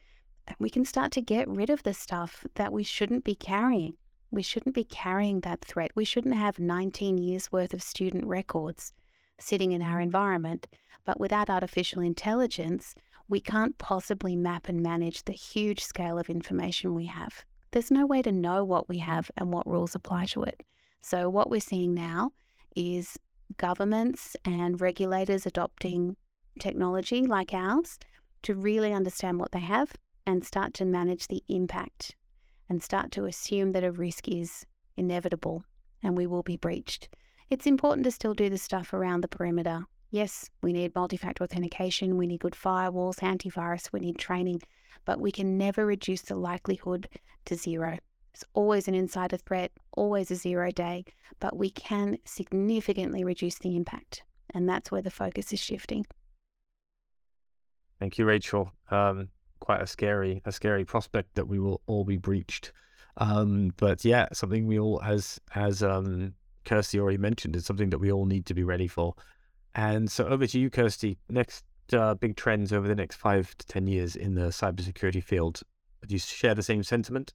And 0.51 0.59
we 0.59 0.69
can 0.69 0.85
start 0.85 1.13
to 1.13 1.23
get 1.23 1.49
rid 1.49 1.71
of 1.71 1.83
the 1.83 1.95
stuff 1.95 2.45
that 2.57 2.73
we 2.73 2.83
shouldn't 2.83 3.25
be 3.25 3.35
carrying. 3.35 3.95
We 4.31 4.43
shouldn't 4.43 4.75
be 4.75 4.85
carrying 4.85 5.41
that 5.41 5.65
threat. 5.65 5.91
We 5.95 6.05
shouldn't 6.05 6.35
have 6.35 6.59
19 6.59 7.19
years 7.19 7.51
worth 7.51 7.73
of 7.73 7.83
student 7.83 8.27
records 8.27 8.93
sitting 9.39 9.73
in 9.73 9.81
our 9.81 9.99
mm. 9.99 10.05
environment. 10.05 10.67
But 11.07 11.19
without 11.19 11.49
artificial 11.49 12.03
intelligence, 12.03 12.95
we 13.29 13.41
can't 13.41 13.79
possibly 13.79 14.37
map 14.37 14.69
and 14.69 14.83
manage 14.83 15.25
the 15.25 15.33
huge 15.33 15.83
scale 15.83 16.19
of 16.19 16.29
information 16.29 16.95
we 16.95 17.07
have 17.07 17.45
there's 17.73 17.91
no 17.91 18.07
way 18.07 18.23
to 18.23 18.33
know 18.33 18.65
what 18.65 18.89
we 18.89 18.99
have 18.99 19.31
and 19.37 19.53
what 19.53 19.67
rules 19.67 19.95
apply 19.95 20.27
to 20.27 20.43
it. 20.43 20.63
So, 21.03 21.29
what 21.29 21.51
we're 21.51 21.61
seeing 21.61 21.95
now 21.95 22.33
is 22.77 23.19
governments 23.57 24.37
and 24.45 24.81
regulators 24.81 25.47
adopting 25.47 26.17
technology 26.59 27.27
like 27.27 27.55
ours 27.55 27.99
to 28.43 28.55
really 28.55 28.93
understand 28.93 29.39
what 29.39 29.53
they 29.53 29.61
have 29.61 29.93
and 30.31 30.45
start 30.45 30.73
to 30.75 30.85
manage 30.85 31.27
the 31.27 31.43
impact 31.49 32.15
and 32.69 32.81
start 32.81 33.11
to 33.11 33.25
assume 33.25 33.73
that 33.73 33.83
a 33.83 33.91
risk 33.91 34.29
is 34.29 34.65
inevitable 34.97 35.65
and 36.05 36.17
we 36.17 36.25
will 36.25 36.45
be 36.45 36.57
breached. 36.57 37.09
It's 37.51 37.67
important 37.67 38.05
to 38.05 38.13
still 38.13 38.33
do 38.33 38.49
the 38.49 38.57
stuff 38.57 38.93
around 38.93 39.23
the 39.23 39.29
perimeter. 39.29 39.87
Yes, 40.13 40.49
we 40.63 40.73
need 40.73 40.95
multi 40.95 41.17
factor 41.17 41.43
authentication, 41.43 42.17
we 42.17 42.29
need 42.29 42.41
good 42.41 42.55
firewalls, 42.55 43.19
antivirus, 43.19 43.93
we 43.93 43.99
need 43.99 44.19
training, 44.19 44.63
but 45.05 45.21
we 45.21 45.33
can 45.33 45.59
never 45.59 45.85
reduce 45.85 46.23
the 46.23 46.37
likelihood 46.37 47.09
to 47.47 47.57
zero. 47.57 47.99
It's 48.33 48.45
always 48.55 48.87
an 48.87 48.95
insider 48.95 49.37
threat, 49.37 49.73
always 49.93 50.31
a 50.31 50.37
zero 50.37 50.71
day, 50.71 51.05
but 51.41 51.57
we 51.57 51.71
can 51.71 52.19
significantly 52.25 53.25
reduce 53.25 53.59
the 53.59 53.75
impact. 53.75 54.23
And 54.55 54.69
that's 54.69 54.93
where 54.93 55.03
the 55.03 55.11
focus 55.11 55.53
is 55.53 55.59
shifting. 55.59 56.07
Thank 57.99 58.17
you, 58.17 58.25
Rachael. 58.25 58.71
Um, 58.93 59.29
quite 59.61 59.81
a 59.81 59.87
scary, 59.87 60.43
a 60.45 60.53
scary 60.53 60.85
prospect 60.85 61.35
that 61.35 61.49
we 61.49 61.59
will 61.59 61.81
all 61.87 62.05
be 62.05 62.17
breached. 62.17 62.73
Um, 63.17 63.73
but 63.77 64.05
yeah, 64.05 64.29
something 64.33 64.67
we 64.67 64.79
all, 64.79 65.01
as 65.03 65.41
as 65.55 65.83
um, 65.83 66.35
Kirstie 66.65 66.99
already 66.99 67.19
mentioned, 67.19 67.57
is 67.57 67.67
something 67.67 67.91
that 67.91 67.99
we 67.99 68.11
all 68.11 68.27
need 68.27 68.47
to 68.47 68.55
be 68.55 68.65
ready 68.65 68.89
for. 68.89 69.15
And 69.75 70.11
so, 70.11 70.27
over 70.27 70.47
to 70.47 70.59
you, 70.59 70.71
Kirstie. 70.71 71.19
Next 71.29 71.65
uh, 71.93 72.15
big 72.15 72.37
trends 72.37 72.73
over 72.73 72.89
the 72.89 72.95
next 72.95 73.17
five 73.17 73.57
to 73.59 73.67
ten 73.67 73.87
years 73.87 74.17
in 74.17 74.35
the 74.35 74.49
cybersecurity 74.49 75.23
field. 75.23 75.63
Do 76.07 76.15
you 76.15 76.19
share 76.19 76.55
the 76.55 76.63
same 76.63 76.83
sentiment? 76.83 77.35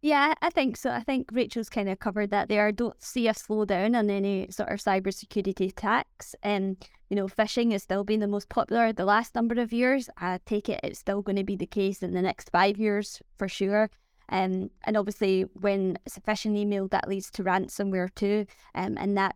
Yeah, 0.00 0.34
I 0.40 0.50
think 0.50 0.76
so. 0.76 0.90
I 0.90 1.00
think 1.00 1.28
Rachael's 1.32 1.68
kind 1.68 1.88
of 1.88 1.98
covered 1.98 2.30
that 2.30 2.48
there. 2.48 2.68
I 2.68 2.70
don't 2.70 3.02
see 3.02 3.26
a 3.26 3.32
slowdown 3.34 3.98
on 3.98 4.10
any 4.10 4.46
sort 4.50 4.68
of 4.70 4.78
cybersecurity 4.78 5.70
attacks. 5.70 6.36
And, 6.42 6.76
um, 6.80 6.88
you 7.10 7.16
know, 7.16 7.26
phishing 7.26 7.72
has 7.72 7.82
still 7.82 8.04
been 8.04 8.20
the 8.20 8.28
most 8.28 8.48
popular 8.48 8.92
the 8.92 9.04
last 9.04 9.34
number 9.34 9.60
of 9.60 9.72
years. 9.72 10.08
I 10.16 10.38
take 10.46 10.68
it 10.68 10.80
it's 10.84 11.00
still 11.00 11.22
going 11.22 11.36
to 11.36 11.44
be 11.44 11.56
the 11.56 11.66
case 11.66 12.02
in 12.02 12.12
the 12.12 12.22
next 12.22 12.50
five 12.50 12.78
years 12.78 13.20
for 13.38 13.48
sure. 13.48 13.90
Um, 14.28 14.70
and 14.84 14.96
obviously, 14.96 15.42
when 15.54 15.98
it's 16.06 16.16
a 16.16 16.20
phishing 16.20 16.56
email, 16.56 16.86
that 16.88 17.08
leads 17.08 17.30
to 17.32 17.42
ransomware 17.42 18.14
too. 18.14 18.46
Um, 18.74 18.96
and 19.00 19.16
that 19.16 19.34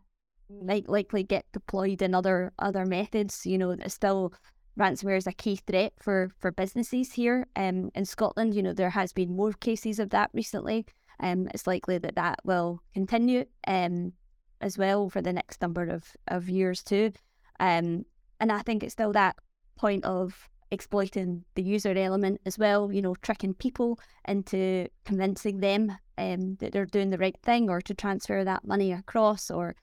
might 0.62 0.88
likely 0.88 1.24
get 1.24 1.46
deployed 1.52 2.02
in 2.02 2.14
other 2.14 2.52
other 2.58 2.84
methods. 2.86 3.46
You 3.46 3.58
know, 3.58 3.70
it's 3.70 3.94
still 3.94 4.32
ransomware 4.78 5.16
is 5.16 5.26
a 5.26 5.32
key 5.32 5.56
threat 5.56 5.92
for 5.98 6.30
for 6.38 6.50
businesses 6.50 7.12
here 7.12 7.46
um, 7.56 7.90
in 7.94 8.04
Scotland. 8.04 8.54
You 8.54 8.62
know, 8.62 8.72
there 8.72 8.90
has 8.90 9.12
been 9.12 9.36
more 9.36 9.52
cases 9.52 9.98
of 9.98 10.10
that 10.10 10.30
recently. 10.32 10.86
Um, 11.20 11.48
it's 11.54 11.66
likely 11.66 11.98
that 11.98 12.16
that 12.16 12.40
will 12.44 12.82
continue 12.94 13.44
um, 13.66 14.12
as 14.60 14.78
well 14.78 15.08
for 15.08 15.22
the 15.22 15.32
next 15.32 15.60
number 15.60 15.84
of, 15.84 16.04
of 16.28 16.48
years 16.48 16.82
too. 16.82 17.12
Um, 17.60 18.06
and 18.40 18.50
I 18.50 18.60
think 18.60 18.82
it's 18.82 18.94
still 18.94 19.12
that 19.12 19.36
point 19.76 20.04
of 20.04 20.48
exploiting 20.70 21.44
the 21.54 21.62
user 21.62 21.96
element 21.96 22.40
as 22.46 22.58
well, 22.58 22.90
you 22.90 23.02
know, 23.02 23.14
tricking 23.16 23.54
people 23.54 24.00
into 24.26 24.88
convincing 25.04 25.60
them 25.60 25.96
um, 26.18 26.56
that 26.56 26.72
they're 26.72 26.86
doing 26.86 27.10
the 27.10 27.18
right 27.18 27.36
thing 27.42 27.68
or 27.68 27.80
to 27.82 27.94
transfer 27.94 28.42
that 28.42 28.64
money 28.64 28.90
across 28.90 29.50
or 29.50 29.76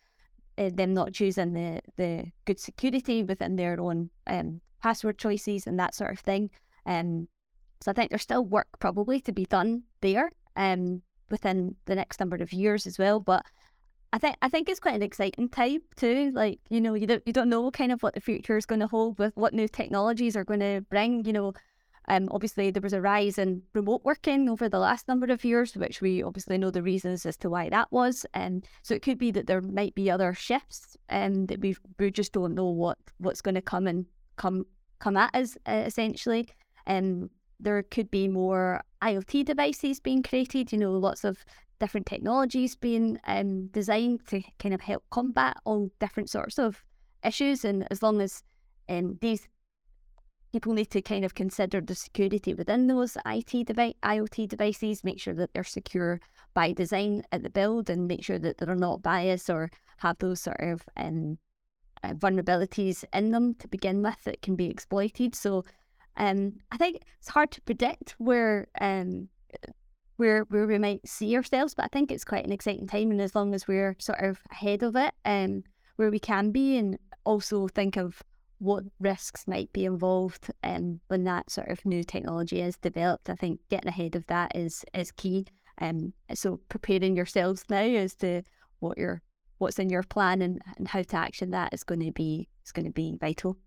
uh, 0.58 0.70
them 0.74 0.94
not 0.94 1.14
choosing 1.14 1.54
the, 1.54 1.80
the 1.96 2.32
good 2.46 2.60
security 2.60 3.24
within 3.24 3.56
their 3.56 3.80
own 3.80 4.10
um, 4.28 4.62
password 4.82 5.18
choices 5.18 5.68
and 5.68 5.80
that 5.80 5.96
sort 5.96 6.12
of 6.12 6.20
thing. 6.20 6.50
Um, 6.86 7.28
so 7.82 7.92
I 7.92 7.94
think 7.94 8.10
there's 8.10 8.22
still 8.22 8.46
work 8.46 8.68
probably 8.80 9.22
to 9.22 9.32
be 9.32 9.46
done 9.46 9.84
there 10.02 10.32
um, 10.56 11.02
within 11.30 11.76
the 11.86 11.96
next 11.96 12.20
number 12.20 12.36
of 12.38 12.52
years 12.52 12.86
as 12.86 13.00
well. 13.00 13.20
But 13.20 13.46
I 14.12 14.18
think 14.18 14.36
I 14.42 14.50
think 14.50 14.68
it's 14.68 14.80
quite 14.80 14.96
an 14.96 15.04
exciting 15.04 15.50
time 15.50 15.82
too. 15.96 16.32
Like 16.34 16.60
you 16.70 16.82
know, 16.82 16.94
you 16.96 17.08
don't 17.08 17.24
you 17.26 17.34
don't 17.34 17.50
know 17.50 17.70
kind 17.72 17.92
of 17.92 18.04
what 18.04 18.16
the 18.16 18.22
future 18.22 18.58
is 18.58 18.66
going 18.66 18.82
to 18.82 18.88
hold 18.88 19.20
with 19.20 19.36
what 19.38 19.54
new 19.54 19.68
technologies 19.68 20.36
are 20.36 20.44
going 20.44 20.62
to 20.62 20.84
bring. 20.90 21.24
You 21.26 21.34
know, 21.34 21.54
um, 22.08 22.28
obviously 22.32 22.72
there 22.72 22.82
was 22.82 22.94
a 22.94 23.02
rise 23.02 23.38
in 23.38 23.62
remote 23.74 24.02
working 24.04 24.50
over 24.50 24.68
the 24.68 24.80
last 24.80 25.08
number 25.08 25.32
of 25.32 25.46
years, 25.46 25.76
which 25.76 26.02
we 26.02 26.24
obviously 26.24 26.58
know 26.58 26.72
the 26.72 26.82
reasons 26.82 27.26
as 27.26 27.38
to 27.38 27.50
why 27.50 27.70
that 27.70 27.92
was. 27.92 28.26
And 28.34 28.64
um, 28.64 28.70
so 28.82 28.96
it 28.96 29.04
could 29.04 29.20
be 29.20 29.32
that 29.32 29.46
there 29.46 29.62
might 29.62 29.94
be 29.96 30.10
other 30.10 30.34
shifts, 30.34 30.98
and 31.08 31.36
um, 31.36 31.46
that 31.46 31.62
we 31.62 31.78
we 32.00 32.12
just 32.12 32.34
don't 32.34 32.56
know 32.56 32.70
what 32.70 32.98
what's 33.20 33.42
going 33.42 33.56
to 33.56 33.62
come 33.62 33.88
and 33.88 34.06
come 34.40 34.66
come 35.00 35.18
at 35.18 35.36
us 35.36 35.58
uh, 35.68 35.84
essentially. 35.86 36.50
Um, 36.88 37.30
there 37.60 37.84
could 37.84 38.10
be 38.10 38.28
more 38.28 38.82
IoT 39.04 39.46
devices 39.46 40.00
being 40.00 40.24
created. 40.24 40.72
You 40.72 40.80
know, 40.80 40.94
lots 40.94 41.24
of 41.24 41.46
different 41.80 42.08
technologies 42.08 42.76
being 42.76 43.20
um, 43.28 43.68
designed 43.68 44.26
to 44.28 44.42
kind 44.58 44.74
of 44.74 44.82
help 44.82 45.04
combat 45.12 45.58
all 45.66 45.90
different 46.00 46.30
sorts 46.30 46.58
of 46.58 46.84
issues. 47.24 47.64
And 47.64 47.88
as 47.92 48.02
long 48.02 48.22
as 48.22 48.44
um, 48.88 49.18
these 49.22 49.48
people 50.52 50.74
need 50.74 50.90
to 50.90 51.02
kind 51.02 51.24
of 51.24 51.36
consider 51.36 51.80
the 51.80 51.96
security 51.96 52.54
within 52.54 52.88
those 52.88 53.18
IT 53.26 53.68
device, 53.68 53.94
IoT 54.04 54.48
devices, 54.48 55.04
make 55.04 55.20
sure 55.20 55.34
that 55.36 55.54
they're 55.54 55.64
secure 55.64 56.20
by 56.54 56.74
design 56.74 57.24
at 57.32 57.44
the 57.44 57.50
build, 57.50 57.90
and 57.90 58.08
make 58.08 58.24
sure 58.24 58.40
that 58.40 58.58
they're 58.58 58.76
not 58.76 59.04
biased 59.04 59.50
or 59.50 59.70
have 59.98 60.18
those 60.20 60.42
sort 60.42 60.60
of 60.60 60.84
um, 60.98 61.38
uh, 62.04 62.14
vulnerabilities 62.14 63.04
in 63.14 63.32
them 63.32 63.56
to 63.56 63.68
begin 63.68 64.02
with 64.02 64.24
that 64.24 64.42
can 64.42 64.56
be 64.56 64.70
exploited. 64.70 65.36
So 65.36 65.66
um, 66.18 66.54
I 66.72 66.78
think 66.78 67.02
it's 67.20 67.30
hard 67.30 67.52
to 67.52 67.62
predict 67.62 68.16
where 68.18 68.68
um, 68.80 69.30
where 70.18 70.44
where 70.50 70.68
we 70.68 70.78
might 70.78 71.08
see 71.08 71.36
ourselves, 71.36 71.74
but 71.74 71.86
I 71.86 71.88
think 71.88 72.12
it's 72.12 72.26
quite 72.26 72.46
an 72.46 72.52
exciting 72.52 72.88
time, 72.88 73.10
and 73.12 73.22
as 73.22 73.36
long 73.36 73.54
as 73.54 73.68
we're 73.68 73.96
sort 74.00 74.22
of 74.22 74.42
ahead 74.52 74.84
of 74.84 74.96
it, 74.96 75.14
um, 75.24 75.64
where 75.96 76.12
we 76.12 76.20
can 76.20 76.52
be, 76.52 76.78
and 76.78 77.00
also 77.24 77.68
think 77.68 77.96
of 77.96 78.22
what 78.60 78.84
risks 79.00 79.48
might 79.48 79.72
be 79.72 79.86
involved 79.86 80.52
um, 80.64 81.00
when 81.08 81.24
that 81.24 81.50
sort 81.50 81.70
of 81.70 81.86
new 81.86 82.04
technology 82.04 82.62
is 82.62 82.76
developed. 82.76 83.30
I 83.30 83.36
think 83.36 83.62
getting 83.70 83.88
ahead 83.88 84.16
of 84.16 84.28
that 84.28 84.56
is 84.56 84.84
is 84.94 85.12
key. 85.12 85.48
Um, 85.82 86.12
so 86.34 86.60
preparing 86.68 87.16
yourselves 87.16 87.64
now 87.70 87.78
as 87.78 88.14
to 88.16 88.44
what 88.80 88.98
you're 88.98 89.22
what's 89.60 89.78
in 89.78 89.90
your 89.90 90.04
plan 90.04 90.42
and, 90.42 90.62
and 90.78 90.88
how 90.88 91.04
to 91.04 91.16
action 91.16 91.52
that 91.52 91.74
is 91.74 91.84
going 91.84 92.02
to 92.02 92.12
be 92.12 92.48
is 92.66 92.72
going 92.72 92.86
to 92.86 92.92
be 92.92 93.18
vital. 93.20 93.58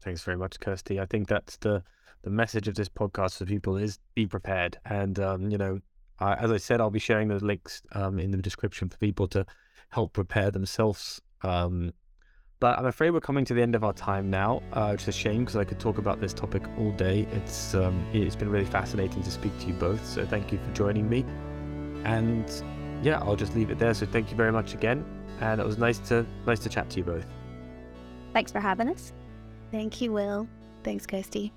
Thanks 0.00 0.22
very 0.22 0.36
much, 0.36 0.58
Kirstie. 0.58 1.00
I 1.00 1.06
think 1.06 1.28
that's 1.28 1.56
the 1.58 1.82
the 2.22 2.30
message 2.30 2.68
of 2.68 2.74
this 2.74 2.88
podcast 2.88 3.38
for 3.38 3.44
people 3.44 3.76
is 3.76 3.98
be 4.14 4.26
prepared. 4.26 4.78
And 4.84 5.18
um, 5.18 5.50
you 5.50 5.58
know, 5.58 5.80
I, 6.18 6.34
as 6.34 6.50
I 6.50 6.56
said, 6.56 6.80
I'll 6.80 6.90
be 6.90 6.98
sharing 6.98 7.28
the 7.28 7.44
links 7.44 7.82
um, 7.92 8.18
in 8.18 8.30
the 8.30 8.38
description 8.38 8.88
for 8.88 8.96
people 8.98 9.28
to 9.28 9.44
help 9.90 10.12
prepare 10.12 10.50
themselves. 10.50 11.20
Um, 11.42 11.92
but 12.60 12.78
I'm 12.78 12.86
afraid 12.86 13.10
we're 13.10 13.20
coming 13.20 13.44
to 13.46 13.54
the 13.54 13.62
end 13.62 13.74
of 13.74 13.82
our 13.82 13.92
time 13.92 14.30
now, 14.30 14.62
uh, 14.72 14.90
which 14.90 15.02
is 15.02 15.08
a 15.08 15.12
shame 15.12 15.40
because 15.40 15.56
I 15.56 15.64
could 15.64 15.80
talk 15.80 15.98
about 15.98 16.20
this 16.20 16.32
topic 16.32 16.62
all 16.78 16.92
day. 16.92 17.26
It's 17.32 17.74
um, 17.74 18.06
it's 18.12 18.36
been 18.36 18.50
really 18.50 18.66
fascinating 18.66 19.22
to 19.22 19.30
speak 19.30 19.56
to 19.60 19.66
you 19.66 19.74
both. 19.74 20.04
So 20.06 20.24
thank 20.24 20.52
you 20.52 20.58
for 20.58 20.72
joining 20.72 21.08
me. 21.08 21.24
And 22.04 22.48
yeah, 23.02 23.20
I'll 23.20 23.36
just 23.36 23.54
leave 23.54 23.70
it 23.70 23.78
there. 23.78 23.94
So 23.94 24.06
thank 24.06 24.30
you 24.30 24.36
very 24.36 24.52
much 24.52 24.74
again, 24.74 25.04
and 25.40 25.60
it 25.60 25.66
was 25.66 25.78
nice 25.78 25.98
to 26.08 26.24
nice 26.46 26.60
to 26.60 26.68
chat 26.68 26.88
to 26.90 26.98
you 26.98 27.04
both. 27.04 27.26
Thanks 28.32 28.50
for 28.50 28.60
having 28.60 28.88
us. 28.88 29.12
Thank 29.70 30.00
you, 30.00 30.12
Will. 30.12 30.48
Thanks, 30.84 31.06
Kirstie. 31.06 31.50